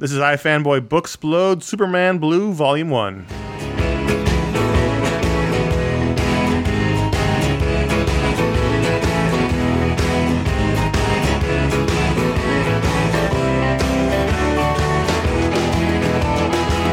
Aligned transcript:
This 0.00 0.12
is 0.12 0.18
iFanboy 0.18 0.88
Booksplode 0.88 1.62
Superman 1.62 2.16
Blue 2.16 2.54
Volume 2.54 2.88
1. 2.88 3.26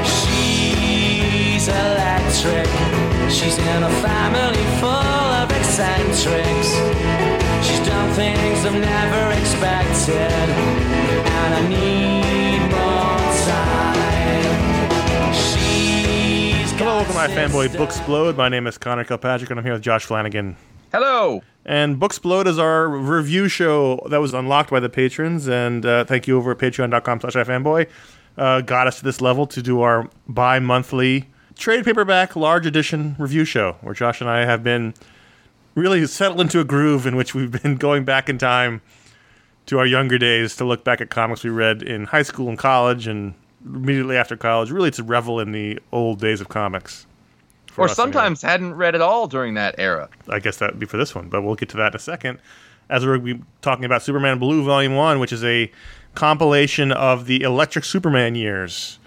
She's 0.04 1.70
electric. 1.70 2.68
She's 3.32 3.58
in 3.58 3.84
a 3.84 3.90
family 4.04 4.66
full 4.82 4.90
of 4.92 5.50
eccentrics. 5.52 6.76
She's 7.66 7.88
done 7.88 8.12
things 8.16 8.66
I've 8.66 8.74
never 8.74 9.32
expected. 9.40 10.47
Hello, 17.28 17.46
welcome 17.46 17.54
to 17.54 17.56
got 17.56 17.68
iFanboy 17.68 17.90
sisters. 17.90 18.08
Booksplode. 18.08 18.36
My 18.38 18.50
name 18.50 18.68
is 18.68 18.78
Conor 18.78 19.04
Kilpatrick, 19.04 19.50
and 19.50 19.60
I'm 19.60 19.66
here 19.66 19.74
with 19.74 19.82
Josh 19.82 20.06
Flanagan. 20.06 20.56
Hello. 20.92 21.42
And 21.66 22.00
Booksplode 22.00 22.48
is 22.48 22.58
our 22.58 22.88
review 22.88 23.48
show 23.48 24.08
that 24.10 24.22
was 24.22 24.34
unlocked 24.34 24.70
by 24.70 24.80
the 24.80 24.90
patrons, 24.90 25.48
and 25.50 25.86
uh, 25.86 26.06
thank 26.06 26.28
you 26.28 26.38
over 26.38 26.52
at 26.52 26.58
patreon.com 26.58 27.20
slash 27.22 27.34
ifanboy. 27.34 27.88
Uh, 28.38 28.62
got 28.62 28.88
us 28.88 29.00
to 29.00 29.04
this 29.04 29.20
level 29.20 29.46
to 29.48 29.62
do 29.62 29.82
our 29.82 30.10
bi-monthly 30.30 31.30
trade 31.56 31.84
paperback 31.84 32.36
large 32.36 32.66
edition 32.66 33.16
review 33.20 33.44
show, 33.44 33.76
where 33.82 33.94
Josh 33.94 34.22
and 34.22 34.30
I 34.30 34.46
have 34.46 34.64
been 34.64 34.94
really 35.76 36.06
settled 36.08 36.42
into 36.42 36.60
a 36.60 36.64
groove 36.64 37.06
in 37.06 37.16
which 37.18 37.36
we've 37.36 37.52
been 37.64 37.76
going 37.76 38.06
back 38.06 38.30
in 38.30 38.38
time 38.38 38.82
to 39.66 39.80
our 39.80 39.86
younger 39.86 40.18
days 40.18 40.56
to 40.56 40.66
look 40.66 40.86
back 40.86 41.02
at 41.02 41.10
comics 41.10 41.44
we 41.44 41.50
read 41.50 41.84
in 41.84 42.06
high 42.06 42.24
school 42.24 42.50
and 42.50 42.58
college 42.58 43.06
and 43.08 43.34
immediately 43.66 44.16
after 44.16 44.38
college, 44.38 44.72
really 44.72 44.92
to 44.92 45.04
revel 45.04 45.40
in 45.40 45.52
the 45.52 45.80
old 45.92 46.20
days 46.20 46.40
of 46.40 46.48
comics. 46.48 47.07
Or 47.78 47.86
us 47.86 47.92
anyway. 47.92 48.14
sometimes 48.14 48.42
hadn't 48.42 48.74
read 48.74 48.96
at 48.96 49.02
all 49.02 49.28
during 49.28 49.54
that 49.56 49.76
era. 49.78 50.10
I 50.28 50.40
guess 50.40 50.58
that 50.58 50.72
would 50.72 50.80
be 50.80 50.86
for 50.86 50.98
this 50.98 51.14
one, 51.14 51.30
but 51.30 51.44
we'll 51.44 51.56
get 51.56 51.70
to 51.70 51.78
that 51.78 51.94
in 51.94 51.96
a 51.96 52.00
second. 52.00 52.40
As 52.90 53.06
we're 53.06 53.18
be 53.18 53.42
talking 53.62 53.86
about 53.86 54.02
Superman 54.02 54.40
Blue 54.40 54.64
Volume 54.64 54.96
1, 54.96 55.20
which 55.20 55.34
is 55.34 55.44
a 55.44 55.72
compilation 56.16 56.92
of 56.92 57.26
the 57.26 57.44
Electric 57.44 57.86
Superman 57.86 58.36
years 58.36 58.98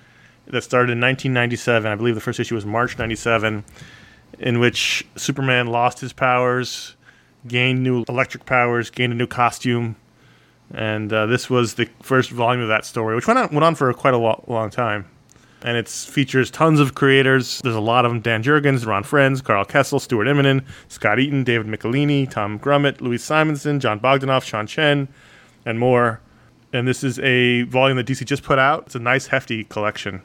that 0.47 0.63
started 0.63 0.93
in 0.93 1.01
1997. 1.01 1.91
I 1.91 1.95
believe 1.95 2.15
the 2.15 2.21
first 2.21 2.39
issue 2.39 2.55
was 2.55 2.67
March 2.67 2.99
97, 2.99 3.65
in 4.39 4.59
which 4.61 5.07
Superman 5.17 5.69
lost 5.69 6.01
his 6.01 6.13
powers, 6.13 6.95
gained 7.49 7.83
new 7.83 8.05
electric 8.09 8.45
powers, 8.45 8.91
gained 8.91 9.13
a 9.13 9.17
new 9.17 9.27
costume. 9.27 9.97
And 10.73 11.13
uh, 11.13 11.27
this 11.27 11.51
was 11.51 11.75
the 11.75 11.89
first 12.01 12.31
volume 12.31 12.63
of 12.63 12.69
that 12.69 12.85
story, 12.85 13.17
which 13.17 13.27
went 13.27 13.39
on, 13.39 13.49
went 13.51 13.65
on 13.65 13.75
for 13.75 13.93
quite 13.95 14.15
a 14.15 14.19
lo- 14.19 14.45
long 14.47 14.71
time 14.71 15.07
and 15.63 15.77
it 15.77 15.89
features 15.89 16.51
tons 16.51 16.81
of 16.81 16.95
creators. 16.95 17.61
There's 17.63 17.75
a 17.77 17.81
lot 17.81 18.05
of 18.05 18.11
them: 18.13 18.21
Dan 18.21 18.43
Jurgens, 18.43 18.87
Ron 18.87 19.03
Frenz, 19.03 19.41
Karl 19.43 19.65
Kesel, 19.65 20.01
Stuart 20.01 20.25
Immonen, 20.27 20.65
Scot 20.89 21.19
Eaton, 21.19 21.45
David 21.45 21.67
Michelinie, 21.67 22.31
Tom 22.31 22.59
Grummett, 22.59 23.01
Louise 23.01 23.23
Simonson, 23.25 23.81
Jon 23.81 24.01
Bogdanove, 24.01 24.43
Sean 24.45 24.67
Chen, 24.67 25.09
and 25.65 25.79
more. 25.79 26.21
And 26.73 26.87
this 26.87 27.03
is 27.03 27.19
a 27.19 27.63
volume 27.63 27.97
that 27.97 28.07
DC 28.07 28.25
just 28.25 28.43
put 28.45 28.59
out. 28.59 28.85
It's 28.87 28.95
a 28.95 29.01
nice, 29.01 29.27
hefty 29.27 29.65
collection. 29.65 30.23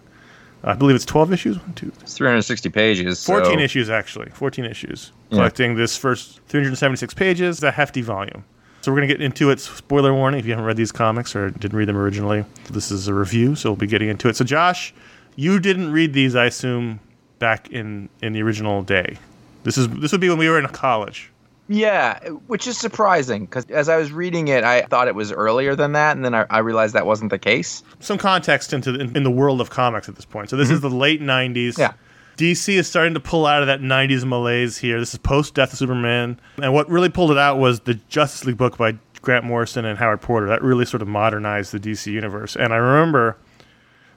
I 0.63 0.73
believe 0.73 0.95
it's 0.95 1.05
12 1.05 1.31
issues. 1.33 1.59
One, 1.59 1.73
two, 1.73 1.91
It's 2.01 2.15
360 2.17 2.69
pages. 2.69 3.23
14 3.25 3.57
so- 3.59 3.63
issues 3.63 3.89
actually 3.89 4.29
14 4.31 4.65
issues 4.65 5.11
Yeah. 5.29 5.37
collecting 5.37 5.75
this 5.75 5.95
first 5.97 6.39
376 6.47 7.13
pages 7.13 7.61
a 7.63 7.71
hefty 7.71 8.01
volume 8.01 8.43
so 8.81 8.91
we're 8.91 8.97
going 8.99 9.07
to 9.07 9.13
get 9.15 9.21
into 9.23 9.49
it 9.51 9.59
spoiler 9.59 10.13
warning 10.13 10.39
if 10.39 10.45
you 10.45 10.51
haven't 10.51 10.65
read 10.65 10.77
these 10.77 10.91
comics 10.91 11.35
or 11.35 11.49
didn't 11.51 11.77
read 11.77 11.87
them 11.87 11.97
originally 11.97 12.45
this 12.71 12.91
is 12.91 13.07
a 13.07 13.13
review 13.13 13.55
so 13.55 13.69
we'll 13.71 13.75
be 13.75 13.87
getting 13.87 14.09
into 14.09 14.27
it 14.29 14.35
so 14.35 14.43
josh 14.45 14.93
you 15.35 15.59
didn't 15.59 15.91
read 15.91 16.13
these 16.13 16.35
i 16.35 16.45
assume 16.45 16.99
back 17.39 17.69
in 17.71 18.09
in 18.21 18.33
the 18.33 18.41
original 18.41 18.81
day 18.83 19.17
this 19.63 19.77
is 19.77 19.87
this 19.89 20.11
would 20.11 20.21
be 20.21 20.29
when 20.29 20.37
we 20.37 20.47
were 20.49 20.59
in 20.59 20.67
college 20.67 21.31
Yeah, 21.67 22.19
which 22.47 22.67
is 22.67 22.77
surprising 22.77 23.45
because 23.45 23.65
as 23.71 23.89
I 23.89 23.97
was 23.97 24.11
reading 24.11 24.49
it, 24.49 24.63
I 24.63 24.83
thought 24.83 25.07
it 25.07 25.15
was 25.15 25.31
earlier 25.31 25.75
than 25.75 25.93
that, 25.93 26.15
and 26.15 26.23
then 26.23 26.35
I, 26.35 26.45
I 26.51 26.59
realized 26.59 26.93
that 26.93 27.07
wasn't 27.07 27.31
the 27.31 27.39
case. 27.39 27.81
some 27.99 28.19
context 28.19 28.71
into 28.71 28.91
the, 28.91 28.99
in, 28.99 29.17
in 29.17 29.23
the 29.23 29.31
world 29.31 29.59
of 29.61 29.71
comics 29.71 30.07
at 30.07 30.15
this 30.15 30.25
point 30.25 30.51
so 30.51 30.55
this 30.57 30.69
is 30.69 30.81
the 30.81 30.89
late 30.91 31.21
90s 31.21 31.73
Mm-hmm. 31.73 31.81
Yeah. 31.81 31.93
DC 32.37 32.75
is 32.75 32.85
starting 32.87 33.13
to 33.15 33.19
pull 33.19 33.45
out 33.47 33.61
of 33.63 33.67
that 33.67 33.79
90s 33.79 34.25
malaise 34.25 34.77
here. 34.77 34.99
This 34.99 35.13
is 35.13 35.19
post 35.19 35.53
Death 35.55 35.71
of 35.71 35.79
Superman. 35.79 36.37
And 36.61 36.73
what 36.73 36.89
really 36.89 37.07
pulled 37.07 37.31
it 37.31 37.37
out 37.37 37.57
was 37.59 37.79
the 37.79 37.93
Justice 38.09 38.43
League 38.45 38.57
book 38.57 38.77
by 38.77 38.97
Grant 39.21 39.45
Morrison 39.45 39.85
and 39.85 39.97
Howard 39.97 40.19
Porter. 40.21 40.45
That 40.47 40.61
really 40.61 40.83
sort 40.85 41.01
of 41.01 41.07
modernized 41.07 41.71
the 41.71 41.79
DC 41.79 42.11
universe. 42.11 42.57
And 42.57 42.73
I 42.73 42.75
remember 42.75 43.37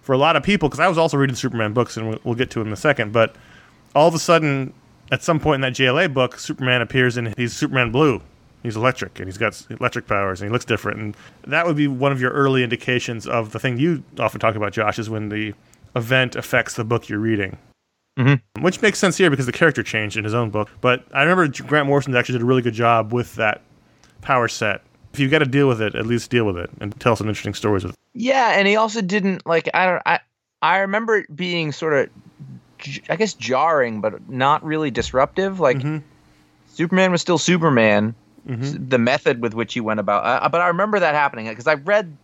for 0.08 0.14
a 0.14 0.16
lot 0.16 0.36
of 0.36 0.42
people, 0.42 0.70
because 0.70 0.80
I 0.80 0.88
was 0.88 0.96
also 0.96 1.18
reading 1.18 1.36
Superman 1.36 1.74
books, 1.74 1.98
and 1.98 2.08
we'll, 2.08 2.18
we'll 2.24 2.34
get 2.34 2.48
to 2.52 2.62
it 2.62 2.66
in 2.66 2.72
a 2.72 2.76
second, 2.76 3.12
but 3.12 3.36
all 3.94 4.08
of 4.08 4.14
a 4.14 4.18
sudden, 4.18 4.72
at 5.12 5.22
some 5.22 5.38
point 5.38 5.56
in 5.56 5.60
that 5.60 5.74
JLA 5.74 6.14
book, 6.14 6.38
Superman 6.38 6.80
appears 6.80 7.18
and 7.18 7.36
he's 7.36 7.52
Superman 7.52 7.92
Blue. 7.92 8.22
He's 8.62 8.74
electric 8.74 9.18
and 9.18 9.28
he's 9.28 9.36
got 9.36 9.62
electric 9.68 10.06
powers 10.06 10.40
and 10.40 10.48
he 10.48 10.52
looks 10.52 10.64
different. 10.64 10.98
And 10.98 11.16
that 11.46 11.66
would 11.66 11.76
be 11.76 11.88
one 11.88 12.10
of 12.10 12.22
your 12.22 12.30
early 12.30 12.64
indications 12.64 13.26
of 13.26 13.52
the 13.52 13.58
thing 13.58 13.78
you 13.78 14.02
often 14.18 14.40
talk 14.40 14.54
about, 14.54 14.72
Josh, 14.72 14.98
is 14.98 15.10
when 15.10 15.28
the 15.28 15.52
event 15.94 16.36
affects 16.36 16.72
the 16.72 16.84
book 16.84 17.10
you're 17.10 17.18
reading. 17.18 17.58
Mm-hmm. 18.18 18.62
Which 18.62 18.80
makes 18.80 18.98
sense 18.98 19.18
here 19.18 19.28
because 19.28 19.44
the 19.44 19.52
character 19.52 19.82
changed 19.82 20.16
in 20.16 20.24
his 20.24 20.32
own 20.32 20.48
book. 20.48 20.70
But 20.80 21.04
I 21.12 21.22
remember 21.22 21.48
Grant 21.64 21.86
Morrison 21.86 22.16
actually 22.16 22.36
did 22.38 22.42
a 22.42 22.46
really 22.46 22.62
good 22.62 22.72
job 22.72 23.12
with 23.12 23.34
that 23.34 23.60
power 24.22 24.48
set. 24.48 24.80
If 25.12 25.20
you've 25.20 25.30
got 25.30 25.38
to 25.40 25.46
deal 25.46 25.68
with 25.68 25.80
it, 25.80 25.94
at 25.94 26.06
least 26.06 26.30
deal 26.30 26.44
with 26.44 26.56
it 26.58 26.70
and 26.80 26.98
tell 27.00 27.16
some 27.16 27.28
interesting 27.28 27.54
stories 27.54 27.82
with 27.84 27.92
it. 27.92 27.98
Yeah, 28.14 28.50
and 28.58 28.66
he 28.68 28.76
also 28.76 29.00
didn't 29.00 29.46
like. 29.46 29.68
I 29.74 29.86
don't. 29.86 30.02
I 30.06 30.20
I 30.62 30.78
remember 30.78 31.16
it 31.18 31.34
being 31.34 31.72
sort 31.72 31.94
of, 31.94 32.10
I 33.08 33.16
guess, 33.16 33.34
jarring, 33.34 34.00
but 34.00 34.28
not 34.28 34.64
really 34.64 34.90
disruptive. 34.90 35.60
Like 35.60 35.80
Superman 36.68 37.10
was 37.12 37.20
still 37.20 37.38
Superman. 37.38 38.14
S- 38.50 38.76
The 38.78 38.98
method 38.98 39.42
with 39.42 39.52
which 39.54 39.74
he 39.74 39.80
went 39.80 40.00
about, 40.00 40.24
uh, 40.24 40.48
but 40.48 40.60
I 40.60 40.68
remember 40.68 40.98
that 40.98 41.14
happening 41.14 41.46
because 41.48 41.66
I 41.66 41.74
read. 41.74 42.16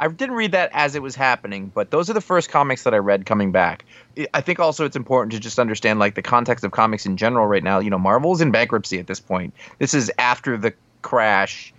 I 0.00 0.06
didn't 0.06 0.36
read 0.36 0.52
that 0.52 0.70
as 0.72 0.94
it 0.94 1.02
was 1.02 1.16
happening, 1.16 1.72
but 1.74 1.90
those 1.90 2.08
are 2.08 2.12
the 2.12 2.20
first 2.20 2.48
comics 2.50 2.84
that 2.84 2.94
I 2.94 2.98
read 2.98 3.26
coming 3.26 3.50
back. 3.50 3.84
I 4.32 4.40
think 4.40 4.60
also 4.60 4.84
it's 4.84 4.94
important 4.94 5.32
to 5.32 5.40
just 5.40 5.58
understand 5.58 5.98
like 5.98 6.14
the 6.14 6.22
context 6.22 6.64
of 6.64 6.70
comics 6.70 7.04
in 7.04 7.16
general 7.16 7.46
right 7.48 7.64
now. 7.64 7.80
You 7.80 7.90
know, 7.90 7.98
Marvel's 7.98 8.40
in 8.40 8.52
bankruptcy 8.52 9.00
at 9.00 9.08
this 9.08 9.18
point. 9.18 9.52
This 9.80 9.94
is 9.94 10.12
after 10.18 10.56
the 10.56 10.72
crash. 11.02 11.72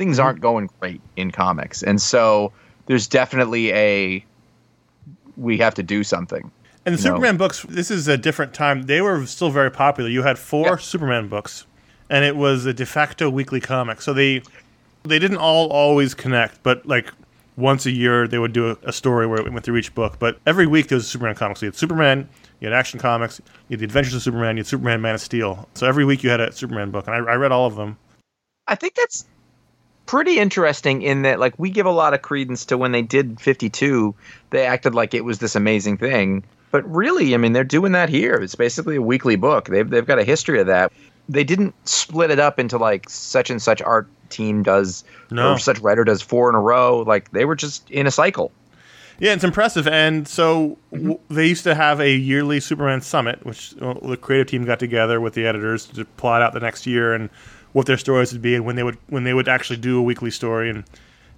Things 0.00 0.16
mm-hmm. 0.16 0.24
aren't 0.24 0.40
going 0.40 0.70
great 0.80 1.02
in 1.16 1.30
comics, 1.30 1.82
and 1.82 2.00
so 2.00 2.54
there's 2.86 3.06
definitely 3.06 3.70
a 3.74 4.24
we 5.36 5.58
have 5.58 5.74
to 5.74 5.82
do 5.82 6.02
something. 6.02 6.50
And 6.86 6.94
the. 6.94 6.98
Superman 7.02 7.36
books, 7.36 7.66
this 7.68 7.90
is 7.90 8.08
a 8.08 8.16
different 8.16 8.54
time. 8.54 8.84
They 8.84 9.02
were 9.02 9.26
still 9.26 9.50
very 9.50 9.70
popular. 9.70 10.08
You 10.08 10.22
had 10.22 10.38
four 10.38 10.68
Yeah. 10.68 10.76
Superman 10.76 11.28
books, 11.28 11.66
and 12.08 12.24
it 12.24 12.34
was 12.34 12.64
a 12.64 12.72
de 12.72 12.86
facto 12.86 13.28
weekly 13.28 13.60
comic. 13.60 14.00
So 14.00 14.14
they 14.14 14.42
they 15.02 15.18
didn't 15.18 15.36
all 15.36 15.68
always 15.68 16.14
connect, 16.14 16.62
but 16.62 16.86
like 16.86 17.12
once 17.58 17.84
a 17.84 17.90
year 17.90 18.26
they 18.26 18.38
would 18.38 18.54
do 18.54 18.70
a, 18.70 18.78
a 18.84 18.94
story 18.94 19.26
where 19.26 19.38
it 19.38 19.52
went 19.52 19.66
through 19.66 19.76
each 19.76 19.94
book. 19.94 20.18
But 20.18 20.38
every 20.46 20.66
week 20.66 20.88
there 20.88 20.96
was 20.96 21.04
a 21.04 21.08
Superman 21.10 21.34
comic. 21.34 21.58
So 21.58 21.66
you 21.66 21.72
had 21.72 21.76
Superman, 21.76 22.26
you 22.60 22.68
had 22.68 22.74
Action 22.74 22.98
Comics, 22.98 23.38
you 23.68 23.74
had 23.74 23.80
The 23.80 23.84
Adventures 23.84 24.14
of 24.14 24.22
Superman, 24.22 24.56
you 24.56 24.60
had 24.60 24.66
Superman 24.66 25.02
Man 25.02 25.14
of 25.14 25.20
Steel. 25.20 25.68
So 25.74 25.86
every 25.86 26.06
week 26.06 26.22
you 26.22 26.30
had 26.30 26.40
a 26.40 26.50
Superman 26.52 26.90
book, 26.90 27.06
and 27.06 27.14
I, 27.14 27.18
I 27.18 27.34
read 27.34 27.52
all 27.52 27.66
of 27.66 27.76
them. 27.76 27.98
I 28.66 28.74
think 28.74 28.94
that's 28.94 29.26
pretty 30.10 30.40
interesting 30.40 31.02
in 31.02 31.22
that 31.22 31.38
like 31.38 31.54
we 31.56 31.70
give 31.70 31.86
a 31.86 31.90
lot 31.92 32.12
of 32.14 32.20
credence 32.20 32.64
to 32.64 32.76
when 32.76 32.90
they 32.90 33.00
did 33.00 33.40
52 33.40 34.12
they 34.50 34.66
acted 34.66 34.92
like 34.92 35.14
it 35.14 35.24
was 35.24 35.38
this 35.38 35.54
amazing 35.54 35.96
thing. 35.96 36.42
But 36.72 36.82
really 36.92 37.32
i 37.32 37.36
mean 37.36 37.52
they're 37.52 37.62
doing 37.62 37.92
that 37.92 38.08
here. 38.08 38.34
It's 38.34 38.56
basically 38.56 38.96
a 38.96 39.02
weekly 39.02 39.36
book. 39.36 39.68
They've, 39.68 39.88
they've 39.88 40.04
got 40.04 40.18
a 40.18 40.24
history 40.24 40.58
of 40.60 40.66
that. 40.66 40.90
They 41.28 41.44
didn't 41.44 41.74
split 41.88 42.32
it 42.32 42.40
up 42.40 42.58
into 42.58 42.76
like 42.76 43.08
such 43.08 43.50
and 43.50 43.62
such 43.62 43.80
art 43.82 44.08
team 44.30 44.64
does 44.64 45.04
No. 45.30 45.52
or 45.52 45.58
such 45.60 45.78
writer 45.78 46.02
does 46.02 46.22
four 46.22 46.48
in 46.48 46.56
a 46.56 46.60
row. 46.60 47.02
Like 47.06 47.30
they 47.30 47.44
were 47.44 47.54
just 47.54 47.88
in 47.88 48.08
a 48.08 48.10
cycle. 48.10 48.50
Yeah, 49.20 49.34
it's 49.34 49.44
impressive. 49.44 49.86
And 49.86 50.26
so 50.26 50.76
w- 50.92 51.20
they 51.28 51.46
used 51.46 51.62
to 51.64 51.74
have 51.76 52.00
a 52.00 52.10
yearly 52.16 52.58
Superman 52.58 53.00
summit, 53.00 53.46
which 53.46 53.74
uh, 53.80 53.94
the 54.02 54.16
creative 54.16 54.48
team 54.48 54.64
got 54.64 54.80
together 54.80 55.20
with 55.20 55.34
the 55.34 55.46
editors 55.46 55.86
to 55.86 56.04
plot 56.04 56.42
out 56.42 56.52
the 56.52 56.58
next 56.60 56.84
year. 56.86 57.12
And 57.12 57.28
what 57.72 57.86
their 57.86 57.98
stories 57.98 58.32
would 58.32 58.42
be, 58.42 58.54
and 58.54 58.64
when 58.64 58.76
they 58.76 58.82
would 58.82 58.98
when 59.08 59.24
they 59.24 59.34
would 59.34 59.48
actually 59.48 59.76
do 59.76 59.98
a 59.98 60.02
weekly 60.02 60.30
story. 60.30 60.70
And 60.70 60.84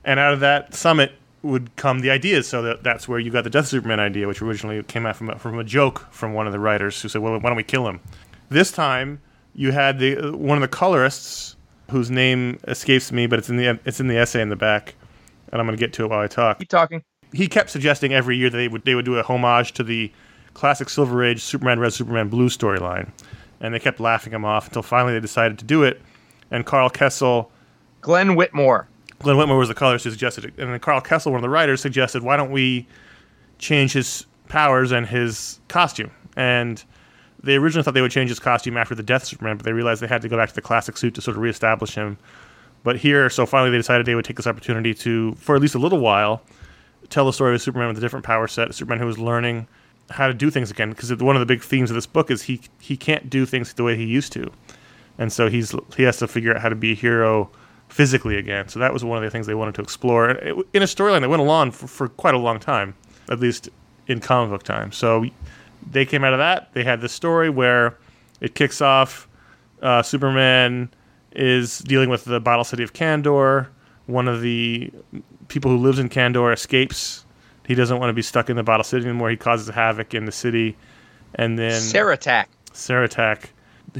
and 0.04 0.18
out 0.18 0.32
of 0.32 0.40
that 0.40 0.74
summit 0.74 1.12
would 1.42 1.74
come 1.76 2.00
the 2.00 2.10
ideas. 2.10 2.48
So 2.48 2.62
that 2.62 2.82
that's 2.82 3.08
where 3.08 3.18
you 3.18 3.30
got 3.30 3.44
the 3.44 3.50
Death 3.50 3.64
of 3.64 3.70
Superman 3.70 4.00
idea, 4.00 4.26
which 4.26 4.42
originally 4.42 4.82
came 4.84 5.06
out 5.06 5.16
from 5.16 5.30
a, 5.30 5.38
from 5.38 5.58
a 5.58 5.64
joke 5.64 6.06
from 6.10 6.34
one 6.34 6.46
of 6.46 6.52
the 6.52 6.60
writers 6.60 7.00
who 7.00 7.08
said, 7.08 7.22
"Well, 7.22 7.38
why 7.38 7.48
don't 7.48 7.56
we 7.56 7.62
kill 7.62 7.88
him?" 7.88 8.00
This 8.48 8.72
time 8.72 9.20
you 9.54 9.72
had 9.72 9.98
the 9.98 10.18
uh, 10.18 10.36
one 10.36 10.58
of 10.58 10.62
the 10.62 10.68
colorists 10.68 11.56
whose 11.90 12.10
name 12.10 12.58
escapes 12.68 13.12
me, 13.12 13.26
but 13.26 13.38
it's 13.38 13.48
in 13.48 13.56
the 13.56 13.78
it's 13.84 14.00
in 14.00 14.08
the 14.08 14.16
essay 14.16 14.40
in 14.42 14.48
the 14.48 14.56
back, 14.56 14.94
and 15.50 15.60
I'm 15.60 15.66
going 15.66 15.76
to 15.76 15.80
get 15.80 15.92
to 15.94 16.04
it 16.04 16.10
while 16.10 16.20
I 16.20 16.26
talk 16.26 16.58
keep 16.58 16.68
talking 16.68 17.02
he 17.32 17.48
kept 17.48 17.70
suggesting 17.70 18.12
every 18.12 18.36
year 18.36 18.50
that 18.50 18.56
they 18.56 18.68
would 18.68 18.84
they 18.84 18.94
would 18.94 19.04
do 19.04 19.16
a 19.16 19.22
homage 19.22 19.72
to 19.72 19.82
the 19.82 20.12
classic 20.54 20.88
Silver 20.88 21.24
Age 21.24 21.42
Superman 21.42 21.80
Red 21.80 21.92
Superman 21.92 22.28
Blue 22.28 22.48
storyline, 22.48 23.10
and 23.60 23.74
they 23.74 23.78
kept 23.78 24.00
laughing 24.00 24.32
him 24.32 24.44
off 24.44 24.66
until 24.66 24.82
finally 24.82 25.14
they 25.14 25.20
decided 25.20 25.58
to 25.58 25.64
do 25.64 25.82
it. 25.82 26.00
And 26.52 26.64
Karl 26.64 26.88
Kesel, 26.88 27.48
glenn 28.00 28.36
whitmore 28.36 28.86
Glenn 29.22 29.36
Whitmore 29.36 29.58
was 29.58 29.68
the 29.68 29.74
colorist 29.74 30.04
who 30.04 30.10
suggested 30.10 30.44
it, 30.44 30.54
and 30.58 30.72
then 30.72 30.80
Karl 30.80 31.00
Kesel, 31.00 31.30
one 31.30 31.36
of 31.36 31.42
the 31.42 31.48
writers, 31.48 31.80
suggested, 31.80 32.22
"Why 32.22 32.36
don't 32.36 32.50
we 32.50 32.86
change 33.58 33.92
his 33.92 34.26
powers 34.48 34.90
and 34.90 35.06
his 35.06 35.60
costume?" 35.68 36.10
And 36.36 36.82
they 37.42 37.56
originally 37.56 37.84
thought 37.84 37.94
they 37.94 38.00
would 38.00 38.10
change 38.10 38.30
his 38.30 38.40
costume 38.40 38.76
after 38.76 38.94
the 38.94 39.02
death 39.02 39.22
of 39.22 39.28
Superman, 39.28 39.56
but 39.56 39.64
they 39.64 39.72
realized 39.72 40.02
they 40.02 40.08
had 40.08 40.22
to 40.22 40.28
go 40.28 40.36
back 40.36 40.48
to 40.48 40.54
the 40.54 40.60
classic 40.60 40.96
suit 40.96 41.14
to 41.14 41.20
sort 41.20 41.36
of 41.36 41.42
reestablish 41.42 41.94
him. 41.94 42.18
But 42.82 42.96
here, 42.96 43.30
so 43.30 43.46
finally, 43.46 43.70
they 43.70 43.76
decided 43.76 44.06
they 44.06 44.16
would 44.16 44.24
take 44.24 44.36
this 44.36 44.46
opportunity 44.46 44.92
to, 44.94 45.36
for 45.36 45.54
at 45.54 45.62
least 45.62 45.76
a 45.76 45.78
little 45.78 46.00
while, 46.00 46.42
tell 47.08 47.24
the 47.24 47.32
story 47.32 47.54
of 47.54 47.62
Superman 47.62 47.88
with 47.88 47.98
a 47.98 48.00
different 48.00 48.24
power 48.24 48.48
set, 48.48 48.70
a 48.70 48.72
Superman 48.72 48.98
who 48.98 49.06
was 49.06 49.18
learning 49.18 49.68
how 50.10 50.26
to 50.26 50.34
do 50.34 50.50
things 50.50 50.70
again. 50.70 50.90
Because 50.90 51.14
one 51.16 51.36
of 51.36 51.40
the 51.40 51.46
big 51.46 51.62
themes 51.62 51.90
of 51.90 51.94
this 51.94 52.06
book 52.06 52.28
is 52.28 52.42
he 52.42 52.60
he 52.80 52.96
can't 52.96 53.30
do 53.30 53.46
things 53.46 53.72
the 53.72 53.84
way 53.84 53.96
he 53.96 54.04
used 54.04 54.32
to, 54.32 54.50
and 55.18 55.32
so 55.32 55.48
he's 55.48 55.74
he 55.96 56.02
has 56.04 56.16
to 56.18 56.28
figure 56.28 56.54
out 56.54 56.60
how 56.60 56.68
to 56.68 56.74
be 56.74 56.92
a 56.92 56.94
hero 56.94 57.50
physically 57.88 58.36
again. 58.36 58.68
So 58.68 58.78
that 58.78 58.92
was 58.92 59.04
one 59.04 59.18
of 59.18 59.24
the 59.24 59.30
things 59.30 59.46
they 59.46 59.54
wanted 59.54 59.74
to 59.74 59.82
explore 59.82 60.30
in 60.30 60.82
a 60.82 60.86
storyline 60.86 61.20
that 61.20 61.28
went 61.28 61.42
along 61.42 61.72
for, 61.72 61.86
for 61.86 62.08
quite 62.08 62.34
a 62.34 62.38
long 62.38 62.58
time, 62.58 62.94
at 63.30 63.38
least 63.38 63.68
in 64.06 64.20
comic 64.20 64.50
book 64.50 64.62
time. 64.62 64.92
So 64.92 65.26
they 65.90 66.06
came 66.06 66.24
out 66.24 66.32
of 66.32 66.38
that. 66.38 66.72
They 66.72 66.84
had 66.84 67.00
this 67.00 67.12
story 67.12 67.50
where 67.50 67.98
it 68.40 68.54
kicks 68.54 68.80
off. 68.80 69.28
Uh, 69.82 70.02
Superman 70.02 70.90
is 71.32 71.80
dealing 71.80 72.08
with 72.08 72.24
the 72.24 72.40
bottle 72.40 72.64
city 72.64 72.82
of 72.82 72.92
Kandor. 72.92 73.68
One 74.06 74.26
of 74.26 74.40
the 74.40 74.90
people 75.48 75.70
who 75.70 75.76
lives 75.76 75.98
in 75.98 76.08
Kandor 76.08 76.52
escapes. 76.52 77.24
He 77.66 77.74
doesn't 77.74 77.98
want 77.98 78.10
to 78.10 78.14
be 78.14 78.22
stuck 78.22 78.50
in 78.50 78.56
the 78.56 78.62
bottle 78.62 78.84
city 78.84 79.06
anymore. 79.06 79.30
He 79.30 79.36
causes 79.36 79.68
havoc 79.68 80.14
in 80.14 80.24
the 80.24 80.32
city, 80.32 80.76
and 81.34 81.58
then 81.58 81.80
Saratak. 81.80 82.46
Saratak, 82.72 83.44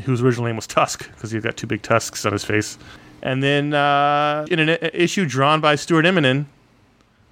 whose 0.05 0.23
original 0.23 0.47
name 0.47 0.57
was 0.57 0.67
Tusk 0.67 1.11
because 1.13 1.31
he's 1.31 1.43
got 1.43 1.57
two 1.57 1.67
big 1.67 1.83
tusks 1.83 2.25
on 2.25 2.33
his 2.33 2.45
face. 2.45 2.79
And 3.23 3.43
then 3.43 3.73
uh, 3.75 4.47
in 4.51 4.59
an 4.59 4.79
issue 4.93 5.27
drawn 5.27 5.61
by 5.61 5.75
Stuart 5.77 6.05
Immonen, 6.05 6.47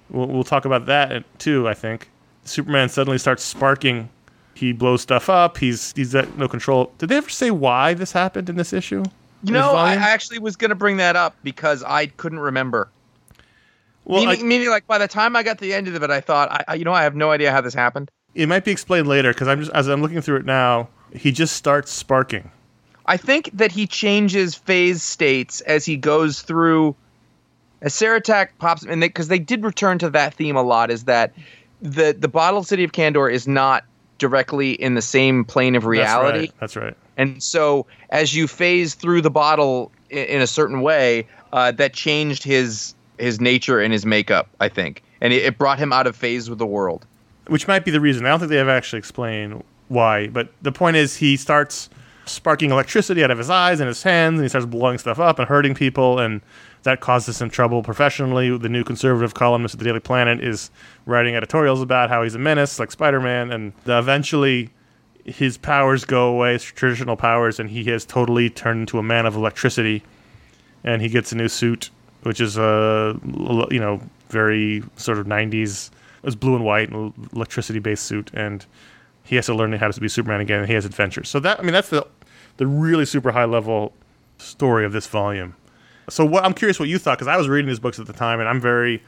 we'll, 0.09 0.27
we'll 0.27 0.43
talk 0.43 0.65
about 0.65 0.85
that 0.85 1.23
too. 1.39 1.67
I 1.67 1.73
think 1.73 2.09
Superman 2.45 2.89
suddenly 2.89 3.17
starts 3.17 3.43
sparking. 3.43 4.09
He 4.53 4.73
blows 4.73 5.01
stuff 5.01 5.29
up. 5.29 5.57
He's 5.57 5.91
he's 5.95 6.13
got 6.13 6.37
no 6.37 6.47
control. 6.47 6.91
Did 6.97 7.09
they 7.09 7.17
ever 7.17 7.29
say 7.29 7.51
why 7.51 7.93
this 7.93 8.11
happened 8.11 8.49
in 8.49 8.55
this 8.55 8.73
issue? 8.73 9.03
You 9.43 9.53
know, 9.53 9.71
I? 9.71 9.95
Actually 9.95 10.37
was 10.39 10.55
going 10.55 10.69
to 10.69 10.75
bring 10.75 10.97
that 10.97 11.15
up 11.15 11.35
because 11.43 11.83
I 11.83 12.05
couldn't 12.05 12.39
remember. 12.39 12.89
well, 14.05 14.23
meaning, 14.23 14.39
I- 14.45 14.47
meaning, 14.47 14.69
like 14.69 14.85
by 14.87 14.97
the 14.99 15.07
time 15.07 15.35
I 15.35 15.41
got 15.43 15.57
to 15.57 15.61
the 15.63 15.73
end 15.73 15.87
of 15.87 16.03
it, 16.03 16.09
I 16.11 16.21
thought, 16.21 16.51
I, 16.51 16.63
I, 16.67 16.75
you 16.75 16.85
know, 16.85 16.93
I 16.93 17.03
have 17.03 17.15
no 17.15 17.31
idea 17.31 17.51
how 17.51 17.59
this 17.61 17.73
happened. 17.73 18.11
it 18.35 18.47
might 18.47 18.63
be 18.63 18.71
explained 18.71 19.07
later 19.07 19.33
because 19.33 19.47
I'm 19.47 19.59
just 19.59 19.71
as 19.71 19.87
I'm 19.87 20.01
looking 20.01 20.21
through 20.21 20.37
it 20.37 20.45
now. 20.45 20.89
He 21.13 21.31
just 21.31 21.55
starts 21.55 21.91
sparking. 21.91 22.51
I 23.05 23.17
think 23.17 23.49
that 23.53 23.71
he 23.71 23.87
changes 23.87 24.55
phase 24.55 25.03
states 25.03 25.61
as 25.61 25.85
he 25.85 25.97
goes 25.97 26.41
through. 26.41 26.95
As 27.81 27.93
Saratak 27.93 28.49
pops, 28.59 28.83
and 28.83 29.01
because 29.01 29.27
they, 29.27 29.39
did 29.39 29.63
return 29.63 29.97
to 29.99 30.09
that 30.11 30.35
theme 30.35 30.55
a 30.55 30.61
lot, 30.61 30.91
is 30.91 31.05
that 31.05 31.33
the 31.81 32.15
the 32.17 32.27
bottled 32.27 32.67
city 32.67 32.83
of 32.83 32.91
Kandor 32.91 33.31
is 33.31 33.47
not 33.47 33.83
directly 34.19 34.73
in 34.73 34.93
the 34.93 35.01
same 35.01 35.43
plane 35.43 35.75
of 35.75 35.85
reality, 35.85 36.51
That's 36.59 36.75
right. 36.75 36.93
That's 36.93 36.97
right. 36.97 36.97
and 37.17 37.41
so 37.41 37.87
as 38.11 38.35
you 38.35 38.47
phase 38.47 38.93
through 38.93 39.21
the 39.21 39.31
bottle 39.31 39.91
in, 40.11 40.25
in 40.25 40.41
a 40.41 40.47
certain 40.47 40.81
way, 40.81 41.27
uh, 41.53 41.71
that 41.71 41.93
changed 41.93 42.43
his 42.43 42.93
his 43.17 43.41
nature 43.41 43.79
and 43.79 43.91
his 43.91 44.05
makeup. 44.05 44.47
I 44.59 44.69
think, 44.69 45.01
and 45.21 45.33
it, 45.33 45.43
it 45.43 45.57
brought 45.57 45.79
him 45.79 45.91
out 45.91 46.05
of 46.05 46.15
phase 46.15 46.49
with 46.51 46.59
the 46.59 46.67
world. 46.67 47.07
which 47.47 47.67
might 47.67 47.83
be 47.83 47.89
the 47.89 47.99
reason. 47.99 48.27
I 48.27 48.29
don't 48.29 48.39
think 48.39 48.51
they 48.51 48.59
ever 48.59 48.69
actually 48.69 48.99
explain 48.99 49.63
why, 49.91 50.27
but 50.27 50.49
the 50.61 50.71
point 50.71 50.95
is 50.95 51.17
he 51.17 51.37
starts 51.37 51.89
sparking 52.25 52.71
electricity 52.71 53.23
out 53.23 53.31
of 53.31 53.37
his 53.37 53.49
eyes 53.49 53.79
and 53.79 53.87
his 53.87 54.03
hands, 54.03 54.35
and 54.35 54.43
he 54.43 54.49
starts 54.49 54.65
blowing 54.65 54.97
stuff 54.97 55.19
up 55.19 55.37
and 55.39 55.47
hurting 55.47 55.75
people, 55.75 56.19
and 56.19 56.41
that 56.83 57.01
causes 57.01 57.41
him 57.41 57.49
trouble 57.49 57.83
professionally. 57.83 58.57
The 58.57 58.69
new 58.69 58.83
conservative 58.83 59.33
columnist 59.33 59.75
at 59.75 59.79
the 59.79 59.85
Daily 59.85 59.99
Planet 59.99 60.43
is 60.43 60.71
writing 61.05 61.35
editorials 61.35 61.81
about 61.81 62.09
how 62.09 62.23
he's 62.23 62.35
a 62.35 62.39
menace, 62.39 62.79
like 62.79 62.91
Spider-Man, 62.91 63.51
and 63.51 63.73
eventually 63.85 64.69
his 65.25 65.57
powers 65.57 66.05
go 66.05 66.29
away, 66.29 66.53
his 66.53 66.63
traditional 66.63 67.15
powers, 67.15 67.59
and 67.59 67.69
he 67.69 67.83
has 67.85 68.05
totally 68.05 68.49
turned 68.49 68.81
into 68.81 68.97
a 68.97 69.03
man 69.03 69.25
of 69.25 69.35
electricity, 69.35 70.03
and 70.83 71.01
he 71.01 71.09
gets 71.09 71.31
a 71.31 71.35
new 71.35 71.47
suit, 71.47 71.89
which 72.23 72.39
is 72.39 72.57
uh, 72.57 73.13
a 73.13 73.73
you 73.73 73.79
know 73.79 74.01
very 74.29 74.83
sort 74.95 75.17
of 75.17 75.27
'90s. 75.27 75.91
It's 76.23 76.35
blue 76.35 76.55
and 76.55 76.63
white, 76.63 76.91
electricity-based 77.33 78.03
suit, 78.03 78.29
and 78.33 78.65
he 79.31 79.37
has 79.37 79.45
to 79.45 79.53
learn 79.55 79.71
how 79.71 79.89
to 79.89 80.01
be 80.01 80.09
Superman 80.09 80.41
again. 80.41 80.59
And 80.59 80.67
he 80.67 80.73
has 80.73 80.83
adventures. 80.83 81.29
So 81.29 81.39
that 81.39 81.57
I 81.57 81.63
mean, 81.63 81.71
that's 81.71 81.89
the 81.89 82.05
the 82.57 82.67
really 82.67 83.05
super 83.05 83.31
high 83.31 83.45
level 83.45 83.93
story 84.39 84.83
of 84.83 84.91
this 84.91 85.07
volume. 85.07 85.55
So 86.09 86.25
what 86.25 86.43
I'm 86.43 86.53
curious 86.53 86.81
what 86.81 86.89
you 86.89 86.99
thought 86.99 87.17
because 87.17 87.29
I 87.29 87.37
was 87.37 87.47
reading 87.47 87.69
these 87.69 87.79
books 87.79 87.97
at 87.97 88.07
the 88.07 88.13
time, 88.13 88.41
and 88.41 88.49
I'm 88.49 88.59
very, 88.59 89.01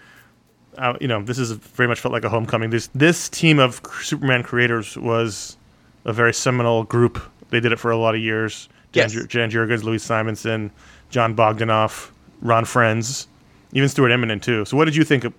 uh, 0.77 0.93
you 1.01 1.09
know, 1.09 1.21
this 1.21 1.37
is 1.37 1.51
very 1.51 1.89
much 1.89 1.99
felt 1.99 2.13
like 2.13 2.23
a 2.23 2.29
homecoming. 2.29 2.69
This 2.69 2.87
this 2.95 3.27
team 3.27 3.59
of 3.59 3.81
Superman 4.01 4.43
creators 4.43 4.97
was 4.97 5.57
a 6.05 6.13
very 6.13 6.33
seminal 6.33 6.85
group. 6.85 7.21
They 7.49 7.59
did 7.59 7.73
it 7.73 7.79
for 7.79 7.91
a 7.91 7.97
lot 7.97 8.15
of 8.15 8.21
years. 8.21 8.69
Jan, 8.93 9.09
Yes. 9.11 9.25
Jan 9.25 9.51
Jurgens, 9.51 9.83
Louise 9.83 10.03
Simonson, 10.03 10.71
Jon 11.09 11.35
Bogdanove, 11.35 12.11
Ron 12.41 12.63
Frenz, 12.63 13.27
even 13.73 13.89
Stuart 13.89 14.09
Immonen 14.09 14.41
too. 14.41 14.63
So 14.63 14.77
what 14.77 14.85
did 14.85 14.95
you 14.95 15.03
think 15.03 15.25
of, 15.25 15.33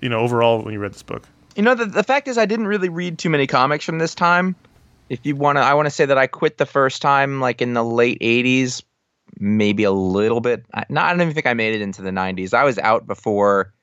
you 0.00 0.08
know, 0.08 0.20
overall 0.20 0.62
when 0.62 0.72
you 0.72 0.80
read 0.80 0.94
this 0.94 1.02
book? 1.02 1.28
You 1.60 1.64
know, 1.64 1.74
the, 1.74 1.84
the 1.84 2.02
fact 2.02 2.26
is, 2.26 2.38
I 2.38 2.46
didn't 2.46 2.68
really 2.68 2.88
read 2.88 3.18
too 3.18 3.28
many 3.28 3.46
comics 3.46 3.84
from 3.84 3.98
this 3.98 4.14
time. 4.14 4.56
If 5.10 5.26
you 5.26 5.36
want 5.36 5.58
to, 5.58 5.60
I 5.60 5.74
want 5.74 5.84
to 5.84 5.90
say 5.90 6.06
that 6.06 6.16
I 6.16 6.26
quit 6.26 6.56
the 6.56 6.64
first 6.64 7.02
time, 7.02 7.38
like 7.38 7.60
in 7.60 7.74
the 7.74 7.84
late 7.84 8.18
'80s, 8.20 8.82
maybe 9.38 9.84
a 9.84 9.90
little 9.90 10.40
bit. 10.40 10.64
I, 10.72 10.86
no, 10.88 11.02
I 11.02 11.10
don't 11.10 11.20
even 11.20 11.34
think 11.34 11.46
I 11.46 11.52
made 11.52 11.74
it 11.74 11.82
into 11.82 12.00
the 12.00 12.08
'90s. 12.08 12.54
I 12.54 12.64
was 12.64 12.78
out 12.78 13.06
before 13.06 13.74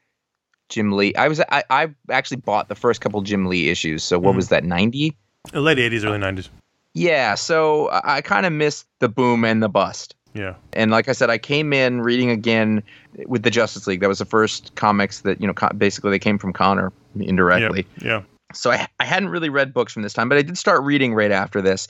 Jim 0.70 0.94
Lee. 0.94 1.14
I 1.14 1.28
was, 1.28 1.40
I, 1.40 1.64
I 1.70 1.90
actually 2.10 2.38
bought 2.38 2.68
the 2.68 2.74
first 2.74 3.00
couple 3.00 3.22
Jim 3.22 3.46
Lee 3.46 3.70
issues. 3.70 4.04
So 4.04 4.18
what 4.18 4.32
hmm. 4.32 4.38
was 4.38 4.50
that 4.50 4.64
'90? 4.64 5.16
Uh, 5.54 5.60
late 5.60 5.78
'80s, 5.78 6.04
early 6.04 6.18
'90s. 6.18 6.50
Yeah. 6.96 7.36
So 7.36 7.90
I, 7.90 8.16
I 8.16 8.22
kind 8.22 8.48
of 8.48 8.54
missed 8.54 8.88
the 8.98 9.08
boom 9.08 9.46
and 9.46 9.62
the 9.62 9.70
bust. 9.70 10.16
Yeah. 10.34 10.56
And 10.74 10.90
like 10.90 11.10
I 11.10 11.12
said, 11.12 11.30
I 11.30 11.38
came 11.38 11.74
in 11.74 12.02
reading 12.02 12.32
again 12.32 12.82
with 13.28 13.44
the 13.44 13.52
Justice 13.52 13.86
League. 13.86 14.00
That 14.02 14.08
was 14.08 14.18
the 14.18 14.26
first 14.26 14.74
comics 14.74 15.22
that 15.22 15.40
you 15.40 15.46
know, 15.46 15.54
co- 15.54 15.74
basically 15.78 16.10
they 16.10 16.18
came 16.18 16.40
from 16.40 16.54
Conor 16.54 16.92
indirectly 17.22 17.86
Yeah. 18.02 18.08
Yeah. 18.08 18.22
so 18.54 18.72
I, 18.72 18.88
I 19.00 19.06
hadn't 19.06 19.30
really 19.30 19.50
read 19.50 19.74
books 19.74 19.94
from 19.94 20.04
this 20.04 20.14
time, 20.14 20.30
but 20.30 20.38
I 20.38 20.42
did 20.42 20.58
start 20.58 20.84
reading 20.84 21.14
right 21.14 21.32
after 21.32 21.62
this. 21.62 21.88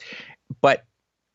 But 0.62 0.86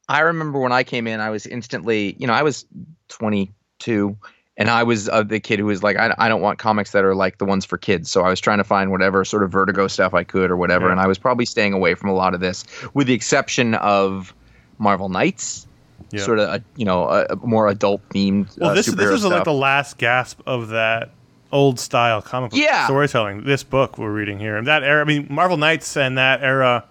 I 0.08 0.20
remember 0.20 0.58
when 0.58 0.72
I 0.72 0.82
came 0.82 1.06
in, 1.06 1.20
I 1.20 1.30
was 1.30 1.46
instantly, 1.46 2.16
you 2.18 2.26
know, 2.26 2.32
I 2.32 2.42
was 2.42 2.66
22 3.08 4.16
and 4.56 4.68
I 4.68 4.82
was 4.82 5.08
uh, 5.08 5.22
the 5.22 5.40
kid 5.40 5.58
who 5.58 5.66
was 5.66 5.82
like, 5.82 5.96
I, 5.96 6.14
I 6.18 6.28
don't 6.28 6.42
want 6.42 6.58
comics 6.58 6.92
that 6.92 7.04
are 7.04 7.14
like 7.14 7.38
the 7.38 7.44
ones 7.44 7.64
for 7.64 7.78
kids. 7.78 8.10
So 8.10 8.22
I 8.22 8.28
was 8.28 8.40
trying 8.40 8.58
to 8.58 8.64
find 8.64 8.90
whatever 8.90 9.24
sort 9.24 9.42
of 9.42 9.50
vertigo 9.50 9.88
stuff 9.88 10.12
I 10.12 10.24
could 10.24 10.50
or 10.50 10.56
whatever. 10.56 10.86
Yeah. 10.86 10.92
And 10.92 11.00
I 11.00 11.06
was 11.06 11.18
probably 11.18 11.46
staying 11.46 11.72
away 11.72 11.94
from 11.94 12.10
a 12.10 12.14
lot 12.14 12.34
of 12.34 12.40
this, 12.40 12.64
with 12.92 13.06
the 13.06 13.14
exception 13.14 13.74
of 13.76 14.34
Marvel 14.78 15.08
Knights. 15.08 15.66
Yeah. 16.10 16.24
Sort 16.24 16.40
of, 16.40 16.48
a, 16.48 16.64
you 16.76 16.84
know, 16.84 17.04
a, 17.04 17.24
a 17.30 17.36
more 17.36 17.68
adult 17.68 18.06
themed. 18.10 18.58
Well, 18.58 18.70
uh, 18.70 18.74
this 18.74 18.86
this 18.86 19.10
was 19.10 19.24
like 19.24 19.44
the 19.44 19.52
last 19.52 19.96
gasp 19.96 20.40
of 20.46 20.68
that 20.68 21.10
old 21.52 21.78
style 21.78 22.22
comic 22.22 22.50
book 22.50 22.60
Yeah. 22.60 22.84
storytelling. 22.84 23.44
This 23.44 23.62
book 23.62 23.98
we're 23.98 24.10
reading 24.12 24.38
here, 24.38 24.56
and 24.56 24.66
that 24.66 24.82
era. 24.82 25.00
I 25.02 25.04
mean, 25.04 25.26
Marvel 25.30 25.56
Knights 25.56 25.96
and 25.96 26.16
that 26.18 26.42
era, 26.42 26.84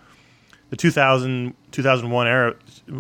the 0.70 0.76
2000 0.78 1.54
2001 1.72 2.28
era, 2.28 2.54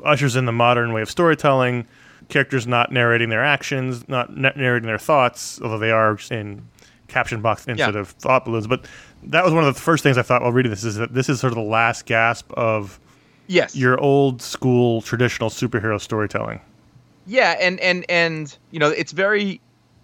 ushers 0.03 0.35
in 0.35 0.45
the 0.45 0.51
modern 0.51 0.93
way 0.93 1.01
of 1.01 1.09
storytelling. 1.09 1.85
Characters 2.29 2.65
not 2.65 2.91
narrating 2.93 3.29
their 3.29 3.43
actions, 3.43 4.07
not 4.07 4.35
na- 4.37 4.51
narrating 4.55 4.87
their 4.87 4.97
thoughts, 4.97 5.59
although 5.61 5.77
they 5.77 5.91
are 5.91 6.17
in 6.29 6.61
caption 7.09 7.41
box 7.41 7.65
instead 7.67 7.93
Yeah. 7.95 7.99
of 8.01 8.09
thought 8.09 8.45
balloons. 8.45 8.67
But 8.67 8.85
that 9.23 9.43
was 9.43 9.53
one 9.53 9.65
of 9.65 9.73
the 9.75 9.79
first 9.81 10.01
things 10.01 10.17
I 10.17 10.21
thought 10.21 10.41
while 10.41 10.53
reading 10.53 10.69
this 10.71 10.85
is 10.85 10.95
that 10.95 11.13
this 11.13 11.27
is 11.27 11.41
sort 11.41 11.51
of 11.51 11.57
the 11.57 11.61
last 11.69 12.05
gasp 12.05 12.49
of 12.53 12.99
yes, 13.47 13.75
your 13.75 13.99
old 13.99 14.41
school 14.41 15.01
traditional 15.01 15.49
superhero 15.49 15.99
storytelling. 15.99 16.61
Yeah, 17.27 17.57
and 17.59 17.79
and 17.81 18.05
and 18.07 18.57
you 18.71 18.79
know, 18.79 18.87
it's 18.89 19.11
very 19.11 19.59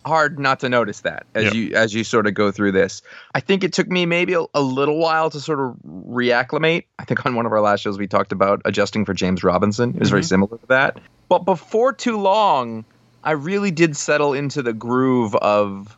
hard 0.08 0.40
not 0.40 0.60
to 0.62 0.70
notice 0.70 1.02
that 1.02 1.26
as 1.36 1.44
Yep. 1.46 1.54
you 1.54 1.74
as 1.76 1.94
you 1.94 2.04
sort 2.04 2.26
of 2.28 2.34
go 2.34 2.52
through 2.52 2.72
this. 2.72 3.02
I 3.36 3.40
think 3.40 3.64
it 3.64 3.74
took 3.74 3.88
me 3.90 4.06
maybe 4.06 4.34
a, 4.34 4.46
a 4.54 4.62
little 4.62 4.98
while 4.98 5.30
to 5.30 5.40
sort 5.40 5.60
of 5.60 5.76
reacclimate. 5.86 6.86
I 7.00 7.06
think 7.06 7.26
on 7.26 7.36
one 7.36 7.46
of 7.46 7.52
our 7.52 7.62
last 7.62 7.82
shows 7.82 7.98
we 7.98 8.08
talked 8.08 8.32
about 8.32 8.62
adjusting 8.66 9.06
for 9.06 9.14
James 9.14 9.44
Robinson. 9.44 9.92
It 9.92 10.00
was 10.00 10.10
very 10.10 10.24
similar 10.24 10.58
to 10.58 10.68
that. 10.68 10.98
But 11.30 11.40
before 11.40 11.94
too 11.94 12.18
long, 12.18 12.86
I 13.24 13.32
really 13.32 13.72
did 13.72 13.96
settle 13.98 14.34
into 14.34 14.62
the 14.62 14.74
groove 14.74 15.36
of 15.36 15.98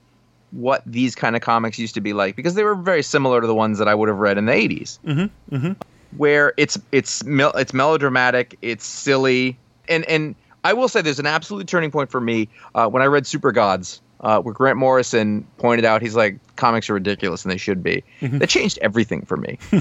what 0.52 0.82
these 0.86 1.14
kind 1.14 1.36
of 1.36 1.44
comics 1.44 1.78
used 1.78 1.94
to 1.94 2.02
be 2.02 2.12
like 2.14 2.36
because 2.36 2.56
they 2.56 2.64
were 2.64 2.74
very 2.76 3.04
similar 3.04 3.40
to 3.40 3.46
the 3.46 3.54
ones 3.54 3.78
that 3.78 3.88
I 3.88 3.94
would 3.94 4.10
have 4.10 4.18
read 4.18 4.38
in 4.40 4.46
the 4.48 4.52
80s 4.54 4.98
Mm-hmm. 5.06 5.56
Mm-hmm. 5.56 5.72
where 6.18 6.54
it's 6.58 6.80
it's 6.92 7.24
it's 7.28 7.74
melodramatic, 7.74 8.58
it's 8.64 8.86
silly, 8.86 9.58
and 9.88 10.04
and 10.06 10.34
I 10.64 10.74
will 10.74 10.88
say 10.88 11.02
there's 11.02 11.20
an 11.20 11.26
absolute 11.26 11.68
turning 11.68 11.92
point 11.92 12.10
for 12.12 12.20
me 12.22 12.50
uh, 12.76 12.88
when 12.88 13.02
I 13.02 13.06
read 13.06 13.26
Super 13.26 13.52
Gods, 13.52 14.02
uh, 14.22 14.42
where 14.42 14.54
Grant 14.54 14.78
Morrison 14.78 15.46
pointed 15.58 15.86
out 15.86 16.02
he's 16.02 16.16
like 16.16 16.38
comics 16.58 16.90
are 16.90 16.94
ridiculous 16.94 17.44
and 17.46 17.52
they 17.52 17.58
should 17.58 17.82
be. 17.82 18.04
Mm-hmm. 18.22 18.40
That 18.40 18.50
changed 18.50 18.78
everything 18.82 19.22
for 19.26 19.38
me. 19.38 19.58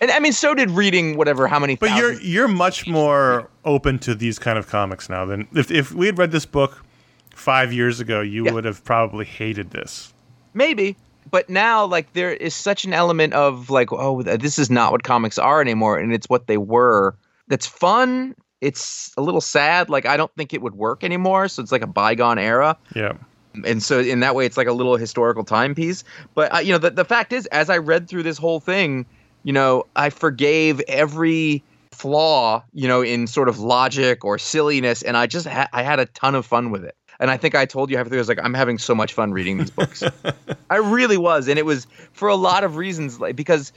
and 0.00 0.10
I 0.10 0.18
mean, 0.20 0.32
so 0.32 0.54
did 0.54 0.70
reading 0.70 1.16
whatever 1.16 1.46
how 1.48 1.58
many. 1.58 1.76
But 1.76 1.96
you're 1.96 2.12
you're 2.20 2.48
much 2.48 2.86
more 2.86 3.48
open 3.64 3.98
to 4.00 4.14
these 4.14 4.38
kind 4.38 4.58
of 4.58 4.66
comics 4.68 5.08
now 5.08 5.24
than 5.24 5.48
if 5.54 5.70
if 5.70 5.92
we 5.92 6.06
had 6.06 6.18
read 6.18 6.30
this 6.32 6.46
book 6.46 6.84
five 7.30 7.72
years 7.72 8.00
ago, 8.00 8.20
you 8.20 8.44
Yeah. 8.46 8.52
would 8.52 8.64
have 8.64 8.84
probably 8.84 9.24
hated 9.24 9.70
this. 9.70 10.12
maybe 10.54 10.96
but 11.30 11.50
now 11.50 11.84
like 11.84 12.12
there 12.12 12.32
is 12.32 12.54
such 12.54 12.84
an 12.84 12.92
element 12.92 13.32
of 13.34 13.68
like 13.68 13.92
oh 13.92 14.22
this 14.22 14.58
is 14.60 14.70
not 14.70 14.92
what 14.92 15.02
comics 15.02 15.38
are 15.38 15.60
anymore 15.60 15.98
and 15.98 16.12
it's 16.14 16.28
what 16.28 16.46
they 16.46 16.56
were 16.56 17.16
that's 17.48 17.66
fun 17.66 18.32
it's 18.60 19.12
a 19.16 19.22
little 19.22 19.40
sad 19.40 19.88
like 19.90 20.06
i 20.06 20.16
don't 20.16 20.34
think 20.34 20.54
it 20.54 20.62
would 20.62 20.74
work 20.74 21.04
anymore 21.04 21.48
so 21.48 21.62
it's 21.62 21.72
like 21.72 21.82
a 21.82 21.86
bygone 21.86 22.38
era. 22.38 22.76
Yeah. 22.94 23.14
and 23.64 23.82
so 23.82 24.00
in 24.00 24.20
that 24.20 24.34
way 24.34 24.46
it's 24.46 24.56
like 24.56 24.66
a 24.66 24.72
little 24.72 24.96
historical 24.96 25.44
timepiece. 25.44 26.04
But 26.34 26.54
uh, 26.54 26.58
you 26.58 26.72
know 26.72 26.78
the, 26.78 26.90
the 26.90 27.04
fact 27.04 27.32
is 27.32 27.46
as 27.46 27.70
i 27.70 27.78
read 27.78 28.08
through 28.08 28.22
this 28.22 28.38
whole 28.38 28.60
thing 28.60 29.06
you 29.44 29.52
know 29.52 29.84
i 29.96 30.10
forgave 30.10 30.80
every 30.88 31.62
flaw 31.92 32.62
you 32.74 32.86
know 32.88 33.02
in 33.02 33.26
sort 33.26 33.48
of 33.48 33.58
logic 33.58 34.24
or 34.24 34.38
silliness 34.38 35.02
and 35.02 35.16
i 35.16 35.26
just 35.26 35.46
ha- 35.46 35.68
i 35.72 35.82
had 35.82 35.98
a 35.98 36.06
ton 36.06 36.34
of 36.34 36.44
fun 36.44 36.70
with 36.70 36.84
it. 36.84 36.94
And 37.18 37.30
i 37.30 37.36
think 37.38 37.54
i 37.54 37.64
told 37.64 37.90
you 37.90 37.96
halfway 37.96 38.16
i 38.16 38.20
was 38.20 38.28
like 38.28 38.40
i'm 38.42 38.54
having 38.54 38.78
so 38.78 38.94
much 38.94 39.14
fun 39.14 39.32
reading 39.32 39.58
these 39.58 39.70
books. 39.70 40.02
I 40.70 40.76
really 40.76 41.16
was 41.16 41.48
and 41.48 41.58
it 41.58 41.64
was 41.64 41.86
for 42.12 42.28
a 42.28 42.34
lot 42.34 42.64
of 42.64 42.76
reasons 42.76 43.20
like 43.20 43.36
because 43.36 43.72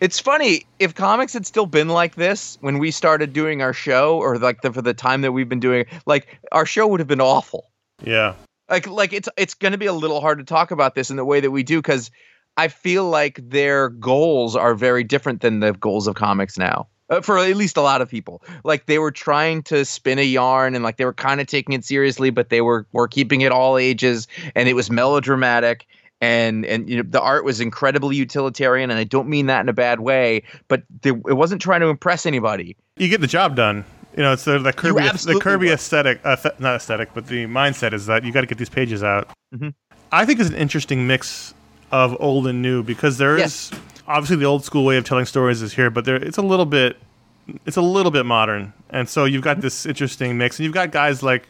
it's 0.00 0.18
funny 0.20 0.66
if 0.78 0.94
comics 0.94 1.32
had 1.32 1.46
still 1.46 1.66
been 1.66 1.88
like 1.88 2.14
this 2.16 2.58
when 2.60 2.78
we 2.78 2.90
started 2.90 3.32
doing 3.32 3.62
our 3.62 3.72
show 3.72 4.18
or 4.18 4.38
like 4.38 4.62
the, 4.62 4.72
for 4.72 4.82
the 4.82 4.94
time 4.94 5.22
that 5.22 5.32
we've 5.32 5.48
been 5.48 5.60
doing 5.60 5.84
like 6.06 6.38
our 6.52 6.66
show 6.66 6.86
would 6.86 7.00
have 7.00 7.08
been 7.08 7.20
awful 7.20 7.70
Yeah. 8.04 8.34
like 8.70 8.86
like 8.86 9.12
it's 9.12 9.28
it's 9.36 9.54
going 9.54 9.72
to 9.72 9.78
be 9.78 9.86
a 9.86 9.92
little 9.92 10.20
hard 10.20 10.38
to 10.38 10.44
talk 10.44 10.70
about 10.70 10.94
this 10.94 11.10
in 11.10 11.16
the 11.16 11.24
way 11.24 11.40
that 11.40 11.50
we 11.50 11.62
do 11.62 11.78
because 11.78 12.10
I 12.56 12.68
feel 12.68 13.04
like 13.08 13.38
their 13.42 13.90
goals 13.90 14.56
are 14.56 14.74
very 14.74 15.04
different 15.04 15.42
than 15.42 15.60
the 15.60 15.72
goals 15.72 16.06
of 16.06 16.14
comics 16.14 16.56
now. 16.56 16.88
Uh, 17.08 17.20
for 17.20 17.38
at 17.38 17.54
least 17.56 17.76
a 17.76 17.82
lot 17.82 18.00
of 18.02 18.08
people, 18.08 18.42
like 18.64 18.86
they 18.86 18.98
were 18.98 19.12
trying 19.12 19.62
to 19.62 19.84
spin 19.84 20.18
a 20.18 20.24
yarn 20.24 20.74
and 20.74 20.82
like 20.82 20.96
they 20.96 21.04
were 21.04 21.12
kind 21.14 21.40
of 21.40 21.46
taking 21.46 21.72
it 21.74 21.84
seriously, 21.84 22.30
but 22.30 22.48
they 22.48 22.60
were 22.62 22.84
were 22.92 23.06
keeping 23.06 23.42
it 23.42 23.52
all 23.52 23.78
ages 23.78 24.26
and 24.56 24.68
it 24.68 24.72
was 24.72 24.90
melodramatic 24.90 25.86
and 26.20 26.64
and 26.64 26.88
you 26.88 26.96
know 26.96 27.02
the 27.08 27.20
art 27.20 27.44
was 27.44 27.60
incredibly 27.60 28.16
utilitarian 28.16 28.90
and 28.90 28.98
I 28.98 29.04
don't 29.04 29.28
mean 29.28 29.46
that 29.46 29.60
in 29.60 29.68
a 29.68 29.72
bad 29.74 30.00
way, 30.00 30.42
but 30.68 30.82
they, 31.02 31.10
it 31.10 31.36
wasn't 31.36 31.60
trying 31.60 31.80
to 31.80 31.88
impress 31.88 32.26
anybody. 32.26 32.76
You 32.96 33.08
get 33.08 33.20
the 33.20 33.26
job 33.26 33.54
done. 33.56 33.84
You 34.16 34.22
know, 34.22 34.32
it's 34.32 34.44
the, 34.44 34.58
the 34.58 34.72
Kirby, 34.72 35.02
the 35.24 35.38
Kirby 35.38 35.66
would. 35.66 35.74
aesthetic, 35.74 36.20
uh, 36.24 36.36
th- 36.36 36.58
not 36.58 36.74
aesthetic, 36.76 37.10
but 37.12 37.26
the 37.26 37.44
mindset 37.46 37.92
is 37.92 38.06
that 38.06 38.24
you 38.24 38.32
got 38.32 38.40
to 38.40 38.46
get 38.46 38.56
these 38.56 38.70
pages 38.70 39.02
out. 39.02 39.28
Mhm. 39.54 39.74
I 40.10 40.24
think 40.24 40.40
it's 40.40 40.48
an 40.48 40.56
interesting 40.56 41.06
mix 41.06 41.52
of 41.92 42.16
old 42.18 42.46
and 42.46 42.62
new 42.62 42.82
because 42.82 43.18
there 43.18 43.36
is 43.36 43.70
Yes. 43.70 43.80
obviously 44.08 44.36
the 44.36 44.46
old 44.46 44.64
school 44.64 44.86
way 44.86 44.96
of 44.96 45.04
telling 45.04 45.26
stories 45.26 45.60
is 45.60 45.74
here, 45.74 45.90
but 45.90 46.06
there 46.06 46.16
it's 46.16 46.38
a 46.38 46.42
little 46.42 46.64
bit, 46.64 46.96
it's 47.66 47.76
a 47.76 47.82
little 47.82 48.10
bit 48.10 48.24
modern, 48.24 48.72
and 48.88 49.06
so 49.06 49.26
you've 49.26 49.42
got 49.42 49.60
this 49.60 49.84
interesting 49.84 50.38
mix, 50.38 50.58
and 50.58 50.64
you've 50.64 50.72
got 50.74 50.92
guys 50.92 51.22
like 51.22 51.46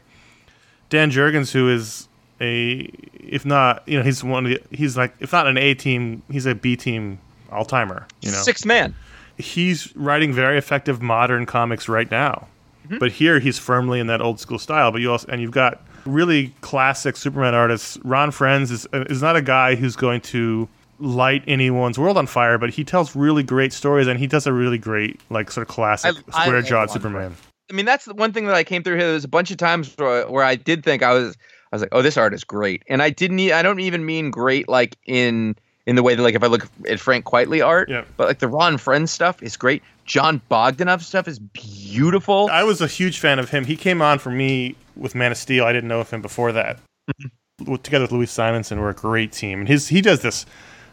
Dan 0.91 1.13
Jurgens, 1.13 1.53
who 1.53 1.71
is 1.71 2.06
a, 2.40 2.90
if 3.14 3.45
not, 3.45 3.83
you 3.87 3.97
know, 3.99 4.05
he's 4.05 4.23
one 4.23 4.47
of 4.47 4.50
the, 4.50 4.76
he's 4.76 4.97
like, 4.97 5.14
if 5.21 5.33
not 5.33 5.47
an 5.47 5.57
A 5.57 5.75
team, 5.75 6.23
he's 6.31 6.47
a 6.47 6.55
B 6.55 6.76
team 6.76 7.19
all 7.50 7.64
timer. 7.64 8.07
You 8.23 8.31
know, 8.31 8.38
Sixth 8.38 8.66
man. 8.66 8.95
he's 9.38 9.95
writing 9.97 10.33
very 10.33 10.59
effective 10.59 11.00
modern 11.00 11.47
comics 11.47 11.88
right 11.88 12.11
now. 12.11 12.49
Mm-hmm. 12.87 12.99
But 12.99 13.12
here 13.12 13.38
he's 13.38 13.59
firmly 13.59 14.00
in 14.00 14.07
that 14.09 14.21
old 14.21 14.40
school 14.40 14.59
style. 14.59 14.93
But 14.93 15.00
you 15.00 15.11
also 15.11 15.26
and 15.28 15.40
you've 15.40 15.50
got 15.50 15.83
really 16.05 16.55
classic 16.61 17.16
Superman 17.16 17.55
artists. 17.55 17.99
Ron 18.05 18.31
Frenz 18.31 18.71
is 18.71 18.87
uh, 18.93 19.05
is 19.11 19.23
not 19.23 19.37
a 19.37 19.43
guy 19.43 19.75
who's 19.75 19.97
going 19.97 20.21
to 20.23 20.69
light 20.99 21.43
anyone's 21.47 21.99
world 21.99 22.16
on 22.16 22.26
fire, 22.26 22.59
but 22.59 22.71
he 22.71 22.85
tells 22.85 23.14
really 23.16 23.43
great 23.43 23.73
stories 23.73 24.07
and 24.07 24.19
he 24.19 24.26
does 24.26 24.47
a 24.47 24.52
really 24.52 24.78
great 24.78 25.21
like 25.31 25.50
sort 25.50 25.69
of 25.69 25.75
classic 25.75 26.16
I- 26.33 26.45
square 26.45 26.62
jawed 26.62 26.90
Superman. 26.90 27.37
I 27.69 27.75
mean, 27.75 27.85
that's 27.85 28.05
the 28.05 28.14
one 28.14 28.33
thing 28.33 28.47
that 28.47 28.55
I 28.55 28.62
came 28.62 28.85
through 28.85 28.97
here. 28.97 29.09
There's 29.09 29.25
a 29.25 29.28
bunch 29.28 29.50
of 29.50 29.57
times 29.57 29.93
where, 29.97 30.31
where 30.31 30.45
I 30.45 30.55
did 30.55 30.85
think 30.85 31.02
I 31.02 31.12
was, 31.12 31.37
was 31.76 31.83
like, 31.83 31.90
oh, 31.92 32.02
this 32.02 32.16
art 32.16 32.35
is 32.35 32.45
great, 32.45 32.83
and 32.88 33.02
I 33.02 33.11
didn't. 33.11 33.40
I 33.52 33.62
don't 33.62 33.80
even 33.80 34.04
mean 34.04 34.30
great 34.30 34.68
like 34.68 34.97
in 35.06 35.56
in 35.87 35.95
the 35.97 36.02
way 36.02 36.14
that 36.16 36.23
like 36.23 36.35
if 36.35 36.42
I 36.42 36.49
look 36.49 36.68
at 36.88 36.99
Frank 36.99 37.25
Quitely 37.25 37.64
art, 37.64 37.88
Yeah. 37.88 38.04
but 38.16 38.26
like 38.26 38.40
the 38.40 38.49
Ron 38.49 38.76
Frenz 38.76 39.11
stuff 39.12 39.42
is 39.42 39.56
great. 39.56 39.83
Jon 40.04 40.40
Bogdanove 40.50 41.02
stuff 41.02 41.28
is 41.28 41.38
beautiful. 41.38 42.49
I 42.50 42.62
was 42.64 42.80
a 42.80 42.87
huge 42.87 43.18
fan 43.18 43.38
of 43.38 43.50
him. 43.50 43.64
He 43.64 43.76
came 43.76 44.00
on 44.02 44.18
for 44.18 44.30
me 44.30 44.76
with 44.97 45.14
Man 45.14 45.33
of 45.33 45.38
Steel. 45.38 45.64
I 45.64 45.73
didn't 45.73 45.88
know 45.88 46.00
of 46.00 46.11
him 46.11 46.23
before 46.23 46.52
that. 46.52 46.78
Mm-hmm. 47.21 47.75
Together 47.76 48.04
with 48.04 48.12
Louise 48.12 48.30
Simonson, 48.30 48.80
we're 48.80 48.90
a 48.90 48.95
great 48.95 49.33
team. 49.33 49.61
And 49.61 49.68
his 49.68 49.88
he 49.88 50.00
does 50.02 50.21
this 50.23 50.45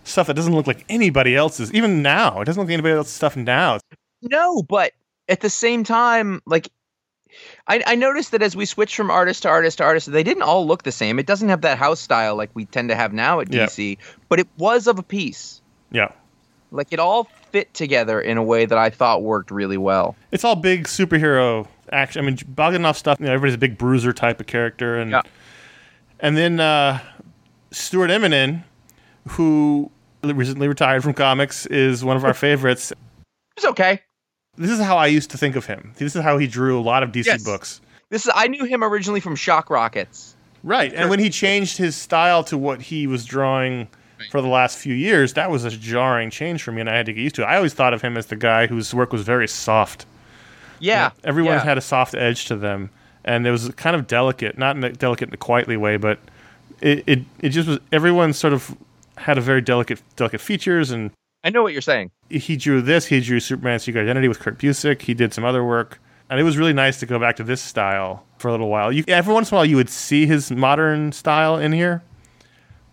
stuff 0.04 0.28
that 0.28 0.34
doesn't 0.36 0.54
look 0.54 0.68
like 0.68 0.86
anybody 0.90 1.36
else's. 1.36 1.74
Even 1.74 2.02
now, 2.02 2.42
it 2.42 2.46
doesn't 2.46 2.60
look 2.62 2.68
like 2.68 2.74
anybody 2.74 2.94
else's 2.96 3.14
stuff 3.14 3.36
now. 3.36 3.80
No, 4.22 4.62
but 4.64 4.94
at 5.28 5.42
the 5.42 5.50
same 5.50 5.84
time, 5.84 6.42
like 6.46 6.70
I, 7.68 7.82
I 7.88 7.96
noticed 7.96 8.32
that 8.32 8.42
as 8.42 8.56
we 8.56 8.66
switched 8.66 8.96
from 8.96 9.10
artist 9.10 9.44
to 9.44 9.50
artist 9.50 9.78
to 9.78 9.84
artist, 9.86 10.12
they 10.12 10.24
didn't 10.24 10.44
all 10.44 10.68
look 10.68 10.84
the 10.84 10.92
same. 10.92 11.18
It 11.18 11.26
doesn't 11.26 11.48
have 11.50 11.62
that 11.62 11.78
house 11.78 12.00
style 12.02 12.36
like 12.36 12.50
we 12.54 12.66
tend 12.66 12.90
to 12.90 12.96
have 12.96 13.14
now 13.14 13.40
at. 13.40 13.48
DC, 13.48 13.98
but 14.28 14.40
it 14.40 14.48
was 14.58 14.88
of 14.88 15.00
a 15.00 15.04
piece. 15.04 15.62
Yeah. 15.92 16.12
Like 16.72 16.88
it 16.92 17.00
all 17.00 17.26
fit 17.52 17.74
together 17.74 18.20
in 18.20 18.38
a 18.38 18.44
way 18.44 18.66
that 18.66 18.78
I 18.78 18.90
thought 18.90 19.22
worked 19.22 19.52
really 19.52 19.78
well. 19.78 20.16
It's 20.32 20.44
all 20.44 20.56
big 20.56 20.86
superhero 20.86 21.68
action. 21.92 22.22
I 22.24 22.26
mean, 22.26 22.36
Bogdanove 22.38 22.96
stuff. 22.96 23.20
You 23.20 23.28
know, 23.28 23.32
everybody's 23.34 23.56
a 23.56 23.60
big 23.60 23.78
bruiser 23.78 24.12
type 24.12 24.40
of 24.42 24.48
character, 24.48 24.98
and 25.00 25.12
Yeah. 25.12 25.22
and 26.20 26.36
then 26.36 26.60
uh, 26.60 27.00
Stuart 27.72 28.10
Immonen, 28.10 28.64
who 29.30 29.92
recently 30.24 30.68
retired 30.68 31.04
from 31.04 31.14
comics, 31.14 31.66
is 31.68 32.04
one 32.04 32.18
of 32.18 32.26
our 32.26 32.34
favorites. 32.34 32.92
It's 33.56 33.66
okay. 33.68 34.02
This 34.56 34.72
is 34.72 34.80
how 34.80 34.98
I 34.98 35.08
used 35.08 35.32
to 35.32 35.38
think 35.38 35.56
of 35.56 35.66
him. 35.66 35.94
This 35.96 36.16
is 36.16 36.22
how 36.24 36.38
he 36.38 36.48
drew 36.48 36.80
a 36.80 36.82
lot 36.82 37.04
of 37.04 37.12
DC 37.12 37.26
Yes. 37.26 37.44
books. 37.44 37.82
This 38.10 38.26
is 38.26 38.32
I 38.36 38.48
knew 38.48 38.66
him 38.66 38.84
originally 38.84 39.20
from 39.20 39.36
Shock 39.36 39.70
Rockets. 39.70 40.36
Right. 40.64 40.94
And 40.94 41.10
when 41.10 41.20
he 41.20 41.30
changed 41.30 41.78
his 41.78 41.96
style 41.96 42.44
to 42.46 42.58
what 42.58 42.84
he 42.84 43.08
was 43.08 43.26
drawing 43.26 43.88
for 44.32 44.42
the 44.42 44.48
last 44.48 44.78
few 44.78 44.94
years, 44.94 45.34
that 45.34 45.52
was 45.52 45.66
a 45.66 45.72
jarring 45.72 46.30
change 46.30 46.64
for 46.64 46.72
me, 46.72 46.80
and 46.82 46.90
I 46.90 46.96
had 46.96 47.06
to 47.08 47.14
get 47.14 47.22
used 47.22 47.36
to 47.36 47.42
it. 47.42 47.46
I 47.46 47.58
always 47.58 47.74
thought 47.74 47.94
of 47.94 48.02
him 48.02 48.16
as 48.16 48.28
the 48.28 48.36
guy 48.36 48.68
whose 48.68 48.94
work 48.94 49.12
was 49.12 49.24
very 49.24 49.48
soft. 49.48 50.06
Yeah. 50.80 51.12
Everyone 51.24 51.56
yeah. 51.56 51.64
had 51.64 51.78
a 51.78 51.82
soft 51.82 52.14
edge 52.14 52.46
to 52.46 52.56
them, 52.56 52.92
and 53.26 53.46
it 53.46 53.52
was 53.52 53.70
kind 53.72 53.96
of 53.96 54.08
delicate, 54.08 54.58
not 54.58 54.78
in 54.78 54.84
a 54.84 54.92
delicate 54.92 55.30
in 55.30 55.34
a 55.34 55.38
quietly 55.38 55.76
way, 55.76 55.98
but 55.98 56.20
it, 56.80 57.04
it, 57.08 57.20
it 57.40 57.50
just 57.50 57.68
was, 57.68 57.80
everyone 57.92 58.34
sort 58.34 58.54
of 58.54 58.78
had 59.18 59.38
a 59.38 59.42
very 59.42 59.62
delicate, 59.62 60.02
delicate 60.16 60.40
features, 60.40 60.92
and 60.92 61.12
I 61.44 61.50
know 61.50 61.62
what 61.62 61.74
you're 61.74 61.82
saying. 61.82 62.12
he 62.30 62.56
drew 62.56 62.82
this, 62.82 63.06
he 63.06 63.20
drew 63.20 63.40
Superman 63.40 63.80
Secret 63.80 64.02
Identity 64.02 64.28
with 64.28 64.40
Kurt 64.40 64.58
Busiek. 64.58 65.02
he 65.02 65.14
did 65.14 65.34
some 65.34 65.44
other 65.44 65.64
work, 65.64 66.00
and 66.30 66.40
it 66.40 66.44
was 66.44 66.58
really 66.58 66.74
nice 66.74 67.00
to 67.02 67.06
go 67.06 67.20
back 67.20 67.36
to 67.36 67.44
this 67.44 67.62
style 67.62 68.26
for 68.38 68.48
a 68.48 68.52
little 68.52 68.70
while. 68.70 68.92
You, 68.92 69.04
every 69.08 69.34
once 69.34 69.52
in 69.52 69.56
a 69.56 69.58
while, 69.58 69.66
you 69.66 69.76
would 69.76 69.90
see 69.90 70.26
his 70.26 70.52
modern 70.52 71.12
style 71.12 71.58
in 71.58 71.74
here, 71.74 72.02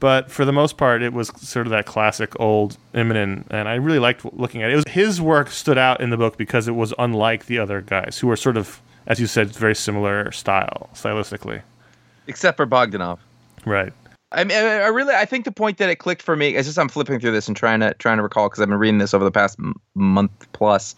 but 0.00 0.30
for 0.30 0.44
the 0.44 0.52
most 0.52 0.76
part, 0.76 1.00
it 1.02 1.12
was 1.12 1.28
sort 1.36 1.66
of 1.66 1.70
that 1.70 1.86
classic 1.86 2.38
old 2.40 2.76
Immonen, 2.92 3.44
and 3.50 3.68
I 3.68 3.74
really 3.76 4.00
liked 4.00 4.24
looking 4.34 4.62
at 4.62 4.70
it. 4.70 4.72
it 4.72 4.76
was, 4.76 4.84
his 4.88 5.20
work 5.20 5.50
stood 5.50 5.78
out 5.78 6.00
in 6.00 6.10
the 6.10 6.16
book 6.16 6.36
because 6.36 6.66
it 6.66 6.72
was 6.72 6.92
unlike 6.98 7.46
the 7.46 7.58
other 7.58 7.80
guys, 7.80 8.18
who 8.18 8.26
were 8.26 8.36
sort 8.36 8.56
of, 8.56 8.80
as 9.06 9.20
you 9.20 9.28
said, 9.28 9.50
very 9.50 9.76
similar 9.76 10.32
style, 10.32 10.90
stylistically. 10.94 11.62
Except 12.26 12.56
for 12.56 12.66
Bogdanove. 12.66 13.18
Right. 13.64 13.92
I 14.32 14.44
mean, 14.44 14.56
I 14.56 14.86
really, 14.86 15.14
I 15.14 15.24
think 15.24 15.44
the 15.44 15.50
point 15.52 15.78
that 15.78 15.90
it 15.90 15.96
clicked 15.96 16.22
for 16.22 16.36
me 16.36 16.54
is 16.54 16.66
just 16.66 16.78
I'm 16.78 16.88
flipping 16.88 17.18
through 17.18 17.32
this 17.32 17.48
and 17.48 17.56
trying 17.56 17.80
to 17.80 17.94
trying 17.94 18.18
to 18.18 18.22
recall 18.22 18.48
because 18.48 18.60
I've 18.62 18.68
been 18.68 18.78
reading 18.78 18.98
this 18.98 19.12
over 19.12 19.24
the 19.24 19.32
past 19.32 19.58
m- 19.58 19.74
month 19.94 20.30
plus. 20.52 20.94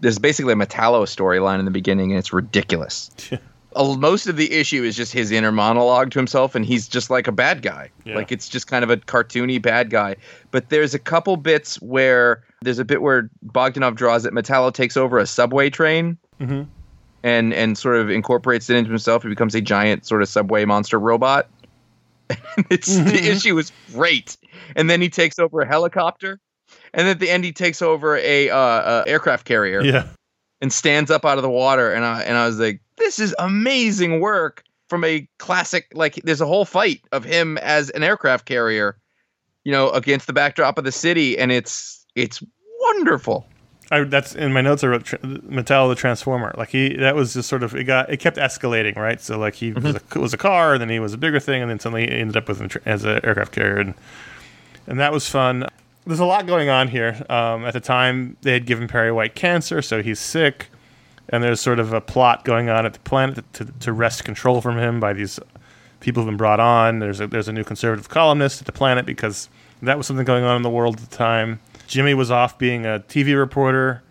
There's 0.00 0.18
basically 0.18 0.52
a 0.52 0.56
Metallo 0.56 1.02
storyline 1.04 1.58
in 1.58 1.64
the 1.64 1.70
beginning, 1.70 2.12
and 2.12 2.18
it's 2.18 2.32
ridiculous. 2.32 3.10
Most 3.74 4.26
of 4.26 4.36
the 4.36 4.52
issue 4.52 4.84
is 4.84 4.96
just 4.96 5.12
his 5.12 5.30
inner 5.30 5.52
monologue 5.52 6.10
to 6.12 6.18
himself, 6.18 6.54
and 6.54 6.64
he's 6.64 6.86
just 6.88 7.10
like 7.10 7.26
a 7.26 7.32
bad 7.32 7.60
guy. 7.62 7.90
Yeah. 8.04 8.14
Like 8.14 8.30
it's 8.32 8.48
just 8.48 8.68
kind 8.68 8.84
of 8.84 8.90
a 8.90 8.96
cartoony 8.98 9.60
bad 9.60 9.90
guy. 9.90 10.16
But 10.50 10.68
there's 10.70 10.94
a 10.94 10.98
couple 10.98 11.36
bits 11.36 11.80
where 11.82 12.42
there's 12.62 12.78
a 12.78 12.84
bit 12.84 13.02
where 13.02 13.28
Bogdanove 13.46 13.96
draws 13.96 14.22
that 14.22 14.32
Metallo 14.32 14.72
takes 14.72 14.96
over 14.96 15.18
a 15.18 15.26
subway 15.26 15.70
train. 15.70 16.16
Mhm. 16.40 16.68
And, 17.22 17.52
and 17.54 17.76
sort 17.76 17.96
of 17.96 18.08
incorporates 18.08 18.70
it 18.70 18.76
into 18.76 18.90
himself. 18.90 19.24
He 19.24 19.28
becomes 19.28 19.54
a 19.56 19.60
giant 19.60 20.06
sort 20.06 20.22
of 20.22 20.28
subway 20.28 20.64
monster 20.64 21.00
robot 21.00 21.48
it's 22.70 22.88
Mm-hmm. 22.96 23.08
the 23.08 23.30
issue 23.30 23.58
is 23.58 23.72
great. 23.92 24.36
And 24.74 24.88
then 24.90 25.00
he 25.00 25.08
takes 25.08 25.38
over 25.38 25.60
a 25.60 25.66
helicopter, 25.66 26.40
and 26.94 27.06
at 27.08 27.20
the 27.20 27.30
end 27.30 27.44
he 27.44 27.52
takes 27.52 27.80
over 27.82 28.16
a, 28.16 28.50
uh, 28.50 28.56
uh, 28.56 29.04
aircraft 29.06 29.44
carrier 29.46 29.82
Yeah. 29.82 30.08
and 30.60 30.72
stands 30.72 31.10
up 31.10 31.24
out 31.24 31.38
of 31.38 31.42
the 31.42 31.50
water. 31.50 31.92
And 31.92 32.04
I 32.04 32.22
and 32.22 32.36
I 32.36 32.46
was 32.46 32.58
like, 32.58 32.80
this 32.96 33.18
is 33.18 33.34
amazing 33.38 34.20
work 34.20 34.64
from 34.88 35.04
a 35.04 35.28
classic. 35.38 35.86
Like, 35.92 36.14
there's 36.24 36.40
a 36.40 36.46
whole 36.46 36.64
fight 36.64 37.02
of 37.12 37.24
him 37.24 37.58
as 37.58 37.90
an 37.90 38.02
aircraft 38.02 38.46
carrier, 38.46 38.96
you 39.64 39.72
know, 39.72 39.90
against 39.90 40.26
the 40.26 40.32
backdrop 40.32 40.78
of 40.78 40.84
the 40.84 40.92
city, 40.92 41.38
and 41.38 41.52
it's 41.52 42.04
it's 42.14 42.42
wonderful. 42.80 43.46
I, 43.90 44.00
that's 44.04 44.34
in 44.34 44.52
my 44.52 44.60
notes. 44.60 44.82
I 44.82 44.88
wrote 44.88 45.04
Mattel 45.04 45.88
the 45.88 45.94
Transformer. 45.94 46.52
Like 46.56 46.70
he, 46.70 46.96
that 46.96 47.14
was 47.14 47.34
just 47.34 47.48
sort 47.48 47.62
of 47.62 47.74
it 47.74 47.84
got 47.84 48.10
it 48.10 48.18
kept 48.18 48.36
escalating, 48.36 48.96
right? 48.96 49.20
So 49.20 49.38
like 49.38 49.54
he 49.54 49.72
was, 49.72 49.96
a, 49.96 50.18
was 50.18 50.34
a 50.34 50.38
car, 50.38 50.74
and 50.74 50.80
then 50.80 50.88
he 50.88 50.98
was 50.98 51.14
a 51.14 51.18
bigger 51.18 51.38
thing, 51.38 51.62
and 51.62 51.70
then 51.70 51.78
suddenly 51.78 52.06
he 52.06 52.12
ended 52.12 52.36
up 52.36 52.48
with 52.48 52.60
an, 52.60 52.70
as 52.84 53.04
an 53.04 53.20
aircraft 53.24 53.52
carrier, 53.52 53.78
and 53.78 53.94
and 54.86 54.98
that 54.98 55.12
was 55.12 55.28
fun. 55.28 55.66
There's 56.06 56.20
a 56.20 56.24
lot 56.24 56.46
going 56.46 56.68
on 56.68 56.88
here. 56.88 57.24
Um, 57.28 57.64
at 57.64 57.74
the 57.74 57.80
time, 57.80 58.36
they 58.42 58.52
had 58.52 58.66
given 58.66 58.86
Perry 58.86 59.10
White 59.10 59.34
cancer, 59.34 59.82
so 59.82 60.02
he's 60.02 60.20
sick, 60.20 60.68
and 61.28 61.42
there's 61.42 61.60
sort 61.60 61.80
of 61.80 61.92
a 61.92 62.00
plot 62.00 62.44
going 62.44 62.68
on 62.68 62.86
at 62.86 62.92
the 62.92 63.00
planet 63.00 63.44
to, 63.54 63.64
to 63.64 63.92
wrest 63.92 64.24
control 64.24 64.60
from 64.60 64.78
him 64.78 65.00
by 65.00 65.12
these 65.12 65.40
people 66.00 66.22
who've 66.22 66.30
been 66.30 66.36
brought 66.36 66.60
on. 66.60 66.98
There's 66.98 67.20
a 67.20 67.26
there's 67.26 67.48
a 67.48 67.52
new 67.52 67.64
conservative 67.64 68.08
columnist 68.08 68.60
at 68.60 68.66
the 68.66 68.72
Planet 68.72 69.06
because 69.06 69.48
that 69.82 69.96
was 69.96 70.06
something 70.06 70.24
going 70.24 70.44
on 70.44 70.56
in 70.56 70.62
the 70.62 70.70
world 70.70 70.96
at 70.96 71.10
the 71.10 71.16
time. 71.16 71.60
Jimmy 71.86 72.14
was 72.14 72.30
off 72.30 72.58
being 72.58 72.84
a 72.86 73.02
TV 73.08 73.36
reporter. 73.36 74.02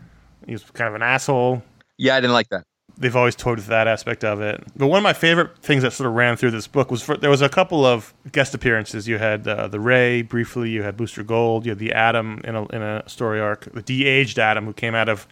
He 0.46 0.54
was 0.54 0.64
kind 0.64 0.88
of 0.88 0.96
an 0.96 1.02
asshole. 1.02 1.64
Yeah, 1.98 2.16
I 2.16 2.22
didn't 2.22 2.34
like 2.34 2.50
that. 2.50 2.64
They've 2.98 3.16
always 3.16 3.36
toyed 3.36 3.58
with 3.58 3.68
that 3.68 3.88
aspect 3.88 4.24
of 4.24 4.40
it. 4.40 4.64
But 4.76 4.88
one 4.88 4.98
of 4.98 5.04
my 5.04 5.14
favorite 5.14 5.58
things 5.58 5.84
that 5.84 5.92
sort 5.92 6.08
of 6.08 6.14
ran 6.14 6.38
through 6.38 6.52
this 6.52 6.66
book 6.66 6.92
was 6.92 7.02
for, 7.02 7.18
there 7.18 7.30
was 7.30 7.42
a 7.42 7.50
couple 7.50 7.86
of 7.86 8.14
guest 8.32 8.54
appearances. 8.54 9.06
You 9.06 9.18
had 9.18 9.46
uh, 9.46 9.68
the 9.68 9.82
Ray 9.82 10.22
briefly. 10.22 10.70
You 10.70 10.84
had 10.84 10.96
Booster 10.96 11.24
Gold. 11.24 11.66
You 11.66 11.72
had 11.72 11.80
the 11.80 11.92
Atom 11.92 12.42
in 12.46 12.56
a 12.56 12.66
in 12.68 12.82
a 12.82 13.04
story 13.08 13.42
arc. 13.42 13.72
The 13.74 13.82
de-aged 13.82 14.40
Atom 14.40 14.66
who 14.66 14.74
came 14.74 14.96
out 14.96 15.10
of 15.10 15.28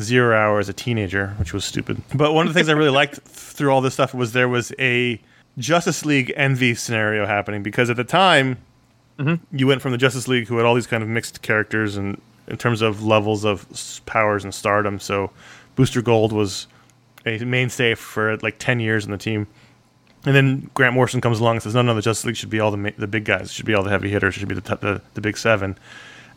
Zero 0.00 0.36
Hour 0.36 0.60
as 0.60 0.68
a 0.68 0.72
teenager, 0.72 1.34
which 1.38 1.52
was 1.52 1.64
stupid. 1.64 2.00
But 2.14 2.34
one 2.34 2.46
of 2.46 2.54
the 2.54 2.58
things 2.58 2.68
I 2.68 2.72
really 2.72 2.90
liked 3.02 3.16
through 3.22 3.70
all 3.70 3.80
this 3.80 3.94
stuff 3.94 4.14
was 4.14 4.32
there 4.32 4.48
was 4.48 4.72
a 4.78 5.20
Justice 5.58 6.04
League 6.04 6.32
envy 6.36 6.74
scenario 6.74 7.26
happening 7.26 7.64
because 7.64 7.90
at 7.90 7.96
the 7.96 8.04
time 8.04 8.58
Mm-hmm. 9.18 9.56
you 9.56 9.66
went 9.66 9.82
from 9.82 9.92
the 9.92 9.98
Justice 9.98 10.28
League, 10.28 10.46
who 10.46 10.56
had 10.58 10.66
all 10.66 10.74
these 10.74 10.86
kind 10.86 11.02
of 11.02 11.08
mixed 11.08 11.42
characters 11.42 11.96
and 11.96 12.20
in 12.46 12.56
terms 12.56 12.82
of 12.82 13.02
levels 13.02 13.44
of 13.44 13.66
powers 14.06 14.44
and 14.44 14.54
stardom. 14.54 14.98
So 15.00 15.30
Booster 15.76 16.02
Gold 16.02 16.32
was 16.32 16.66
a 17.26 17.38
mainstay 17.44 17.94
for 17.94 18.36
like 18.38 18.58
ten 18.58 18.80
years 18.80 19.04
in 19.04 19.10
the 19.10 19.18
team, 19.18 19.46
and 20.24 20.34
then 20.34 20.70
Grant 20.74 20.94
Morrison 20.94 21.20
comes 21.20 21.40
along 21.40 21.56
and 21.56 21.62
says, 21.62 21.74
"No, 21.74 21.82
no, 21.82 21.94
the 21.94 22.00
Justice 22.02 22.24
League 22.26 22.36
should 22.36 22.50
be 22.50 22.60
all 22.60 22.70
the 22.70 22.76
ma- 22.76 22.90
the 22.96 23.06
big 23.06 23.24
guys. 23.24 23.42
It 23.42 23.50
should 23.50 23.66
be 23.66 23.74
all 23.74 23.82
the 23.82 23.90
heavy 23.90 24.08
hitters. 24.08 24.36
It 24.36 24.40
should 24.40 24.48
be 24.48 24.54
the 24.54 24.60
t- 24.60 24.80
the, 24.80 25.02
the 25.14 25.20
big 25.20 25.36
seven. 25.36 25.76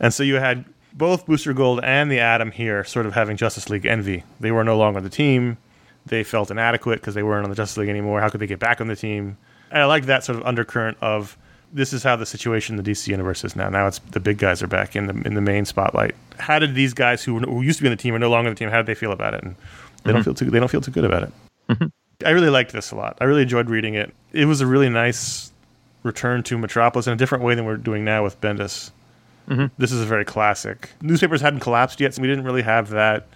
And 0.00 0.12
so 0.12 0.22
you 0.22 0.34
had 0.36 0.64
both 0.92 1.24
Booster 1.24 1.52
Gold 1.52 1.80
and 1.82 2.10
the 2.10 2.18
Atom 2.18 2.50
here, 2.50 2.84
sort 2.84 3.06
of 3.06 3.14
having 3.14 3.36
Justice 3.36 3.70
League 3.70 3.86
envy. 3.86 4.24
They 4.40 4.50
were 4.50 4.64
no 4.64 4.76
longer 4.76 5.00
the 5.00 5.08
team. 5.08 5.56
They 6.04 6.24
felt 6.24 6.50
inadequate 6.50 7.00
because 7.00 7.14
they 7.14 7.22
weren't 7.22 7.44
on 7.44 7.50
the 7.50 7.56
Justice 7.56 7.76
League 7.78 7.88
anymore. 7.88 8.20
How 8.20 8.28
could 8.28 8.40
they 8.40 8.46
get 8.48 8.58
back 8.58 8.80
on 8.80 8.88
the 8.88 8.96
team? 8.96 9.38
And 9.70 9.80
I 9.80 9.84
like 9.86 10.06
that 10.06 10.24
sort 10.24 10.38
of 10.38 10.44
undercurrent 10.44 10.98
of 11.00 11.36
this 11.72 11.92
is 11.92 12.02
how 12.02 12.16
the 12.16 12.26
situation 12.26 12.76
in 12.76 12.84
the 12.84 12.90
DC 12.90 13.08
universe 13.08 13.44
is 13.44 13.56
now. 13.56 13.68
Now 13.68 13.86
it's 13.86 13.98
the 14.10 14.20
big 14.20 14.38
guys 14.38 14.62
are 14.62 14.66
back 14.66 14.94
in 14.94 15.06
the 15.06 15.14
in 15.26 15.34
the 15.34 15.40
main 15.40 15.64
spotlight. 15.64 16.14
How 16.38 16.58
did 16.58 16.74
these 16.74 16.94
guys 16.94 17.22
who, 17.22 17.38
who 17.40 17.62
used 17.62 17.78
to 17.78 17.82
be 17.82 17.88
on 17.88 17.96
the 17.96 18.02
team 18.02 18.14
are 18.14 18.18
no 18.18 18.30
longer 18.30 18.48
on 18.48 18.54
the 18.54 18.58
team? 18.58 18.68
How 18.68 18.76
did 18.76 18.86
they 18.86 18.94
feel 18.94 19.12
about 19.12 19.34
it? 19.34 19.42
And 19.42 19.56
they 20.04 20.12
don't 20.12 20.20
mm-hmm. 20.20 20.24
feel 20.24 20.34
too 20.34 20.50
they 20.50 20.60
don't 20.60 20.70
feel 20.70 20.80
too 20.80 20.90
good 20.90 21.04
about 21.04 21.24
it. 21.24 21.32
Mm-hmm. 21.70 21.86
I 22.26 22.30
really 22.30 22.50
liked 22.50 22.72
this 22.72 22.90
a 22.90 22.96
lot. 22.96 23.18
I 23.20 23.24
really 23.24 23.42
enjoyed 23.42 23.68
reading 23.68 23.94
it. 23.94 24.14
It 24.32 24.44
was 24.44 24.60
a 24.60 24.66
really 24.66 24.88
nice 24.88 25.50
return 26.02 26.42
to 26.44 26.58
Metropolis 26.58 27.06
in 27.06 27.12
a 27.12 27.16
different 27.16 27.44
way 27.44 27.54
than 27.54 27.64
we're 27.64 27.76
doing 27.76 28.04
now 28.04 28.22
with 28.22 28.40
Bendis. 28.40 28.90
Mm-hmm. 29.48 29.66
This 29.78 29.92
is 29.92 30.00
a 30.00 30.06
very 30.06 30.24
classic. 30.24 30.90
Newspapers 31.00 31.40
hadn't 31.40 31.60
collapsed 31.60 32.00
yet, 32.00 32.14
so 32.14 32.22
we 32.22 32.28
didn't 32.28 32.44
really 32.44 32.62
have 32.62 32.90
that 32.90 33.26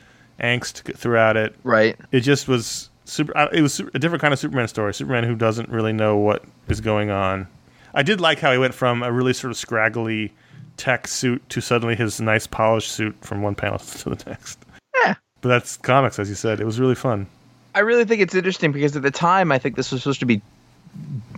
angst 0.41 0.97
throughout 0.97 1.37
it. 1.37 1.55
Right. 1.65 1.97
It 2.13 2.21
just 2.21 2.49
was 2.49 2.91
super. 3.05 3.33
It 3.53 3.63
was 3.63 3.81
a 3.81 3.99
different 3.99 4.21
kind 4.21 4.33
of 4.33 4.39
Superman 4.39 4.69
story. 4.69 4.95
Superman 4.95 5.25
who 5.25 5.35
doesn't 5.35 5.69
really 5.69 5.93
know 5.93 6.17
what 6.17 6.45
is 6.69 6.81
going 6.81 7.11
on. 7.11 7.49
I 7.97 8.03
did 8.03 8.21
like 8.21 8.39
how 8.39 8.53
he 8.53 8.59
went 8.59 8.75
from 8.75 9.03
a 9.03 9.11
really 9.11 9.33
sort 9.33 9.51
of 9.51 9.57
scraggly 9.57 10.33
tech 10.77 11.09
suit 11.09 11.43
to 11.49 11.63
suddenly 11.63 11.97
his 11.97 12.21
nice 12.21 12.47
polished 12.47 12.93
suit 12.93 13.17
from 13.23 13.41
one 13.41 13.55
panel 13.55 13.79
to 14.01 14.11
the 14.11 14.23
next. 14.27 14.59
Yeah. 15.03 15.15
But 15.41 15.49
that's 15.49 15.79
comics, 15.79 16.19
as 16.19 16.29
you 16.29 16.35
said. 16.35 16.61
It 16.61 16.67
was 16.67 16.79
really 16.79 16.95
fun. 16.95 17.27
I 17.75 17.81
really 17.81 18.05
think 18.05 18.21
it's 18.21 18.35
interesting 18.35 18.71
because 18.71 18.95
at 18.97 19.03
the 19.03 19.11
time 19.11 19.51
I 19.51 19.59
think 19.59 19.77
this 19.77 19.91
was 19.91 20.03
supposed 20.03 20.21
to 20.21 20.27
be 20.27 20.43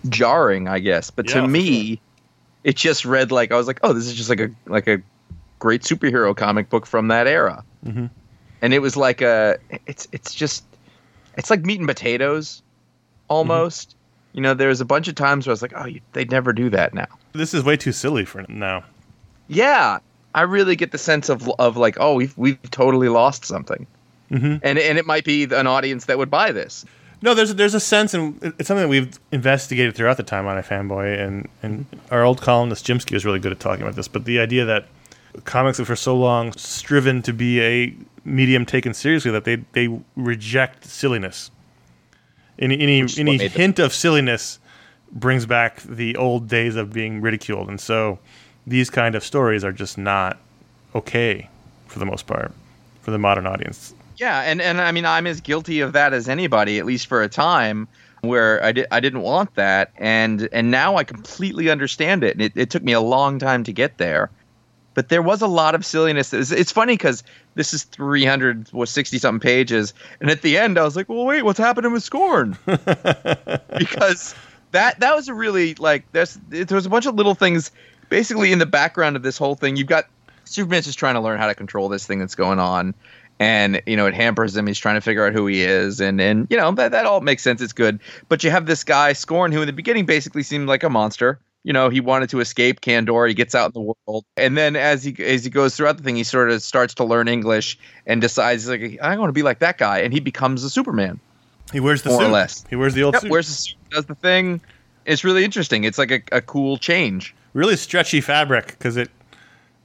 jarring, 0.09 0.69
I 0.69 0.81
guess. 0.81 1.11
But 1.11 1.29
Yeah, 1.29 1.43
to 1.43 1.49
me, 1.49 2.01
it 2.65 2.77
just 2.77 3.05
read 3.05 3.31
like 3.31 3.53
I 3.53 3.57
was 3.57 3.69
like, 3.69 3.79
oh, 3.85 3.93
this 3.93 4.07
is 4.07 4.15
just 4.15 4.29
like 4.29 4.41
a 4.41 4.51
like 4.67 4.89
a 4.89 5.01
great 5.61 5.83
superhero 5.83 6.37
comic 6.37 6.71
book 6.71 6.87
from 6.87 7.09
that 7.09 7.29
era. 7.29 7.65
Mm-hmm. 7.85 8.07
And 8.63 8.75
it 8.75 8.81
was 8.81 8.97
like 8.97 9.21
a 9.21 9.59
it's 9.87 10.09
it's 10.11 10.35
just 10.35 10.65
it's 11.37 11.51
like 11.51 11.65
meat 11.65 11.79
and 11.79 11.89
potatoes 11.89 12.63
almost. 13.29 13.95
You 14.33 14.41
know, 14.43 14.55
there's 14.55 14.81
a 14.81 14.85
bunch 14.85 15.09
of 15.09 15.15
times 15.15 15.47
where 15.47 15.53
I 15.53 15.55
was 15.55 15.63
like, 15.63 15.73
oh, 15.75 15.87
you, 15.87 16.01
they'd 16.13 16.31
never 16.31 16.53
do 16.53 16.69
that 16.71 16.95
now. 16.95 17.07
This 17.33 17.55
is 17.55 17.65
way 17.65 17.77
too 17.77 17.93
silly 17.93 18.25
for 18.25 18.45
now. 18.49 18.85
Yeah, 19.49 19.99
I 20.35 20.43
really 20.43 20.77
get 20.77 20.93
the 20.93 20.99
sense 20.99 21.29
of 21.29 21.49
of 21.59 21.77
like, 21.77 21.97
oh, 21.99 22.15
we've 22.15 22.37
we've 22.37 22.59
totally 22.71 23.09
lost 23.09 23.45
something, 23.45 23.87
Mhm. 24.31 24.61
and 24.63 24.79
and 24.79 24.99
it 24.99 25.07
might 25.07 25.25
be 25.25 25.45
an 25.45 25.67
audience 25.67 26.05
that 26.07 26.19
would 26.19 26.31
buy 26.31 26.53
this. 26.53 26.85
No, 27.23 27.35
there's 27.35 27.55
there's 27.55 27.75
a 27.75 27.81
sense, 27.81 28.13
and 28.15 28.39
it's 28.43 28.69
something 28.69 28.83
that 28.83 28.89
we've 28.89 29.19
investigated 29.33 29.97
throughout 29.97 30.19
the 30.19 30.23
time 30.23 30.47
on 30.47 30.63
iFanboy, 30.63 31.19
and 31.19 31.49
and 31.63 31.87
our 32.11 32.23
old 32.23 32.41
columnist 32.43 32.87
Jimsky 32.87 33.13
was 33.15 33.25
really 33.25 33.41
good 33.41 33.53
at 33.53 33.59
talking 33.59 33.83
about 33.83 33.97
this. 33.97 34.07
But 34.09 34.25
the 34.27 34.39
idea 34.39 34.65
that 34.67 34.87
comics 35.45 35.79
have 35.79 35.87
for 35.87 35.97
so 35.97 36.17
long 36.17 36.53
striven 36.53 37.23
to 37.23 37.33
be 37.33 37.61
a 37.63 37.95
medium 38.25 38.67
taken 38.67 38.93
seriously 38.95 39.31
that 39.31 39.45
they 39.45 39.57
they 39.73 39.89
reject 40.15 40.85
silliness. 40.85 41.51
Any 42.59 42.79
any 42.81 43.01
any 43.01 43.25
made 43.25 43.41
them- 43.41 43.51
hint 43.51 43.79
of 43.79 43.93
silliness 43.93 44.59
brings 45.13 45.47
back 45.47 45.81
the 45.83 46.17
old 46.17 46.49
days 46.49 46.77
of 46.77 46.93
being 46.93 47.21
ridiculed, 47.21 47.69
and 47.69 47.81
so 47.81 48.19
these 48.67 48.91
kind 48.91 49.15
of 49.15 49.25
stories 49.25 49.65
are 49.65 49.73
just 49.73 49.97
not 49.97 50.39
okay 50.95 51.49
for 51.87 51.99
the 51.99 52.07
most 52.07 52.27
part 52.27 52.53
for 53.03 53.11
the 53.11 53.19
modern 53.19 53.47
audience. 53.47 53.95
Yeah, 54.17 54.41
and 54.41 54.61
and 54.61 54.81
I 54.81 54.93
mean 54.93 55.07
I'm 55.07 55.27
as 55.27 55.41
guilty 55.41 55.81
of 55.81 55.93
that 55.93 56.13
as 56.13 56.29
anybody, 56.29 56.79
at 56.79 56.85
least 56.87 57.07
for 57.07 57.23
a 57.23 57.29
time, 57.29 57.87
where 58.21 58.63
I 58.65 58.73
did 58.73 58.87
I 58.91 59.01
didn't 59.01 59.23
want 59.23 59.55
that, 59.55 59.93
and 59.97 60.49
and 60.53 60.71
now 60.71 60.97
I 60.97 61.05
completely 61.05 61.71
understand 61.71 62.25
it. 62.25 62.35
And 62.35 62.43
it, 62.43 62.53
it 62.57 62.71
took 62.71 62.83
me 62.83 62.93
a 62.93 63.01
long 63.01 63.39
time 63.39 63.63
to 63.65 63.73
get 63.73 63.99
there, 63.99 64.31
but 64.99 65.11
there 65.11 65.23
was 65.23 65.41
a 65.43 65.47
lot 65.47 65.77
of 65.77 65.87
silliness. 65.87 66.35
It's, 66.35 66.51
it's 66.51 66.73
funny 66.73 66.95
because 66.95 67.23
this 67.55 67.73
is 67.73 67.85
360 67.85 69.19
something 69.19 69.39
pages, 69.39 69.95
and 70.21 70.29
at 70.29 70.43
the 70.43 70.59
end 70.59 70.77
I 70.77 70.83
was 70.83 70.97
like, 70.97 71.09
well, 71.09 71.25
wait, 71.25 71.45
what's 71.45 71.61
happening 71.61 71.93
with 71.93 72.03
Scorn? 72.03 72.59
because 72.67 74.35
that 74.73 74.99
that 74.99 75.15
was 75.15 75.29
a 75.29 75.35
really 75.35 75.77
like 75.77 76.11
there's 76.11 76.37
there 76.49 76.67
was 76.75 76.85
a 76.85 76.91
bunch 76.91 77.07
of 77.07 77.15
little 77.15 77.37
things 77.37 77.71
basically 78.09 78.51
in 78.51 78.59
the 78.59 78.67
background 78.67 79.15
of 79.15 79.23
this 79.23 79.39
whole 79.39 79.55
thing. 79.55 79.77
You've 79.77 79.87
got 79.87 80.07
Superman's 80.43 80.87
just 80.87 80.99
trying 80.99 81.15
to 81.15 81.21
learn 81.21 81.39
how 81.39 81.47
to 81.47 81.55
control 81.55 81.89
this 81.89 82.05
thing 82.05 82.19
that's 82.19 82.35
going 82.35 82.59
on. 82.59 82.93
And 83.39 83.81
you 83.87 83.95
know 83.95 84.07
it 84.07 84.15
hampers 84.15 84.57
him. 84.57 84.67
He's 84.67 84.81
trying 84.81 84.97
to 84.97 85.01
figure 85.01 85.25
out 85.25 85.33
who 85.33 85.47
he 85.47 85.63
is, 85.63 86.01
and 86.01 86.21
and 86.21 86.49
you 86.51 86.57
know 86.57 86.73
that 86.73 86.91
that 86.91 87.07
all 87.07 87.21
makes 87.21 87.45
sense. 87.45 87.63
It's 87.63 87.73
good, 87.73 88.01
but 88.29 88.43
you 88.43 88.51
have 88.51 88.67
this 88.67 88.83
guy 88.83 89.13
Scorn, 89.13 89.53
who 89.53 89.61
in 89.61 89.69
the 89.69 89.73
beginning 89.73 90.07
basically 90.07 90.43
seemed 90.43 90.67
like 90.67 90.83
a 90.83 90.91
monster. 90.91 91.39
You 91.65 91.73
know, 91.73 91.89
he 91.91 92.01
wanted 92.01 92.31
to 92.31 92.41
escape 92.41 92.81
Kandor. 92.81 93.29
He 93.29 93.35
gets 93.35 93.55
out 93.55 93.67
in 93.67 93.73
the 93.83 93.95
world, 94.07 94.25
and 94.37 94.57
then 94.57 94.77
as 94.77 95.05
he 95.05 95.15
as 95.25 95.45
he 95.45 95.51
goes 95.51 95.77
throughout 95.77 95.97
the 95.99 96.03
thing, 96.03 96.17
he 96.17 96.25
sort 96.25 96.51
of 96.51 96.63
starts 96.63 96.95
to 96.95 97.05
learn 97.05 97.29
English 97.29 97.79
and 98.07 98.21
decides 98.21 98.69
like 98.69 98.99
I 99.03 99.17
want 99.17 99.29
to 99.29 99.33
be 99.35 99.43
like 99.43 99.59
that 99.59 99.77
guy, 99.77 99.99
and 99.99 100.13
he 100.13 100.21
becomes 100.21 100.63
a 100.65 100.71
Superman. 100.71 101.21
He 101.73 101.81
wears 101.81 102.03
the 102.03 102.11
More 102.11 102.23
or 102.23 102.25
suit. 102.27 102.33
less. 102.33 102.65
He 102.71 102.77
wears 102.77 102.95
the 102.95 103.03
old 103.03 103.15
Yep, 103.15 103.23
suit. 103.23 103.31
wears 103.31 103.47
the 103.49 103.53
suit, 103.55 103.77
does 103.91 104.07
the 104.07 104.15
thing. 104.15 104.61
It's 105.05 105.25
really 105.25 105.45
interesting. 105.45 105.85
It's 105.85 105.99
like 105.99 106.11
a, 106.11 106.23
a 106.33 106.41
cool 106.41 106.79
change. 106.79 107.35
really 107.53 107.77
stretchy 107.77 108.21
fabric 108.23 108.69
because 108.69 108.97
it 108.97 109.11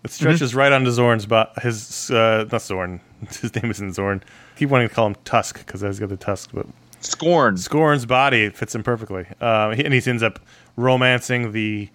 it 0.04 0.12
stretches 0.12 0.54
right 0.54 0.72
onto 0.72 0.92
Zorn's 0.92 1.26
but 1.26 1.58
his 1.62 2.12
uh, 2.12 2.46
not 2.52 2.62
Zorn 2.62 3.02
his 3.42 3.54
name 3.56 3.72
isn't 3.72 3.94
Zorn. 3.94 4.24
I 4.56 4.60
keep 4.60 4.70
wanting 4.70 4.88
to 4.90 4.94
call 4.96 5.08
him 5.08 5.16
Tusk 5.26 5.66
because 5.66 5.82
he's 5.82 6.00
got 6.00 6.10
the 6.10 6.18
tusk, 6.18 6.52
but 6.54 6.68
Scorn. 7.00 7.58
Scorn's 7.58 8.06
body 8.06 8.50
fits 8.50 8.74
him 8.74 8.82
perfectly. 8.84 9.26
He, 9.26 9.36
and 9.84 9.94
he 9.94 10.02
ends 10.10 10.24
up 10.24 10.40
romancing 10.76 11.52
the 11.52 11.90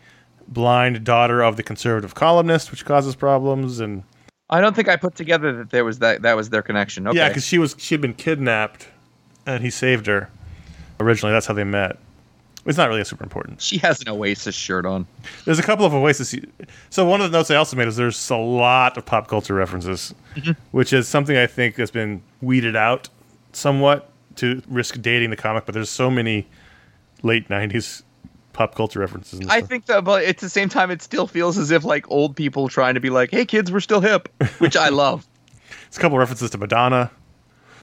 blind 0.47 1.05
daughter 1.05 1.43
of 1.43 1.57
the 1.57 1.63
conservative 1.63 2.15
columnist, 2.15 2.71
which 2.71 2.85
causes 2.85 3.15
problems. 3.15 3.81
And 3.81 4.03
I 4.51 4.61
don't 4.61 4.75
think 4.75 4.89
I 4.89 4.97
put 4.97 5.15
together 5.15 5.53
that 5.59 5.71
there 5.71 5.85
was 5.85 5.99
that 6.01 6.23
that 6.23 6.37
was 6.37 6.51
their 6.51 6.63
connection. 6.63 7.07
Okay. 7.07 7.19
yeah, 7.19 7.29
because 7.29 7.45
she 7.45 7.59
was 7.59 7.77
she 7.79 7.95
had 7.95 8.01
been 8.01 8.15
kidnapped, 8.15 8.89
and 9.47 9.63
he 9.63 9.71
saved 9.71 10.07
her. 10.07 10.31
Originally, 11.01 11.33
that's 11.33 11.47
how 11.47 11.55
they 11.55 11.65
met. 11.65 11.99
It's 12.67 12.77
not 12.77 12.89
really 12.89 13.05
super 13.05 13.25
important. 13.25 13.63
she 13.63 13.79
has 13.79 14.03
an 14.03 14.11
Oasis 14.11 14.55
shirt 14.55 14.85
on. 14.85 15.07
There's 15.47 15.59
a 15.59 15.63
couple 15.63 15.87
of 15.87 15.95
Oasis. 15.95 16.35
So 16.91 17.05
one 17.07 17.23
of 17.23 17.31
the 17.31 17.39
notes 17.39 17.51
I 17.51 17.55
also 17.55 17.77
made 17.77 17.89
is 17.89 17.97
there's 17.97 18.29
a 18.31 18.37
lot 18.37 18.99
of 18.99 19.07
pop 19.07 19.27
culture 19.27 19.55
references, 19.55 20.15
mm-hmm. 20.35 20.53
which 20.73 20.93
is 20.93 21.09
something 21.09 21.37
I 21.37 21.47
think 21.47 21.77
has 21.77 21.91
been 21.91 22.23
weeded 22.43 22.77
out 22.77 23.09
somewhat 23.53 24.11
to 24.37 24.61
risk 24.69 25.01
dating 25.01 25.31
the 25.31 25.37
comic. 25.37 25.65
But 25.65 25.75
there's 25.75 25.89
so 25.89 26.11
many 26.11 26.47
late 27.23 27.49
'90s 27.49 28.03
pop 28.59 28.75
culture 28.75 28.99
references. 28.99 29.41
I 29.49 29.61
think 29.61 29.87
that, 29.87 30.03
but 30.03 30.25
at 30.25 30.39
the 30.39 30.49
same 30.49 30.69
time, 30.69 30.91
it 30.91 31.01
still 31.01 31.29
feels 31.29 31.57
as 31.57 31.71
if 31.71 31.85
like 31.85 32.11
old 32.11 32.35
people 32.35 32.69
trying 32.69 32.95
to 32.95 33.01
be 33.01 33.09
like, 33.09 33.31
"Hey, 33.31 33.47
kids, 33.47 33.71
we're 33.71 33.79
still 33.79 34.01
hip," 34.01 34.29
which 34.59 34.77
I 34.77 34.89
love. 34.89 35.25
It's 35.87 35.97
a 35.97 36.01
couple 36.01 36.19
references 36.19 36.51
to 36.51 36.59
Madonna. 36.59 37.13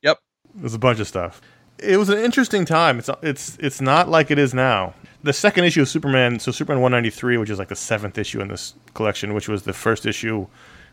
Yep. 0.04 0.20
There's 0.54 0.74
a 0.74 0.80
bunch 0.80 1.00
of 1.00 1.08
stuff. 1.08 1.42
It 1.80 1.96
was 1.96 2.10
an 2.10 2.20
interesting 2.20 2.66
time. 2.66 3.00
It's 3.00 3.10
it's 3.24 3.58
it's 3.62 3.80
not 3.80 4.10
like 4.10 4.30
it 4.30 4.38
is 4.38 4.54
now. 4.54 4.94
The 5.24 5.32
second 5.32 5.64
issue 5.64 5.82
of 5.82 5.88
Superman, 5.88 6.40
so 6.40 6.52
Superman 6.52 6.82
193, 6.82 7.38
which 7.38 7.50
is 7.50 7.58
like 7.58 7.70
the 7.70 7.76
seventh 7.76 8.18
issue 8.18 8.42
in 8.42 8.50
this 8.50 8.76
collection, 8.94 9.34
which 9.34 9.48
was 9.48 9.64
the 9.64 9.74
first 9.74 10.06
issue 10.06 10.46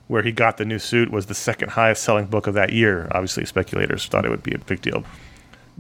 where 0.07 0.23
he 0.23 0.31
got 0.31 0.59
the 0.59 0.65
new 0.65 0.79
suit, 0.79 1.11
was 1.11 1.27
the 1.27 1.35
second 1.35 1.71
highest 1.71 2.05
selling 2.05 2.27
book 2.27 2.47
of 2.47 2.55
that 2.55 2.73
year. 2.73 3.09
Obviously, 3.11 3.45
speculators 3.45 4.07
thought 4.07 4.25
it 4.25 4.31
would 4.31 4.45
be 4.45 4.55
a 4.55 4.59
big 4.59 4.81
deal. 4.81 5.05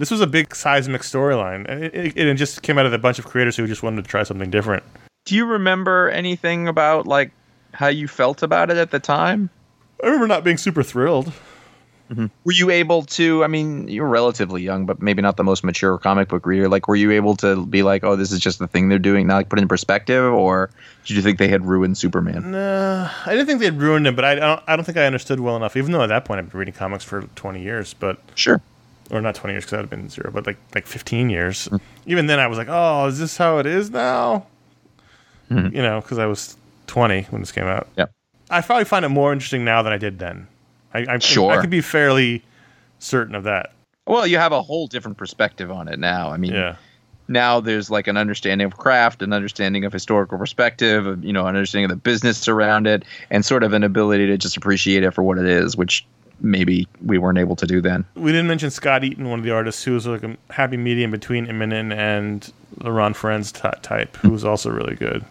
This 0.03 0.11
was 0.11 0.21
a 0.21 0.27
big 0.27 0.53
seismic 0.53 1.03
storyline, 1.03 1.65
and 1.69 1.85
it, 1.85 1.95
it, 1.95 2.17
it 2.17 2.35
just 2.35 2.62
came 2.62 2.77
out 2.77 2.87
of 2.87 2.93
a 2.93 2.99
bunch 2.99 3.21
of 3.21 3.25
creators 3.25 3.57
who 3.57 3.69
just 3.69 3.85
wanted 3.85 4.03
to 4.03 4.11
try 4.11 4.25
something 4.25 4.51
different. 4.51 4.83
Do 5.27 5.37
you 5.37 5.47
remember 5.47 6.09
anything 6.09 6.67
about 6.67 7.07
like 7.07 7.31
how 7.73 7.87
you 7.87 8.09
felt 8.09 8.43
about 8.43 8.69
it 8.69 8.79
at 8.79 8.91
the 8.91 8.99
time? 8.99 9.49
I 10.03 10.07
remember 10.07 10.27
not 10.27 10.43
being 10.43 10.57
super 10.57 10.83
thrilled. 10.83 11.33
Mm-hmm. 12.11 12.27
Were 12.43 12.53
you 12.53 12.71
able 12.71 13.05
to? 13.05 13.45
I 13.45 13.47
mean, 13.47 13.87
you're 13.87 14.09
relatively 14.09 14.61
young, 14.61 14.87
but 14.87 15.01
maybe 15.01 15.23
not 15.23 15.37
the 15.37 15.45
most 15.45 15.62
mature 15.62 15.97
comic 15.99 16.27
book 16.27 16.47
reader. 16.47 16.69
Like, 16.69 16.88
were 16.88 16.97
you 16.97 17.12
able 17.12 17.37
to 17.37 17.65
be 17.65 17.85
like, 17.85 18.03
"Oh, 18.03 18.17
this 18.17 18.33
is 18.33 18.41
just 18.41 18.59
the 18.59 18.67
thing 18.67 18.88
they're 18.88 18.99
doing"? 18.99 19.29
Not 19.29 19.37
like 19.37 19.51
put 19.51 19.61
it 19.61 19.62
in 19.62 19.69
perspective, 19.69 20.35
or 20.35 20.71
did 21.05 21.15
you 21.15 21.23
think 21.23 21.38
they 21.38 21.47
had 21.47 21.65
ruined 21.65 21.97
Superman? 21.97 22.51
Nah, 22.51 23.09
I 23.25 23.31
didn't 23.31 23.47
think 23.47 23.61
they'd 23.61 23.75
ruined 23.75 24.09
it, 24.09 24.17
but 24.17 24.25
I, 24.25 24.33
I 24.33 24.35
don't. 24.35 24.62
I 24.67 24.75
don't 24.75 24.85
think 24.85 24.99
I 24.99 25.07
understood 25.07 25.38
well 25.38 25.55
enough. 25.55 25.77
Even 25.77 25.93
though 25.93 26.03
at 26.03 26.09
that 26.09 26.25
point 26.25 26.41
I've 26.41 26.51
been 26.51 26.59
reading 26.59 26.75
comics 26.75 27.05
for 27.05 27.23
twenty 27.37 27.62
years, 27.62 27.95
but 27.95 28.19
Sure. 28.35 28.61
Or 29.11 29.21
not 29.21 29.35
twenty 29.35 29.55
years 29.55 29.65
because 29.65 29.71
that 29.73 29.77
would 29.79 29.91
have 29.91 29.91
been 29.91 30.09
zero, 30.09 30.31
but 30.33 30.47
like 30.47 30.57
like 30.75 30.87
fifteen 30.87 31.29
years. 31.31 31.69
Even 32.07 32.27
then, 32.27 32.38
I 32.41 32.47
was 32.47 32.59
like, 32.59 32.69
oh, 32.71 33.07
is 33.07 33.19
this 33.19 33.37
how 33.37 33.59
it 33.59 33.67
is 33.67 33.91
now? 33.91 34.47
Mhm. 35.51 35.75
You 35.75 35.83
know, 35.83 36.01
because 36.01 36.19
I 36.19 36.27
was 36.27 36.57
twenty 36.87 37.23
when 37.31 37.43
this 37.43 37.53
came 37.53 37.65
out. 37.67 37.88
Yeah, 37.97 38.07
I 38.51 38.61
probably 38.61 38.85
find 38.85 39.05
it 39.05 39.09
more 39.11 39.33
interesting 39.33 39.65
now 39.65 39.83
than 39.83 39.93
I 39.93 39.99
did 39.99 40.19
then. 40.19 40.47
I, 40.95 41.07
I, 41.09 41.19
Sure. 41.19 41.53
I 41.53 41.61
could 41.61 41.71
be 41.71 41.81
fairly 41.81 42.43
certain 42.99 43.35
of 43.35 43.45
that. 43.45 43.73
Well, 44.07 44.27
you 44.27 44.37
have 44.38 44.53
a 44.53 44.62
whole 44.62 44.87
different 44.87 45.17
perspective 45.17 45.71
on 45.71 45.88
it 45.88 45.99
now. 45.99 46.31
I 46.31 46.37
mean, 46.37 46.53
Yeah. 46.53 46.77
now 47.29 47.61
there's 47.61 47.88
like 47.91 48.09
an 48.09 48.17
understanding 48.17 48.67
of 48.67 48.77
craft, 48.77 49.23
an 49.23 49.33
understanding 49.33 49.85
of 49.85 49.93
historical 49.93 50.37
perspective, 50.38 51.25
you 51.25 51.33
know, 51.33 51.43
an 51.47 51.55
understanding 51.57 51.85
of 51.85 51.91
the 51.91 51.97
business 51.97 52.47
around 52.49 52.87
it, 52.87 53.05
and 53.31 53.45
sort 53.45 53.62
of 53.62 53.73
an 53.73 53.83
ability 53.85 54.27
to 54.27 54.37
just 54.37 54.57
appreciate 54.57 55.03
it 55.03 55.12
for 55.12 55.23
what 55.23 55.38
it 55.38 55.47
is, 55.47 55.77
which 55.77 56.05
maybe 56.42 56.87
we 57.05 57.18
weren't 57.18 57.38
able 57.38 57.57
to 57.57 57.66
do 57.66 57.81
then. 57.81 58.05
We 58.14 58.33
didn't 58.33 58.48
mention 58.48 58.70
Scot 58.70 59.05
Eaton, 59.05 59.28
one 59.28 59.38
of 59.38 59.44
the 59.44 59.52
artists, 59.52 59.83
who 59.85 59.92
was 59.92 60.07
like 60.07 60.22
a 60.22 60.37
happy 60.50 60.76
medium 60.76 61.11
between 61.11 61.46
Immonen 61.46 61.94
and 61.96 62.52
the 62.78 62.92
Ron 62.92 63.14
Frenz 63.14 63.52
t- 63.52 63.68
type, 63.83 64.16
who 64.16 64.31
was 64.31 64.44
also 64.44 64.70
really 64.70 64.96
good. 64.96 65.24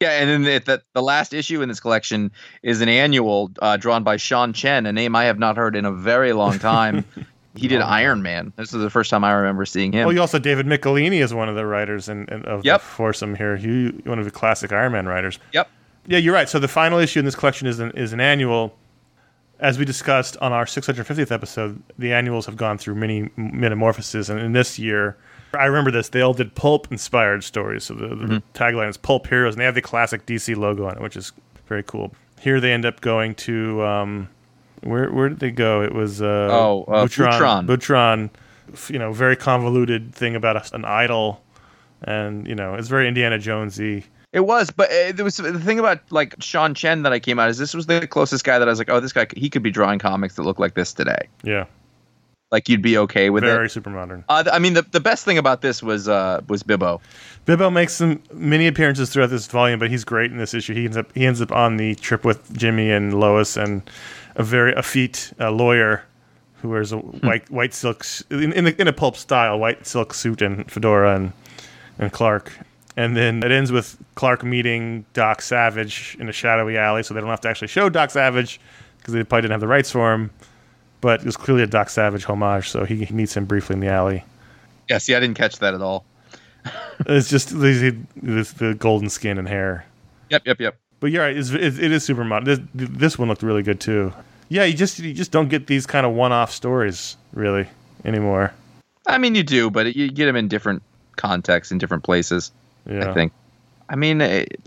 Yeah, 0.00 0.10
and 0.10 0.28
then 0.28 0.42
the, 0.42 0.58
the, 0.58 0.82
the 0.92 1.02
last 1.02 1.32
issue 1.32 1.62
in 1.62 1.68
this 1.68 1.80
collection 1.80 2.30
is 2.62 2.80
an 2.82 2.88
annual 2.88 3.50
uh, 3.62 3.76
drawn 3.78 4.02
by 4.02 4.16
Sean 4.18 4.52
Chen, 4.52 4.84
a 4.84 4.92
name 4.92 5.16
I 5.16 5.24
have 5.24 5.38
not 5.38 5.56
heard 5.56 5.74
in 5.74 5.86
a 5.86 5.92
very 5.92 6.34
long 6.34 6.58
time. 6.58 7.04
he 7.56 7.66
did 7.66 7.80
Iron 7.80 8.20
Man. 8.22 8.52
This 8.56 8.74
is 8.74 8.82
the 8.82 8.90
first 8.90 9.10
time 9.10 9.24
I 9.24 9.32
remember 9.32 9.64
seeing 9.64 9.92
him. 9.92 10.04
Well, 10.04 10.14
you 10.14 10.20
also 10.20 10.38
David 10.38 10.66
Michelinie 10.66 11.22
is 11.22 11.32
one 11.32 11.48
of 11.48 11.54
the 11.54 11.64
writers 11.64 12.10
in, 12.10 12.26
in, 12.26 12.44
of 12.44 12.64
Yep. 12.64 12.80
the 12.80 12.86
foursome 12.86 13.34
here. 13.34 13.56
He 13.56 13.88
one 14.04 14.18
of 14.18 14.26
the 14.26 14.30
classic 14.30 14.70
Iron 14.72 14.92
Man 14.92 15.06
writers. 15.06 15.38
Yep. 15.52 15.70
Yeah, 16.06 16.18
you're 16.18 16.34
right. 16.34 16.48
So 16.48 16.58
the 16.58 16.68
final 16.68 16.98
issue 16.98 17.18
in 17.18 17.24
this 17.24 17.34
collection 17.34 17.66
is 17.66 17.80
an, 17.80 17.90
is 17.92 18.12
an 18.12 18.20
annual. 18.20 18.76
As 19.58 19.78
we 19.78 19.84
discussed 19.84 20.36
on 20.42 20.52
our 20.52 20.66
650th 20.66 21.30
episode, 21.32 21.82
the 21.98 22.12
annuals 22.12 22.44
have 22.46 22.56
gone 22.56 22.76
through 22.78 22.94
many 22.96 23.30
metamorphoses, 23.36 24.28
and 24.28 24.38
in 24.38 24.52
this 24.52 24.78
year, 24.78 25.16
I 25.54 25.64
remember 25.64 25.90
this. 25.90 26.10
They 26.10 26.20
all 26.20 26.34
did 26.34 26.54
pulp-inspired 26.54 27.42
stories. 27.42 27.84
So 27.84 27.94
the, 27.94 28.08
the 28.08 28.42
tagline 28.52 28.90
is 28.90 28.96
"Pulp 28.98 29.26
Heroes," 29.28 29.54
and 29.54 29.60
they 29.60 29.64
have 29.64 29.74
the 29.74 29.80
classic 29.82 30.26
DC 30.26 30.54
logo 30.56 30.86
on 30.86 30.96
it, 30.96 31.00
which 31.02 31.16
is 31.16 31.32
very 31.66 31.82
cool. 31.82 32.12
Here 32.40 32.60
they 32.60 32.72
end 32.72 32.84
up 32.84 33.00
going 33.00 33.34
to 33.36 33.82
um, 33.82 34.28
where 34.82 35.10
where 35.10 35.28
did 35.30 35.38
they 35.40 35.50
go? 35.50 35.82
It 35.82 35.94
was 35.94 36.20
uh, 36.20 36.48
Oh, 36.52 36.84
uh, 36.88 37.04
Butron. 37.06 37.38
Butron, 37.66 38.30
you 38.92 38.98
know, 38.98 39.12
very 39.12 39.36
convoluted 39.36 40.14
thing 40.14 40.36
about 40.36 40.56
a, 40.70 40.74
an 40.74 40.84
idol, 40.84 41.42
and 42.02 42.46
you 42.46 42.54
know, 42.54 42.74
it's 42.74 42.88
very 42.88 43.08
Indiana 43.08 43.38
Jonesy. 43.38 44.04
It 44.36 44.44
was, 44.44 44.70
but 44.70 44.90
uh, 44.90 45.12
there 45.12 45.24
was 45.24 45.38
the 45.38 45.58
thing 45.58 45.78
about 45.78 45.98
like 46.10 46.34
Sean 46.40 46.74
Chen 46.74 47.04
that 47.04 47.12
I 47.14 47.18
came 47.18 47.38
out 47.38 47.48
is 47.48 47.56
this 47.56 47.72
was 47.72 47.86
the 47.86 48.06
closest 48.06 48.44
guy 48.44 48.58
that 48.58 48.68
I 48.68 48.70
was 48.70 48.78
like, 48.78 48.90
oh, 48.90 49.00
this 49.00 49.14
guy 49.14 49.26
he 49.34 49.48
could 49.48 49.62
be 49.62 49.70
drawing 49.70 49.98
comics 49.98 50.36
that 50.36 50.42
look 50.42 50.58
like 50.58 50.74
this 50.74 50.92
today. 50.92 51.26
Yeah, 51.42 51.64
Like 52.50 52.68
you'd 52.68 52.82
be 52.82 52.98
okay 52.98 53.30
with 53.30 53.44
very 53.44 53.54
it. 53.54 53.56
Very 53.56 53.70
super 53.70 53.88
modern. 53.88 54.26
Uh, 54.28 54.42
th- 54.42 54.54
I 54.54 54.58
mean, 54.58 54.74
the, 54.74 54.82
the 54.82 55.00
best 55.00 55.24
thing 55.24 55.38
about 55.38 55.62
this 55.62 55.82
was 55.82 56.06
uh, 56.06 56.42
was 56.48 56.62
Bibbo. 56.62 57.00
Bibbo 57.46 57.72
makes 57.72 57.94
some 57.94 58.22
many 58.30 58.66
appearances 58.66 59.08
throughout 59.08 59.30
this 59.30 59.46
volume, 59.46 59.78
but 59.78 59.88
he's 59.88 60.04
great 60.04 60.30
in 60.30 60.36
this 60.36 60.52
issue. 60.52 60.74
He 60.74 60.84
ends 60.84 60.98
up 60.98 61.10
he 61.14 61.24
ends 61.24 61.40
up 61.40 61.50
on 61.50 61.78
the 61.78 61.94
trip 61.94 62.22
with 62.22 62.54
Jimmy 62.54 62.90
and 62.90 63.18
Lois 63.18 63.56
and 63.56 63.88
a 64.34 64.42
very 64.42 64.74
effete 64.74 65.32
uh, 65.40 65.50
lawyer 65.50 66.04
who 66.60 66.68
wears 66.68 66.92
a 66.92 66.98
white 66.98 67.48
white 67.50 67.72
silk 67.72 68.04
in 68.28 68.52
in, 68.52 68.64
the, 68.64 68.78
in 68.78 68.86
a 68.86 68.92
pulp 68.92 69.16
style 69.16 69.58
white 69.58 69.86
silk 69.86 70.12
suit 70.12 70.42
and 70.42 70.70
fedora 70.70 71.16
and 71.16 71.32
and 71.98 72.12
Clark. 72.12 72.52
And 72.96 73.16
then 73.16 73.42
it 73.42 73.52
ends 73.52 73.70
with 73.70 73.96
Clark 74.14 74.42
meeting 74.42 75.04
Doc 75.12 75.42
Savage 75.42 76.16
in 76.18 76.28
a 76.28 76.32
shadowy 76.32 76.78
alley, 76.78 77.02
so 77.02 77.12
they 77.12 77.20
don't 77.20 77.28
have 77.28 77.42
to 77.42 77.48
actually 77.48 77.68
show 77.68 77.88
Doc 77.90 78.10
Savage 78.10 78.58
because 78.98 79.12
they 79.12 79.22
probably 79.22 79.42
didn't 79.42 79.52
have 79.52 79.60
the 79.60 79.66
rights 79.66 79.90
for 79.90 80.14
him. 80.14 80.30
But 81.02 81.20
it 81.20 81.26
was 81.26 81.36
clearly 81.36 81.62
a 81.62 81.66
Doc 81.66 81.90
Savage 81.90 82.24
homage, 82.24 82.70
so 82.70 82.84
he, 82.84 83.04
he 83.04 83.14
meets 83.14 83.36
him 83.36 83.44
briefly 83.44 83.74
in 83.74 83.80
the 83.80 83.88
alley. 83.88 84.24
Yeah, 84.88 84.98
see, 84.98 85.14
I 85.14 85.20
didn't 85.20 85.36
catch 85.36 85.58
that 85.58 85.74
at 85.74 85.82
all. 85.82 86.04
It's 87.06 87.28
just 87.28 87.50
the, 87.50 87.96
the, 88.16 88.74
golden 88.78 89.10
skin 89.10 89.38
and 89.38 89.46
hair. 89.46 89.84
Yep, 90.30 90.46
yep, 90.46 90.60
yep. 90.60 90.76
But 90.98 91.10
you're 91.12 91.22
right. 91.22 91.36
It's, 91.36 91.50
it, 91.50 91.78
it 91.78 91.92
is 91.92 92.04
super 92.04 92.24
modern. 92.24 92.44
This, 92.46 92.60
this 92.74 93.18
one 93.18 93.28
looked 93.28 93.42
really 93.42 93.62
good 93.62 93.80
too. 93.80 94.12
Yeah, 94.48 94.64
you 94.64 94.74
just 94.74 94.98
you 94.98 95.12
just 95.12 95.30
don't 95.30 95.48
get 95.48 95.66
these 95.66 95.86
kind 95.86 96.06
of 96.06 96.12
one-off 96.12 96.50
stories 96.50 97.16
really 97.34 97.68
anymore. 98.04 98.52
I 99.06 99.18
mean, 99.18 99.34
you 99.34 99.42
do, 99.42 99.70
but 99.70 99.94
you 99.94 100.10
get 100.10 100.26
them 100.26 100.36
in 100.36 100.48
different 100.48 100.82
contexts, 101.16 101.70
in 101.70 101.78
different 101.78 102.02
places. 102.02 102.50
Yeah, 102.88 103.10
I 103.10 103.14
think. 103.14 103.32
I 103.88 103.96
mean, 103.96 104.20
it, 104.20 104.60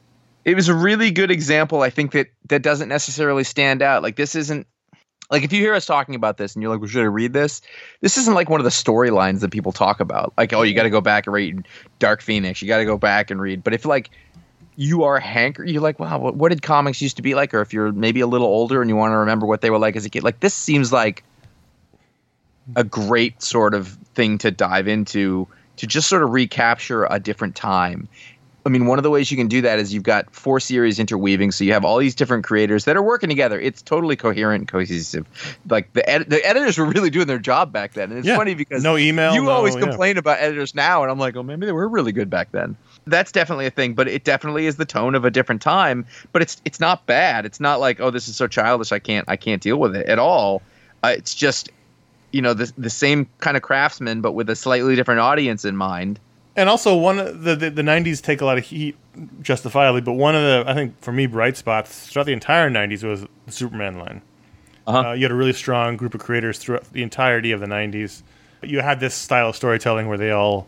it 0.45 0.55
was 0.55 0.69
a 0.69 0.73
really 0.73 1.11
good 1.11 1.31
example. 1.31 1.81
I 1.81 1.89
think 1.89 2.11
that 2.13 2.27
that 2.47 2.61
doesn't 2.61 2.89
necessarily 2.89 3.43
stand 3.43 3.81
out. 3.81 4.03
Like 4.03 4.15
this 4.15 4.35
isn't 4.35 4.67
like 5.29 5.43
if 5.43 5.53
you 5.53 5.59
hear 5.59 5.73
us 5.75 5.85
talking 5.85 6.15
about 6.15 6.37
this 6.37 6.55
and 6.55 6.63
you're 6.63 6.71
like, 6.71 6.79
well, 6.79 6.89
should 6.89 7.03
I 7.03 7.07
read 7.07 7.33
this? 7.33 7.61
This 8.01 8.17
isn't 8.17 8.33
like 8.33 8.49
one 8.49 8.59
of 8.59 8.63
the 8.63 8.71
storylines 8.71 9.41
that 9.41 9.51
people 9.51 9.71
talk 9.71 9.99
about. 9.99 10.33
Like, 10.37 10.53
oh, 10.53 10.63
you 10.63 10.73
got 10.73 10.83
to 10.83 10.89
go 10.89 11.01
back 11.01 11.27
and 11.27 11.33
read 11.33 11.67
Dark 11.99 12.21
Phoenix. 12.21 12.61
You 12.61 12.67
got 12.67 12.79
to 12.79 12.85
go 12.85 12.97
back 12.97 13.29
and 13.29 13.39
read. 13.39 13.63
But 13.63 13.73
if 13.73 13.85
like 13.85 14.09
you 14.75 15.03
are 15.03 15.19
hanker, 15.19 15.63
you're 15.63 15.81
like, 15.81 15.99
wow, 15.99 16.17
what, 16.17 16.35
what 16.35 16.49
did 16.49 16.61
comics 16.61 17.01
used 17.01 17.17
to 17.17 17.21
be 17.21 17.35
like? 17.35 17.53
Or 17.53 17.61
if 17.61 17.73
you're 17.73 17.91
maybe 17.91 18.21
a 18.21 18.27
little 18.27 18.47
older 18.47 18.81
and 18.81 18.89
you 18.89 18.95
want 18.95 19.11
to 19.11 19.17
remember 19.17 19.45
what 19.45 19.61
they 19.61 19.69
were 19.69 19.77
like 19.77 19.95
as 19.95 20.05
a 20.05 20.09
kid, 20.09 20.23
like 20.23 20.39
this 20.39 20.55
seems 20.55 20.91
like 20.91 21.23
a 22.75 22.83
great 22.83 23.41
sort 23.43 23.73
of 23.73 23.89
thing 24.15 24.39
to 24.39 24.51
dive 24.51 24.87
into 24.87 25.47
to 25.79 25.87
just 25.87 26.07
sort 26.07 26.23
of 26.23 26.29
recapture 26.31 27.05
a 27.09 27.19
different 27.19 27.55
time. 27.55 28.07
I 28.65 28.69
mean, 28.69 28.85
one 28.87 28.99
of 28.99 29.03
the 29.03 29.09
ways 29.09 29.31
you 29.31 29.37
can 29.37 29.47
do 29.47 29.61
that 29.61 29.79
is 29.79 29.93
you've 29.93 30.03
got 30.03 30.31
four 30.35 30.59
series 30.59 30.99
interweaving, 30.99 31.51
so 31.51 31.63
you 31.63 31.71
have 31.71 31.85
all 31.85 31.97
these 31.97 32.13
different 32.13 32.43
creators 32.43 32.83
that 32.85 32.97
are 32.97 33.01
working 33.01 33.29
together. 33.29 33.59
It's 33.59 33.81
totally 33.81 34.17
coherent 34.17 34.61
and 34.61 34.67
cohesive. 34.67 35.25
Like 35.69 35.91
the 35.93 36.07
ed- 36.07 36.29
the 36.29 36.45
editors 36.45 36.77
were 36.77 36.85
really 36.85 37.09
doing 37.09 37.25
their 37.25 37.39
job 37.39 37.71
back 37.71 37.93
then, 37.93 38.09
and 38.09 38.19
it's 38.19 38.27
Yeah. 38.27 38.35
funny 38.35 38.53
because 38.55 38.83
no 38.83 38.97
email. 38.97 39.33
you 39.33 39.43
no- 39.43 39.51
always 39.51 39.75
yeah. 39.75 39.81
complain 39.81 40.17
about 40.17 40.39
editors 40.39 40.75
now, 40.75 41.01
and 41.03 41.11
I'm 41.11 41.17
like, 41.17 41.37
oh, 41.37 41.41
maybe 41.41 41.65
they 41.65 41.71
were 41.71 41.87
really 41.87 42.11
good 42.11 42.29
back 42.29 42.51
then. 42.51 42.75
That's 43.07 43.31
definitely 43.31 43.65
a 43.65 43.71
thing, 43.71 43.93
but 43.93 44.09
it 44.09 44.25
definitely 44.25 44.65
is 44.67 44.75
the 44.75 44.85
tone 44.85 45.15
of 45.15 45.23
a 45.23 45.31
different 45.31 45.61
time. 45.61 46.05
But 46.33 46.41
it's 46.41 46.61
it's 46.65 46.81
not 46.81 47.05
bad. 47.05 47.45
It's 47.45 47.61
not 47.61 47.79
like, 47.79 48.01
oh, 48.01 48.11
this 48.11 48.27
is 48.27 48.35
so 48.35 48.45
childish. 48.45 48.91
I 48.91 48.99
can't 48.99 49.25
I 49.29 49.37
can't 49.37 49.61
deal 49.61 49.77
with 49.77 49.95
it 49.95 50.05
at 50.07 50.19
all. 50.19 50.61
Uh, 51.01 51.13
it's 51.17 51.33
just, 51.33 51.69
you 52.31 52.41
know, 52.41 52.53
the 52.53 52.71
the 52.77 52.89
same 52.89 53.27
kind 53.39 53.55
of 53.57 53.63
craftsman, 53.63 54.21
but 54.21 54.33
with 54.33 54.49
a 54.49 54.55
slightly 54.55 54.95
different 54.95 55.19
audience 55.21 55.65
in 55.65 55.75
mind. 55.75 56.19
And 56.55 56.67
also, 56.67 56.95
one 56.95 57.19
of 57.19 57.43
the, 57.43 57.55
the 57.55 57.69
the 57.69 57.81
'90s 57.81 58.21
take 58.21 58.41
a 58.41 58.45
lot 58.45 58.57
of 58.57 58.65
heat, 58.65 58.95
justifiably. 59.41 60.01
But 60.01 60.13
one 60.13 60.35
of 60.35 60.41
the 60.41 60.63
I 60.69 60.73
think 60.73 60.99
for 61.01 61.11
me 61.11 61.25
bright 61.25 61.57
spots 61.57 62.07
throughout 62.07 62.25
the 62.25 62.33
entire 62.33 62.69
'90s 62.69 63.03
was 63.03 63.25
the 63.45 63.51
Superman 63.51 63.97
line. 63.97 64.21
Uh-huh. 64.87 65.09
Uh, 65.09 65.13
you 65.13 65.23
had 65.23 65.31
a 65.31 65.35
really 65.35 65.53
strong 65.53 65.95
group 65.97 66.13
of 66.15 66.21
creators 66.21 66.57
throughout 66.57 66.91
the 66.93 67.03
entirety 67.03 67.51
of 67.51 67.59
the 67.59 67.65
'90s. 67.67 68.23
You 68.63 68.81
had 68.81 68.99
this 68.99 69.13
style 69.13 69.49
of 69.49 69.55
storytelling 69.55 70.07
where 70.07 70.17
they 70.17 70.31
all 70.31 70.67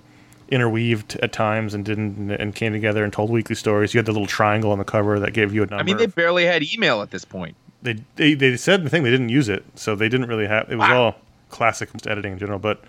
interweaved 0.49 1.17
at 1.21 1.31
times 1.31 1.73
and 1.73 1.83
didn't 1.85 2.29
and 2.31 2.53
came 2.55 2.73
together 2.73 3.03
and 3.03 3.11
told 3.11 3.29
weekly 3.29 3.55
stories. 3.55 3.93
You 3.93 3.97
had 3.99 4.05
the 4.05 4.11
little 4.11 4.27
triangle 4.27 4.71
on 4.71 4.77
the 4.77 4.83
cover 4.85 5.19
that 5.19 5.33
gave 5.33 5.53
you 5.53 5.63
a 5.63 5.65
number. 5.65 5.81
I 5.81 5.83
mean, 5.83 5.97
they 5.97 6.05
barely 6.07 6.45
had 6.45 6.63
email 6.73 7.01
at 7.01 7.11
this 7.11 7.25
point. 7.25 7.55
they, 7.81 7.95
they 8.15 8.33
they 8.33 8.55
said 8.57 8.83
the 8.83 8.89
thing 8.89 9.03
they 9.03 9.11
didn't 9.11 9.29
use 9.29 9.49
it, 9.49 9.63
so 9.75 9.95
they 9.95 10.07
didn't 10.09 10.27
really 10.27 10.47
have. 10.47 10.69
It 10.71 10.75
was 10.77 10.87
Wow. 10.89 11.03
all 11.03 11.15
classic 11.51 11.89
editing 12.07 12.33
in 12.33 12.39
general. 12.39 12.59
But 12.59 12.83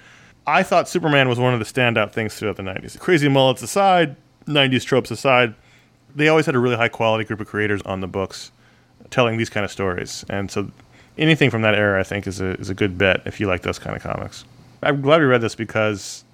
I 0.47 0.63
thought 0.63 0.89
Superman 0.89 1.29
was 1.29 1.39
one 1.39 1.53
of 1.53 1.59
the 1.59 1.67
standout 1.67 2.13
things 2.13 2.35
throughout 2.35 2.57
the 2.57 2.63
'90s. 2.63 2.99
Crazy 2.99 3.29
mullets 3.29 3.63
aside, 3.63 4.17
'90s 4.47 4.85
tropes 4.85 5.11
aside, 5.11 5.55
they 6.15 6.29
always 6.29 6.47
had 6.47 6.55
a 6.55 6.59
really 6.59 6.77
high 6.77 6.89
quality 6.89 7.25
group 7.25 7.41
of 7.41 7.47
creators 7.47 7.83
on 7.83 8.01
the 8.01 8.07
books 8.07 8.53
telling 9.11 9.37
these 9.37 9.51
kind 9.51 9.65
of 9.65 9.71
stories, 9.71 10.25
and 10.29 10.51
so 10.51 10.71
anything 11.19 11.51
from 11.51 11.63
that 11.63 11.75
era, 11.75 12.01
I 12.01 12.03
think, 12.03 12.27
is 12.27 12.41
a 12.41 12.59
is 12.59 12.71
a 12.71 12.75
good 12.75 12.99
bet 12.99 13.23
if 13.27 13.41
you 13.41 13.47
like 13.47 13.63
those 13.63 13.79
kind 13.79 13.97
of 13.97 14.03
comics. 14.03 14.45
I'm 14.83 15.01
glad 15.01 15.21
we 15.21 15.27
read 15.27 15.41
this 15.41 15.55
because 15.55 16.25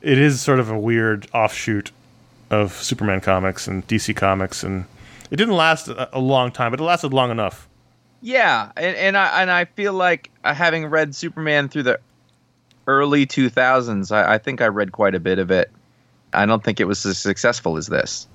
it 0.00 0.18
is 0.18 0.40
sort 0.40 0.60
of 0.60 0.70
a 0.70 0.78
weird 0.78 1.28
offshoot 1.32 1.90
of 2.50 2.72
Superman 2.72 3.20
comics 3.20 3.66
and 3.66 3.86
DC 3.86 4.14
comics, 4.16 4.62
and 4.62 4.84
it 5.30 5.36
didn't 5.36 5.56
last 5.56 5.88
a, 5.88 6.16
a 6.16 6.20
long 6.20 6.50
time, 6.50 6.70
but 6.70 6.80
it 6.80 6.84
lasted 6.84 7.12
long 7.12 7.30
enough. 7.30 7.68
Yeah, 8.22 8.70
and, 8.76 8.96
and 8.96 9.16
I 9.16 9.42
and 9.42 9.50
I 9.50 9.64
feel 9.64 9.92
like 9.92 10.30
uh, 10.44 10.54
having 10.54 10.86
read 10.86 11.14
Superman 11.14 11.68
through 11.68 11.82
the 11.82 12.00
early 12.86 13.26
2000s, 13.26 14.12
I, 14.12 14.34
I 14.34 14.38
think 14.38 14.60
I 14.60 14.66
read 14.68 14.92
quite 14.92 15.14
a 15.14 15.20
bit 15.20 15.38
of 15.38 15.50
it. 15.50 15.70
I 16.32 16.46
don't 16.46 16.62
think 16.62 16.80
it 16.80 16.84
was 16.84 17.04
as 17.04 17.18
successful 17.18 17.76
as 17.76 17.88
this. 17.88 18.26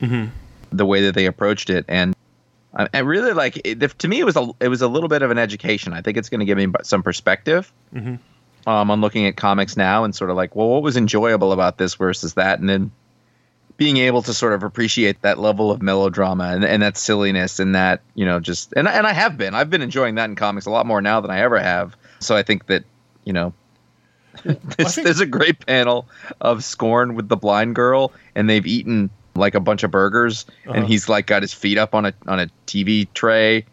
Mhm. 0.00 0.30
The 0.70 0.86
way 0.86 1.02
that 1.02 1.14
they 1.14 1.26
approached 1.26 1.70
it, 1.70 1.84
and 1.88 2.14
I, 2.74 2.88
I 2.94 2.98
really 3.00 3.32
like 3.32 3.60
it, 3.64 3.80
to 3.98 4.08
me, 4.08 4.20
it 4.20 4.24
was 4.24 4.36
a 4.36 4.48
it 4.60 4.68
was 4.68 4.80
a 4.80 4.88
little 4.88 5.08
bit 5.08 5.22
of 5.22 5.30
an 5.32 5.38
education. 5.38 5.92
I 5.92 6.00
think 6.02 6.16
it's 6.16 6.28
going 6.28 6.40
to 6.40 6.46
give 6.46 6.56
me 6.56 6.68
some 6.84 7.02
perspective 7.02 7.70
Mhm. 7.94 8.18
um, 8.66 8.90
on 8.92 9.00
looking 9.00 9.26
at 9.26 9.36
comics 9.36 9.76
now 9.76 10.04
and 10.04 10.14
sort 10.14 10.30
of 10.30 10.36
like, 10.36 10.54
well, 10.56 10.68
what 10.68 10.82
was 10.84 10.96
enjoyable 10.96 11.50
about 11.52 11.78
this 11.78 11.94
versus 11.96 12.34
that, 12.34 12.60
and 12.60 12.68
then 12.68 12.92
being 13.82 13.96
able 13.96 14.22
to 14.22 14.32
sort 14.32 14.52
of 14.52 14.62
appreciate 14.62 15.20
that 15.22 15.40
level 15.40 15.72
of 15.72 15.82
melodrama 15.82 16.44
and, 16.54 16.64
and 16.64 16.80
that 16.84 16.96
silliness 16.96 17.58
and 17.58 17.74
that 17.74 18.00
you 18.14 18.24
know 18.24 18.38
just 18.38 18.72
and 18.76 18.86
and 18.86 19.08
I 19.08 19.12
have 19.12 19.36
been 19.36 19.56
I've 19.56 19.70
been 19.70 19.82
enjoying 19.82 20.14
that 20.14 20.26
in 20.30 20.36
comics 20.36 20.66
a 20.66 20.70
lot 20.70 20.86
more 20.86 21.02
now 21.02 21.20
than 21.20 21.32
I 21.32 21.40
ever 21.40 21.58
have. 21.58 21.96
So 22.20 22.36
I 22.36 22.44
think 22.44 22.66
that 22.66 22.84
you 23.24 23.32
know. 23.32 23.52
there's, 24.44 24.94
think- 24.94 25.04
there's 25.04 25.18
a 25.20 25.26
great 25.26 25.66
panel 25.66 26.06
of 26.40 26.62
Scorn 26.62 27.16
with 27.16 27.28
the 27.28 27.36
blind 27.36 27.74
girl, 27.74 28.12
and 28.36 28.48
they've 28.48 28.64
eaten 28.66 29.10
like 29.34 29.56
a 29.56 29.60
bunch 29.60 29.82
of 29.82 29.90
burgers, 29.90 30.46
Uh-huh. 30.66 30.74
and 30.74 30.86
he's 30.86 31.08
like 31.08 31.26
got 31.26 31.42
his 31.42 31.52
feet 31.52 31.76
up 31.76 31.92
on 31.92 32.06
a 32.06 32.14
on 32.28 32.38
a 32.38 32.46
TV 32.68 33.12
tray, 33.14 33.64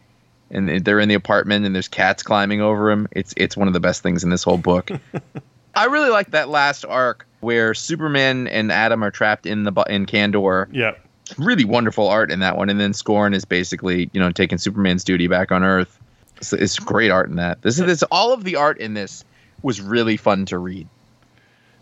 and 0.49 0.83
they're 0.83 0.99
in 0.99 1.07
the 1.07 1.13
apartment, 1.15 1.65
and 1.67 1.75
there's 1.75 1.87
cats 1.87 2.23
climbing 2.23 2.61
over 2.61 2.89
him. 2.89 3.07
It's 3.11 3.31
it's 3.37 3.55
one 3.55 3.67
of 3.67 3.75
the 3.75 3.79
best 3.79 4.01
things 4.01 4.23
in 4.23 4.31
this 4.31 4.41
whole 4.43 4.57
book. 4.57 4.89
I 5.75 5.85
really 5.85 6.09
like 6.09 6.31
that 6.31 6.49
last 6.49 6.83
arc 6.83 7.27
where 7.41 7.73
Superman 7.73 8.47
and 8.47 8.71
Atom 8.71 9.03
are 9.03 9.11
trapped 9.11 9.45
in 9.45 9.63
the 9.63 9.71
in 9.89 10.05
Kandor. 10.05 10.67
Yeah. 10.71 10.93
Really 11.37 11.65
wonderful 11.65 12.07
art 12.07 12.31
in 12.31 12.39
that 12.39 12.57
one, 12.57 12.69
and 12.69 12.79
then 12.79 12.93
Scorn 12.93 13.33
is 13.33 13.45
basically 13.45 14.09
you 14.13 14.19
know 14.19 14.31
taking 14.31 14.57
Superman's 14.57 15.03
duty 15.03 15.27
back 15.27 15.51
on 15.51 15.63
Earth. 15.63 15.99
So 16.41 16.57
it's 16.57 16.79
great 16.79 17.11
art 17.11 17.29
in 17.29 17.35
that. 17.35 17.61
This 17.61 17.79
is 17.79 17.85
this 17.85 18.03
all 18.03 18.33
of 18.33 18.43
the 18.43 18.55
art 18.55 18.79
in 18.79 18.93
this 18.93 19.23
was 19.61 19.81
really 19.81 20.17
fun 20.17 20.45
to 20.47 20.57
read. 20.57 20.87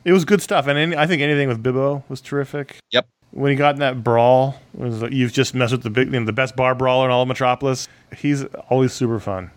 It 0.04 0.14
was 0.14 0.26
good 0.26 0.42
stuff, 0.42 0.68
and 0.68 0.78
any, 0.78 0.96
I 0.96 1.06
think 1.06 1.22
anything 1.22 1.48
with 1.48 1.62
Bibbo 1.62 2.04
was 2.10 2.22
terrific. 2.22 2.78
Yep. 2.92 3.08
When 3.32 3.52
he 3.52 3.58
got 3.58 3.76
in 3.76 3.82
that 3.82 4.04
brawl, 4.04 4.60
was 4.74 5.02
like, 5.02 5.12
you've 5.12 5.34
just 5.34 5.54
messed 5.54 5.74
with 5.74 5.84
the 5.84 5.90
big, 5.90 6.12
you 6.12 6.20
know, 6.20 6.26
the 6.26 6.34
best 6.34 6.56
bar 6.56 6.74
brawler 6.74 7.06
in 7.06 7.12
all 7.12 7.24
of 7.24 7.28
Metropolis. 7.28 7.88
He's 8.16 8.46
always 8.70 8.94
super 8.94 9.20
fun. 9.20 9.52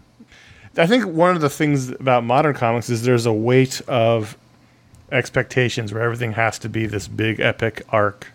I 0.76 0.86
think 0.86 1.06
one 1.06 1.34
of 1.34 1.40
the 1.40 1.50
things 1.50 1.90
about 1.90 2.24
modern 2.24 2.54
comics 2.54 2.90
is 2.90 3.02
there's 3.02 3.26
a 3.26 3.32
weight 3.32 3.80
of 3.88 4.36
expectations 5.12 5.92
where 5.92 6.02
everything 6.02 6.32
has 6.32 6.58
to 6.60 6.68
be 6.68 6.86
this 6.86 7.08
big 7.08 7.40
epic 7.40 7.82
arc. 7.90 8.28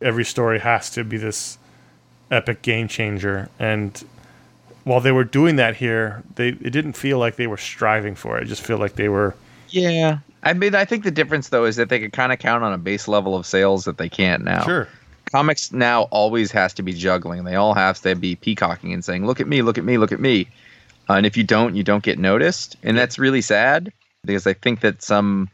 Every 0.00 0.24
story 0.24 0.60
has 0.60 0.90
to 0.90 1.02
be 1.02 1.16
this 1.16 1.58
epic 2.30 2.62
game 2.62 2.86
changer, 2.86 3.48
and 3.58 4.04
while 4.84 5.00
they 5.00 5.10
were 5.10 5.24
doing 5.24 5.56
that 5.56 5.74
here, 5.74 6.22
they 6.36 6.50
it 6.50 6.70
didn't 6.70 6.92
feel 6.92 7.18
like 7.18 7.34
they 7.34 7.48
were 7.48 7.56
striving 7.56 8.14
for 8.14 8.38
it. 8.38 8.44
It 8.44 8.46
just 8.46 8.62
feel 8.62 8.78
like 8.78 8.94
they 8.94 9.08
were 9.08 9.34
Yeah. 9.70 10.18
I 10.44 10.52
mean, 10.52 10.76
I 10.76 10.84
think 10.84 11.02
the 11.02 11.10
difference 11.10 11.48
though 11.48 11.64
is 11.64 11.74
that 11.74 11.88
they 11.88 11.98
could 11.98 12.12
kind 12.12 12.32
of 12.32 12.38
count 12.38 12.62
on 12.62 12.72
a 12.72 12.78
base 12.78 13.08
level 13.08 13.34
of 13.34 13.44
sales 13.44 13.84
that 13.86 13.98
they 13.98 14.08
can't 14.08 14.44
now. 14.44 14.64
sure. 14.64 14.88
Comics 15.32 15.72
now 15.72 16.02
always 16.12 16.52
has 16.52 16.72
to 16.74 16.84
be 16.84 16.92
juggling. 16.92 17.42
They 17.42 17.56
all 17.56 17.74
have 17.74 18.00
to 18.02 18.14
be 18.14 18.36
peacocking 18.36 18.92
and 18.92 19.04
saying, 19.04 19.26
"Look 19.26 19.40
at 19.40 19.48
me, 19.48 19.62
look 19.62 19.76
at 19.76 19.84
me, 19.84 19.98
look 19.98 20.12
at 20.12 20.20
me." 20.20 20.46
Uh, 21.10 21.14
and 21.14 21.26
if 21.26 21.36
you 21.36 21.42
don't, 21.42 21.74
you 21.74 21.82
don't 21.82 22.04
get 22.04 22.20
noticed, 22.20 22.76
and 22.84 22.96
that's 22.96 23.18
really 23.18 23.40
sad 23.40 23.92
because 24.24 24.46
I 24.46 24.52
think 24.52 24.80
that 24.80 25.02
some 25.02 25.48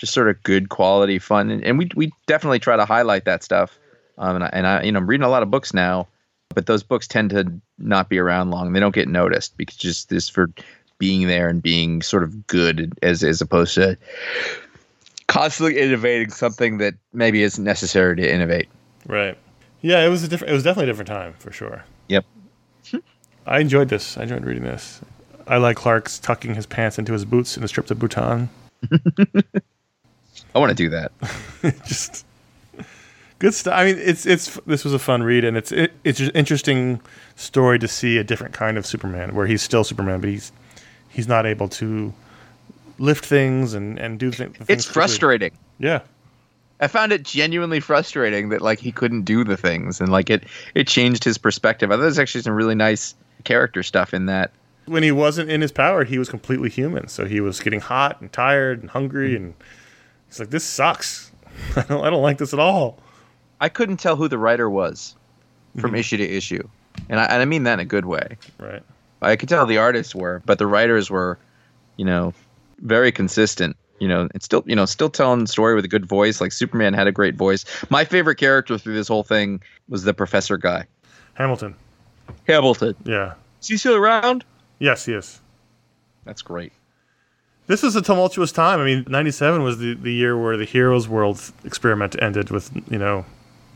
just 0.00 0.14
sort 0.14 0.30
of 0.30 0.42
good 0.42 0.70
quality 0.70 1.18
fun, 1.18 1.50
and, 1.50 1.62
and 1.62 1.78
we 1.78 1.90
we 1.94 2.10
definitely 2.26 2.58
try 2.58 2.74
to 2.74 2.86
highlight 2.86 3.26
that 3.26 3.44
stuff. 3.44 3.78
Um, 4.16 4.36
and 4.36 4.44
I, 4.44 4.50
and 4.52 4.66
I, 4.66 4.82
you 4.82 4.92
know, 4.92 4.98
I'm 4.98 5.06
reading 5.06 5.24
a 5.24 5.28
lot 5.28 5.42
of 5.42 5.50
books 5.50 5.74
now, 5.74 6.08
but 6.54 6.66
those 6.66 6.82
books 6.82 7.06
tend 7.06 7.30
to 7.30 7.52
not 7.78 8.08
be 8.08 8.18
around 8.18 8.50
long. 8.50 8.72
They 8.72 8.80
don't 8.80 8.94
get 8.94 9.08
noticed 9.08 9.56
because 9.58 9.76
just 9.76 10.08
this 10.08 10.28
for 10.28 10.50
being 10.98 11.26
there 11.26 11.48
and 11.48 11.62
being 11.62 12.00
sort 12.00 12.22
of 12.22 12.46
good 12.46 12.92
as 13.02 13.22
as 13.22 13.42
opposed 13.42 13.74
to 13.74 13.98
constantly 15.26 15.78
innovating 15.78 16.30
something 16.30 16.78
that 16.78 16.94
maybe 17.12 17.42
isn't 17.42 17.62
necessary 17.62 18.16
to 18.16 18.34
innovate. 18.34 18.68
Right. 19.06 19.36
Yeah, 19.82 20.04
it 20.04 20.08
was 20.08 20.24
a 20.24 20.28
different. 20.28 20.50
It 20.50 20.54
was 20.54 20.62
definitely 20.62 20.90
a 20.90 20.92
different 20.92 21.08
time 21.08 21.34
for 21.38 21.52
sure. 21.52 21.84
Yep. 22.08 22.24
I 23.46 23.58
enjoyed 23.60 23.90
this. 23.90 24.16
I 24.16 24.22
enjoyed 24.22 24.44
reading 24.44 24.64
this. 24.64 25.00
I 25.46 25.58
like 25.58 25.76
Clark's 25.76 26.18
tucking 26.18 26.54
his 26.54 26.66
pants 26.66 26.98
into 26.98 27.12
his 27.12 27.24
boots 27.24 27.56
in 27.56 27.62
his 27.62 27.70
trip 27.70 27.86
to 27.86 27.94
Bhutan. 27.94 28.48
I 30.54 30.58
want 30.58 30.70
to 30.70 30.74
do 30.74 30.88
that. 30.90 31.12
Just 31.86 32.24
good 33.38 33.54
stuff. 33.54 33.74
I 33.76 33.84
mean, 33.84 33.98
it's 33.98 34.26
it's 34.26 34.58
this 34.66 34.84
was 34.84 34.94
a 34.94 34.98
fun 34.98 35.22
read, 35.22 35.44
and 35.44 35.56
it's 35.56 35.72
it, 35.72 35.92
it's 36.04 36.20
an 36.20 36.30
interesting 36.30 37.00
story 37.36 37.78
to 37.78 37.88
see 37.88 38.18
a 38.18 38.24
different 38.24 38.54
kind 38.54 38.78
of 38.78 38.86
Superman, 38.86 39.34
where 39.34 39.46
he's 39.46 39.62
still 39.62 39.84
Superman, 39.84 40.20
but 40.20 40.30
he's 40.30 40.52
he's 41.08 41.28
not 41.28 41.46
able 41.46 41.68
to 41.68 42.14
lift 42.98 43.24
things 43.24 43.74
and 43.74 43.98
and 43.98 44.18
do 44.18 44.30
thi- 44.30 44.44
things. 44.44 44.66
It's 44.68 44.86
quickly. 44.86 44.92
frustrating. 44.92 45.52
Yeah. 45.78 46.00
I 46.82 46.86
found 46.86 47.12
it 47.12 47.24
genuinely 47.24 47.80
frustrating 47.80 48.48
that 48.50 48.62
like 48.62 48.78
he 48.78 48.90
couldn't 48.90 49.22
do 49.22 49.44
the 49.44 49.56
things 49.56 50.00
and 50.00 50.10
like 50.10 50.30
it 50.30 50.44
it 50.74 50.86
changed 50.86 51.24
his 51.24 51.36
perspective. 51.36 51.90
I 51.90 51.94
thought 51.94 52.02
there's 52.02 52.18
actually 52.18 52.42
some 52.42 52.54
really 52.54 52.74
nice 52.74 53.14
character 53.44 53.82
stuff 53.82 54.14
in 54.14 54.26
that. 54.26 54.50
When 54.86 55.02
he 55.02 55.12
wasn't 55.12 55.50
in 55.50 55.60
his 55.60 55.72
power, 55.72 56.04
he 56.04 56.18
was 56.18 56.28
completely 56.30 56.70
human. 56.70 57.08
So 57.08 57.26
he 57.26 57.40
was 57.40 57.60
getting 57.60 57.80
hot 57.80 58.20
and 58.20 58.32
tired 58.32 58.80
and 58.80 58.90
hungry, 58.90 59.34
mm-hmm. 59.34 59.44
and 59.44 59.54
he's 60.30 60.40
like, 60.40 60.50
"This 60.50 60.64
sucks. 60.64 61.30
I 61.76 61.82
don't 61.82 62.04
I 62.04 62.10
don't 62.10 62.22
like 62.22 62.38
this 62.38 62.54
at 62.54 62.58
all." 62.58 62.98
I 63.60 63.68
couldn't 63.68 63.98
tell 63.98 64.16
who 64.16 64.28
the 64.28 64.38
writer 64.38 64.70
was 64.70 65.14
from 65.78 65.90
mm-hmm. 65.90 65.96
issue 65.96 66.16
to 66.16 66.24
issue. 66.24 66.66
And 67.08 67.20
I, 67.20 67.24
and 67.24 67.42
I 67.42 67.44
mean 67.44 67.64
that 67.64 67.74
in 67.74 67.80
a 67.80 67.84
good 67.84 68.06
way. 68.06 68.38
Right. 68.58 68.82
I 69.22 69.36
could 69.36 69.48
tell 69.48 69.66
the 69.66 69.76
artists 69.76 70.14
were, 70.14 70.42
but 70.46 70.58
the 70.58 70.66
writers 70.66 71.10
were, 71.10 71.38
you 71.96 72.04
know, 72.04 72.32
very 72.78 73.12
consistent. 73.12 73.76
You 73.98 74.08
know, 74.08 74.28
it's 74.34 74.46
still, 74.46 74.64
you 74.66 74.74
know, 74.74 74.86
still 74.86 75.10
telling 75.10 75.40
the 75.40 75.46
story 75.46 75.74
with 75.74 75.84
a 75.84 75.88
good 75.88 76.06
voice. 76.06 76.40
Like 76.40 76.52
Superman 76.52 76.94
had 76.94 77.06
a 77.06 77.12
great 77.12 77.34
voice. 77.34 77.66
My 77.90 78.04
favorite 78.06 78.36
character 78.36 78.78
through 78.78 78.94
this 78.94 79.08
whole 79.08 79.22
thing 79.22 79.60
was 79.90 80.04
the 80.04 80.14
professor 80.14 80.56
guy, 80.56 80.86
Hamilton. 81.34 81.74
Hamilton. 82.46 82.96
Yeah. 83.04 83.34
Is 83.60 83.68
he 83.68 83.76
still 83.76 83.96
around? 83.96 84.44
Yes, 84.78 85.04
he 85.04 85.12
is. 85.12 85.40
That's 86.24 86.40
great. 86.40 86.72
This 87.70 87.84
was 87.84 87.94
a 87.94 88.02
tumultuous 88.02 88.50
time. 88.50 88.80
I 88.80 88.84
mean, 88.84 89.04
97 89.08 89.62
was 89.62 89.78
the, 89.78 89.94
the 89.94 90.12
year 90.12 90.36
where 90.36 90.56
the 90.56 90.64
Heroes 90.64 91.06
World 91.06 91.40
experiment 91.64 92.20
ended 92.20 92.50
with, 92.50 92.68
you 92.90 92.98
know, 92.98 93.24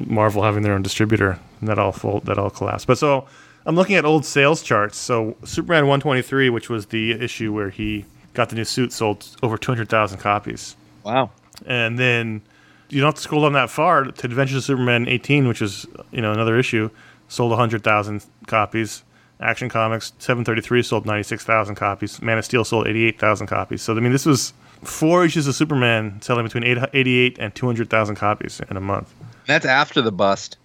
Marvel 0.00 0.42
having 0.42 0.64
their 0.64 0.72
own 0.72 0.82
distributor. 0.82 1.38
And 1.60 1.68
that 1.68 1.78
all 1.78 1.92
full, 1.92 2.18
that 2.22 2.36
all 2.36 2.50
collapsed. 2.50 2.88
But 2.88 2.98
so 2.98 3.28
I'm 3.64 3.76
looking 3.76 3.94
at 3.94 4.04
old 4.04 4.26
sales 4.26 4.64
charts. 4.64 4.98
So 4.98 5.36
Superman 5.44 5.84
123, 5.84 6.50
which 6.50 6.68
was 6.68 6.86
the 6.86 7.12
issue 7.12 7.52
where 7.52 7.70
he 7.70 8.04
got 8.32 8.48
the 8.48 8.56
new 8.56 8.64
suit, 8.64 8.92
sold 8.92 9.28
over 9.44 9.56
200,000 9.56 10.18
copies. 10.18 10.74
Wow. 11.04 11.30
And 11.64 11.96
then 11.96 12.42
you 12.88 13.00
don't 13.00 13.06
have 13.06 13.14
to 13.14 13.22
scroll 13.22 13.42
down 13.42 13.52
that 13.52 13.70
far 13.70 14.02
to 14.02 14.26
Adventures 14.26 14.56
of 14.56 14.64
Superman 14.64 15.06
18, 15.06 15.46
which 15.46 15.60
was, 15.60 15.86
you 16.10 16.20
know, 16.20 16.32
another 16.32 16.58
issue, 16.58 16.90
sold 17.28 17.50
100,000 17.50 18.24
copies. 18.48 19.04
Action 19.40 19.68
Comics 19.68 20.12
733 20.18 20.82
sold 20.82 21.06
96,000 21.06 21.74
copies. 21.74 22.22
Man 22.22 22.38
of 22.38 22.44
Steel 22.44 22.64
sold 22.64 22.86
88,000 22.86 23.46
copies. 23.46 23.82
So 23.82 23.96
I 23.96 24.00
mean, 24.00 24.12
this 24.12 24.26
was 24.26 24.52
four 24.82 25.24
issues 25.24 25.46
of 25.46 25.54
Superman 25.54 26.20
selling 26.22 26.44
between 26.44 26.64
88 26.64 27.38
and 27.38 27.54
200,000 27.54 28.16
copies 28.16 28.60
in 28.70 28.76
a 28.76 28.80
month. 28.80 29.12
That's 29.46 29.66
after 29.66 30.00
the 30.02 30.12
bust. 30.12 30.56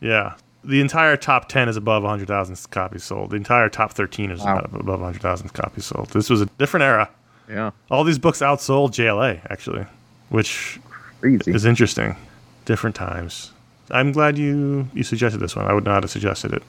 Yeah. 0.00 0.34
The 0.64 0.80
entire 0.80 1.16
top 1.16 1.48
10 1.48 1.68
is 1.68 1.76
above 1.76 2.02
100,000 2.02 2.70
copies 2.70 3.04
sold. 3.04 3.30
The 3.30 3.36
entire 3.36 3.68
top 3.68 3.92
13 3.92 4.30
is 4.30 4.40
Wow. 4.40 4.58
above 4.58 4.74
above 4.80 5.00
100,000 5.00 5.52
copies 5.52 5.84
sold. 5.86 6.10
This 6.10 6.28
was 6.30 6.40
a 6.40 6.46
different 6.58 6.84
era. 6.84 7.08
Yeah. 7.48 7.70
All 7.90 8.02
these 8.04 8.18
books 8.18 8.40
outsold 8.40 8.90
JLA, 8.92 9.40
actually, 9.50 9.84
which 10.30 10.80
Crazy. 11.20 11.52
is 11.52 11.64
interesting. 11.64 12.16
Different 12.64 12.96
times. 12.96 13.52
I'm 13.92 14.10
glad 14.10 14.36
you, 14.36 14.88
you 14.92 15.04
suggested 15.04 15.38
this 15.38 15.54
one. 15.54 15.66
I 15.66 15.72
would 15.72 15.84
not 15.84 16.02
have 16.02 16.10
suggested 16.10 16.52
it. 16.52 16.62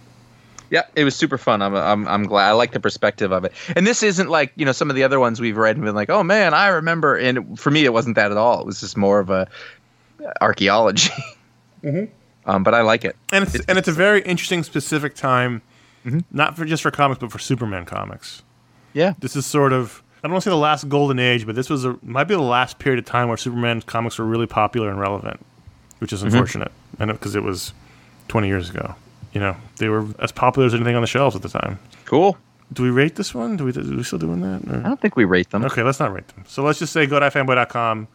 Yeah, 0.69 0.81
it 0.95 1.03
was 1.05 1.15
super 1.15 1.37
fun. 1.37 1.61
I'm, 1.61 1.73
I'm 1.75 2.07
I'm 2.07 2.23
glad. 2.25 2.49
I 2.49 2.51
like 2.51 2.71
the 2.71 2.79
perspective 2.79 3.31
of 3.31 3.45
it. 3.45 3.53
And 3.75 3.87
this 3.87 4.03
isn't 4.03 4.29
like 4.29 4.51
you 4.55 4.65
know 4.65 4.71
some 4.73 4.89
of 4.89 4.95
the 4.95 5.03
other 5.03 5.19
ones 5.19 5.39
we've 5.39 5.55
read 5.57 5.75
and 5.77 5.85
been 5.85 5.95
like, 5.95 6.09
oh 6.09 6.23
man, 6.23 6.53
I 6.53 6.67
remember. 6.67 7.15
And 7.15 7.57
for 7.59 7.71
me, 7.71 7.85
it 7.85 7.93
wasn't 7.93 8.15
that 8.15 8.31
at 8.31 8.37
all. 8.37 8.59
It 8.61 8.65
was 8.65 8.79
just 8.81 8.97
more 8.97 9.19
of 9.19 9.29
a 9.29 9.47
archaeology. 10.41 11.11
Um, 12.45 12.63
but 12.63 12.73
I 12.73 12.81
like 12.81 13.03
it. 13.05 13.15
and 13.33 13.43
it's 13.45 13.55
and 13.65 13.77
it's 13.77 13.87
a 13.89 13.93
very 13.93 14.21
interesting 14.21 14.63
specific 14.63 15.15
time, 15.15 15.61
Mm-hmm. 16.05 16.19
not 16.31 16.55
for 16.55 16.63
just 16.63 16.81
for 16.83 16.91
comics, 16.91 17.19
but 17.19 17.31
for 17.31 17.39
Superman 17.39 17.83
comics. 17.85 18.41
Yeah. 18.93 19.13
This 19.19 19.35
is 19.35 19.45
sort 19.45 19.73
of 19.73 20.01
I 20.23 20.27
don't 20.27 20.31
want 20.31 20.43
to 20.43 20.49
say 20.49 20.53
the 20.53 20.57
last 20.57 20.87
golden 20.87 21.19
age, 21.19 21.45
but 21.45 21.55
this 21.55 21.69
was 21.69 21.83
a 21.85 21.97
might 22.01 22.25
be 22.25 22.35
the 22.35 22.41
last 22.41 22.79
period 22.79 22.99
of 22.99 23.05
time 23.05 23.27
where 23.27 23.35
Superman 23.37 23.81
comics 23.81 24.17
were 24.17 24.25
really 24.25 24.47
popular 24.47 24.89
and 24.89 24.99
relevant, 24.99 25.45
which 25.99 26.11
is 26.13 26.19
Mm-hmm. 26.19 26.27
unfortunate, 26.35 26.71
and 26.99 27.11
because 27.11 27.35
it 27.35 27.43
was 27.43 27.73
twenty 28.29 28.47
years 28.47 28.69
ago. 28.69 28.95
You 29.37 29.43
know, 29.43 29.55
they 29.75 29.87
were 29.87 30.03
as 30.17 30.31
popular 30.31 30.65
as 30.65 30.73
anything 30.73 30.95
on 30.95 31.01
the 31.01 31.07
shelves 31.07 31.35
at 31.35 31.43
the 31.43 31.49
time. 31.49 31.77
Cool. 32.05 32.35
Do 32.73 32.81
we 32.81 32.89
rate 32.89 33.17
this 33.17 33.35
one? 33.35 33.55
Do 33.55 33.65
we, 33.65 33.71
do 33.71 33.95
we 33.95 34.01
still 34.01 34.17
doing 34.17 34.41
that? 34.41 34.67
or- 34.67 34.79
I 34.79 34.81
don't 34.89 34.99
think 34.99 35.15
we 35.15 35.25
rate 35.25 35.51
them. 35.51 35.63
Okay, 35.63 35.83
let's 35.83 35.99
not 35.99 36.11
rate 36.11 36.27
them. 36.29 36.43
So 36.47 36.63
let's 36.63 36.79
just 36.79 36.91
say 36.91 37.05
go 37.05 37.19
to 37.19 37.27
ifanboy.com. 37.29 38.07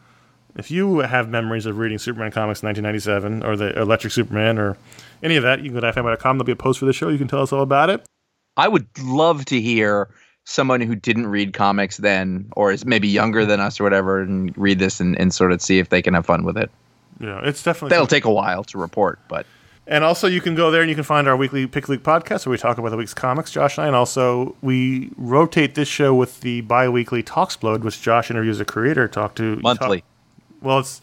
If 0.56 0.72
you 0.72 0.98
have 0.98 1.28
memories 1.28 1.64
of 1.64 1.78
reading 1.78 1.98
Superman 1.98 2.32
comics 2.32 2.60
in 2.60 2.66
1997 2.66 3.44
or 3.44 3.56
the 3.56 3.80
Electric 3.80 4.12
Superman 4.12 4.58
or 4.58 4.76
any 5.22 5.36
of 5.36 5.44
that, 5.44 5.60
you 5.60 5.66
can 5.70 5.74
go 5.74 5.80
to 5.80 5.92
ifanboy.com. 5.92 6.38
There'll 6.38 6.44
be 6.44 6.50
a 6.50 6.56
post 6.56 6.80
for 6.80 6.86
the 6.86 6.92
show. 6.92 7.08
You 7.08 7.18
can 7.18 7.28
tell 7.28 7.42
us 7.42 7.52
all 7.52 7.62
about 7.62 7.88
it. 7.88 8.04
I 8.56 8.66
would 8.66 8.88
love 9.00 9.44
to 9.44 9.60
hear 9.60 10.08
someone 10.44 10.80
who 10.80 10.96
didn't 10.96 11.28
read 11.28 11.52
comics 11.52 11.98
then, 11.98 12.48
or 12.56 12.72
is 12.72 12.84
maybe 12.84 13.06
younger 13.06 13.46
than 13.46 13.60
us 13.60 13.78
or 13.78 13.84
whatever, 13.84 14.20
and 14.22 14.52
read 14.58 14.80
this 14.80 14.98
and, 14.98 15.16
and 15.20 15.32
sort 15.32 15.52
of 15.52 15.62
see 15.62 15.78
if 15.78 15.90
they 15.90 16.02
can 16.02 16.14
have 16.14 16.26
fun 16.26 16.42
with 16.42 16.56
it. 16.58 16.68
Yeah, 17.20 17.38
it's 17.44 17.62
definitely. 17.62 17.90
That'll 17.90 18.08
take 18.08 18.24
a 18.24 18.32
while 18.32 18.64
to 18.64 18.78
report, 18.78 19.20
but 19.28 19.46
And 19.86 20.04
also, 20.04 20.28
you 20.28 20.40
can 20.40 20.54
go 20.54 20.70
there 20.70 20.80
and 20.80 20.88
you 20.88 20.94
can 20.94 21.04
find 21.04 21.26
our 21.26 21.36
weekly 21.36 21.66
Pick 21.66 21.88
League 21.88 22.04
podcast 22.04 22.46
where 22.46 22.52
we 22.52 22.58
talk 22.58 22.78
about 22.78 22.90
the 22.90 22.96
week's 22.96 23.14
comics, 23.14 23.50
Josh 23.50 23.76
and 23.78 23.84
I. 23.84 23.86
And 23.88 23.96
also, 23.96 24.54
we 24.62 25.10
rotate 25.16 25.74
this 25.74 25.88
show 25.88 26.14
with 26.14 26.40
the 26.40 26.60
bi 26.60 26.88
weekly 26.88 27.22
Talksplode, 27.22 27.80
which 27.82 28.00
Josh 28.00 28.30
interviews 28.30 28.60
a 28.60 28.64
creator, 28.64 29.08
talk 29.08 29.34
to. 29.36 29.56
monthly. 29.56 30.00
Talk, 30.02 30.08
well, 30.62 30.78
it's 30.78 31.00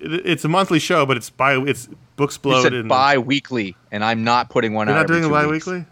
it's 0.00 0.44
a 0.44 0.48
monthly 0.48 0.78
show, 0.78 1.06
but 1.06 1.16
it's 1.16 1.30
by 1.30 1.56
it's 1.56 1.86
books 2.16 2.34
You 2.44 2.50
explode. 2.50 2.62
said 2.62 2.74
and 2.74 2.88
bi-weekly, 2.88 3.74
and 3.90 4.04
I'm 4.04 4.22
not 4.22 4.50
putting 4.50 4.74
one 4.74 4.88
You're 4.88 4.96
out. 4.98 5.00
not 5.00 5.06
doing 5.08 5.22
two 5.22 5.50
weeks. 5.50 5.64
bi-weekly. 5.64 5.86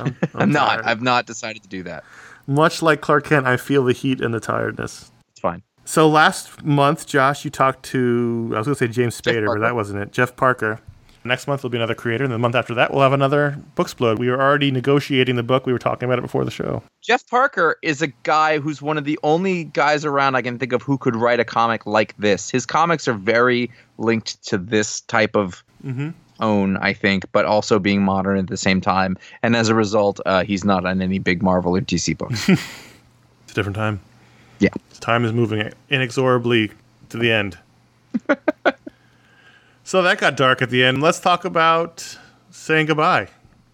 I'm, 0.00 0.16
I'm 0.34 0.50
not. 0.52 0.86
I've 0.86 1.02
not 1.02 1.26
decided 1.26 1.62
to 1.62 1.68
do 1.68 1.82
that. 1.82 2.02
Much 2.46 2.80
like 2.80 3.02
Clark 3.02 3.26
Kent, 3.26 3.46
I 3.46 3.58
feel 3.58 3.84
the 3.84 3.92
heat 3.92 4.20
and 4.22 4.32
the 4.32 4.40
tiredness. 4.40 5.10
It's 5.30 5.40
fine. 5.40 5.62
So 5.84 6.08
last 6.08 6.64
month, 6.64 7.06
Josh, 7.06 7.44
you 7.44 7.50
talked 7.50 7.82
to 7.86 8.52
I 8.54 8.58
was 8.58 8.66
going 8.66 8.74
to 8.76 8.78
say 8.78 8.88
James 8.88 9.20
Spader, 9.20 9.46
but 9.46 9.60
that 9.60 9.74
wasn't 9.74 10.00
it. 10.00 10.12
Jeff 10.12 10.34
Parker. 10.34 10.80
Next 11.24 11.46
month 11.46 11.62
will 11.62 11.70
be 11.70 11.78
another 11.78 11.94
creator, 11.94 12.24
and 12.24 12.32
the 12.32 12.38
month 12.38 12.54
after 12.54 12.74
that 12.74 12.92
we'll 12.92 13.02
have 13.02 13.12
another 13.12 13.58
book 13.74 13.88
Booksplode. 13.88 14.18
We 14.18 14.28
were 14.28 14.40
already 14.40 14.70
negotiating 14.70 15.36
the 15.36 15.42
book. 15.42 15.66
We 15.66 15.72
were 15.72 15.78
talking 15.78 16.08
about 16.08 16.18
it 16.18 16.22
before 16.22 16.44
the 16.44 16.50
show. 16.50 16.82
Jeff 17.00 17.26
Parker 17.28 17.78
is 17.82 18.02
a 18.02 18.08
guy 18.22 18.58
who's 18.58 18.80
one 18.82 18.98
of 18.98 19.04
the 19.04 19.18
only 19.22 19.64
guys 19.64 20.04
around 20.04 20.34
I 20.34 20.42
can 20.42 20.58
think 20.58 20.72
of 20.72 20.82
who 20.82 20.98
could 20.98 21.16
write 21.16 21.40
a 21.40 21.44
comic 21.44 21.86
like 21.86 22.16
this. 22.16 22.50
His 22.50 22.66
comics 22.66 23.08
are 23.08 23.14
very 23.14 23.70
linked 23.98 24.42
to 24.46 24.58
this 24.58 25.00
type 25.02 25.36
of 25.36 25.62
own, 26.40 26.76
I 26.78 26.92
think, 26.92 27.24
but 27.32 27.44
also 27.44 27.78
being 27.78 28.02
modern 28.02 28.38
at 28.38 28.48
the 28.48 28.56
same 28.56 28.80
time. 28.80 29.16
And 29.42 29.56
as 29.56 29.68
a 29.68 29.74
result, 29.74 30.20
uh, 30.26 30.44
he's 30.44 30.64
not 30.64 30.84
on 30.84 31.00
any 31.00 31.18
big 31.18 31.42
Marvel 31.42 31.76
or 31.76 31.80
DC 31.80 32.16
books. 32.16 32.48
It's 33.44 33.58
a 33.58 33.60
different 33.60 33.76
time. 33.76 34.00
yeah. 34.60 34.70
Time 35.00 35.26
is 35.26 35.32
moving 35.32 35.70
inexorably 35.90 36.70
to 37.10 37.18
the 37.18 37.30
end. 37.30 37.58
so 39.92 40.00
that 40.00 40.16
got 40.16 40.38
dark 40.38 40.62
at 40.62 40.70
the 40.70 40.82
end. 40.82 41.02
Let's 41.02 41.20
talk 41.20 41.44
about 41.44 42.16
saying 42.50 42.86
goodbye. 42.86 43.28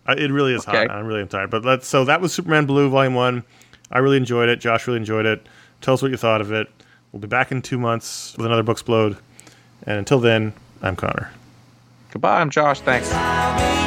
Uh, 0.05 0.17
It 0.19 0.33
really 0.33 0.53
is 0.53 0.67
Okay. 0.67 0.79
hot. 0.79 0.91
I'm 0.91 1.07
really 1.07 1.25
tired. 1.27 1.49
But 1.49 1.65
let's. 1.65 1.87
So 1.87 2.05
that 2.07 2.21
was 2.21 2.33
Superman 2.33 2.67
Blue 2.67 2.91
Volume 2.91 3.15
One. 3.15 3.45
I 3.93 3.99
really 3.99 4.17
enjoyed 4.17 4.49
it. 4.49 4.59
Josh 4.59 4.89
really 4.89 4.97
enjoyed 4.99 5.27
it. 5.27 5.47
Tell 5.81 5.95
us 5.95 6.03
what 6.03 6.11
you 6.11 6.17
thought 6.17 6.41
of 6.41 6.51
it. 6.51 6.67
We'll 7.13 7.21
be 7.21 7.29
back 7.29 7.53
in 7.53 7.63
two 7.63 7.79
months 7.79 8.35
with 8.37 8.47
another 8.47 8.65
Booksplode. 8.65 9.17
And 9.87 9.97
until 9.99 10.19
then, 10.19 10.55
I'm 10.83 10.97
Conor. 10.97 11.31
Goodbye, 12.11 12.41
I'm 12.41 12.51
Josh. 12.51 12.81
Thanks. 12.81 13.78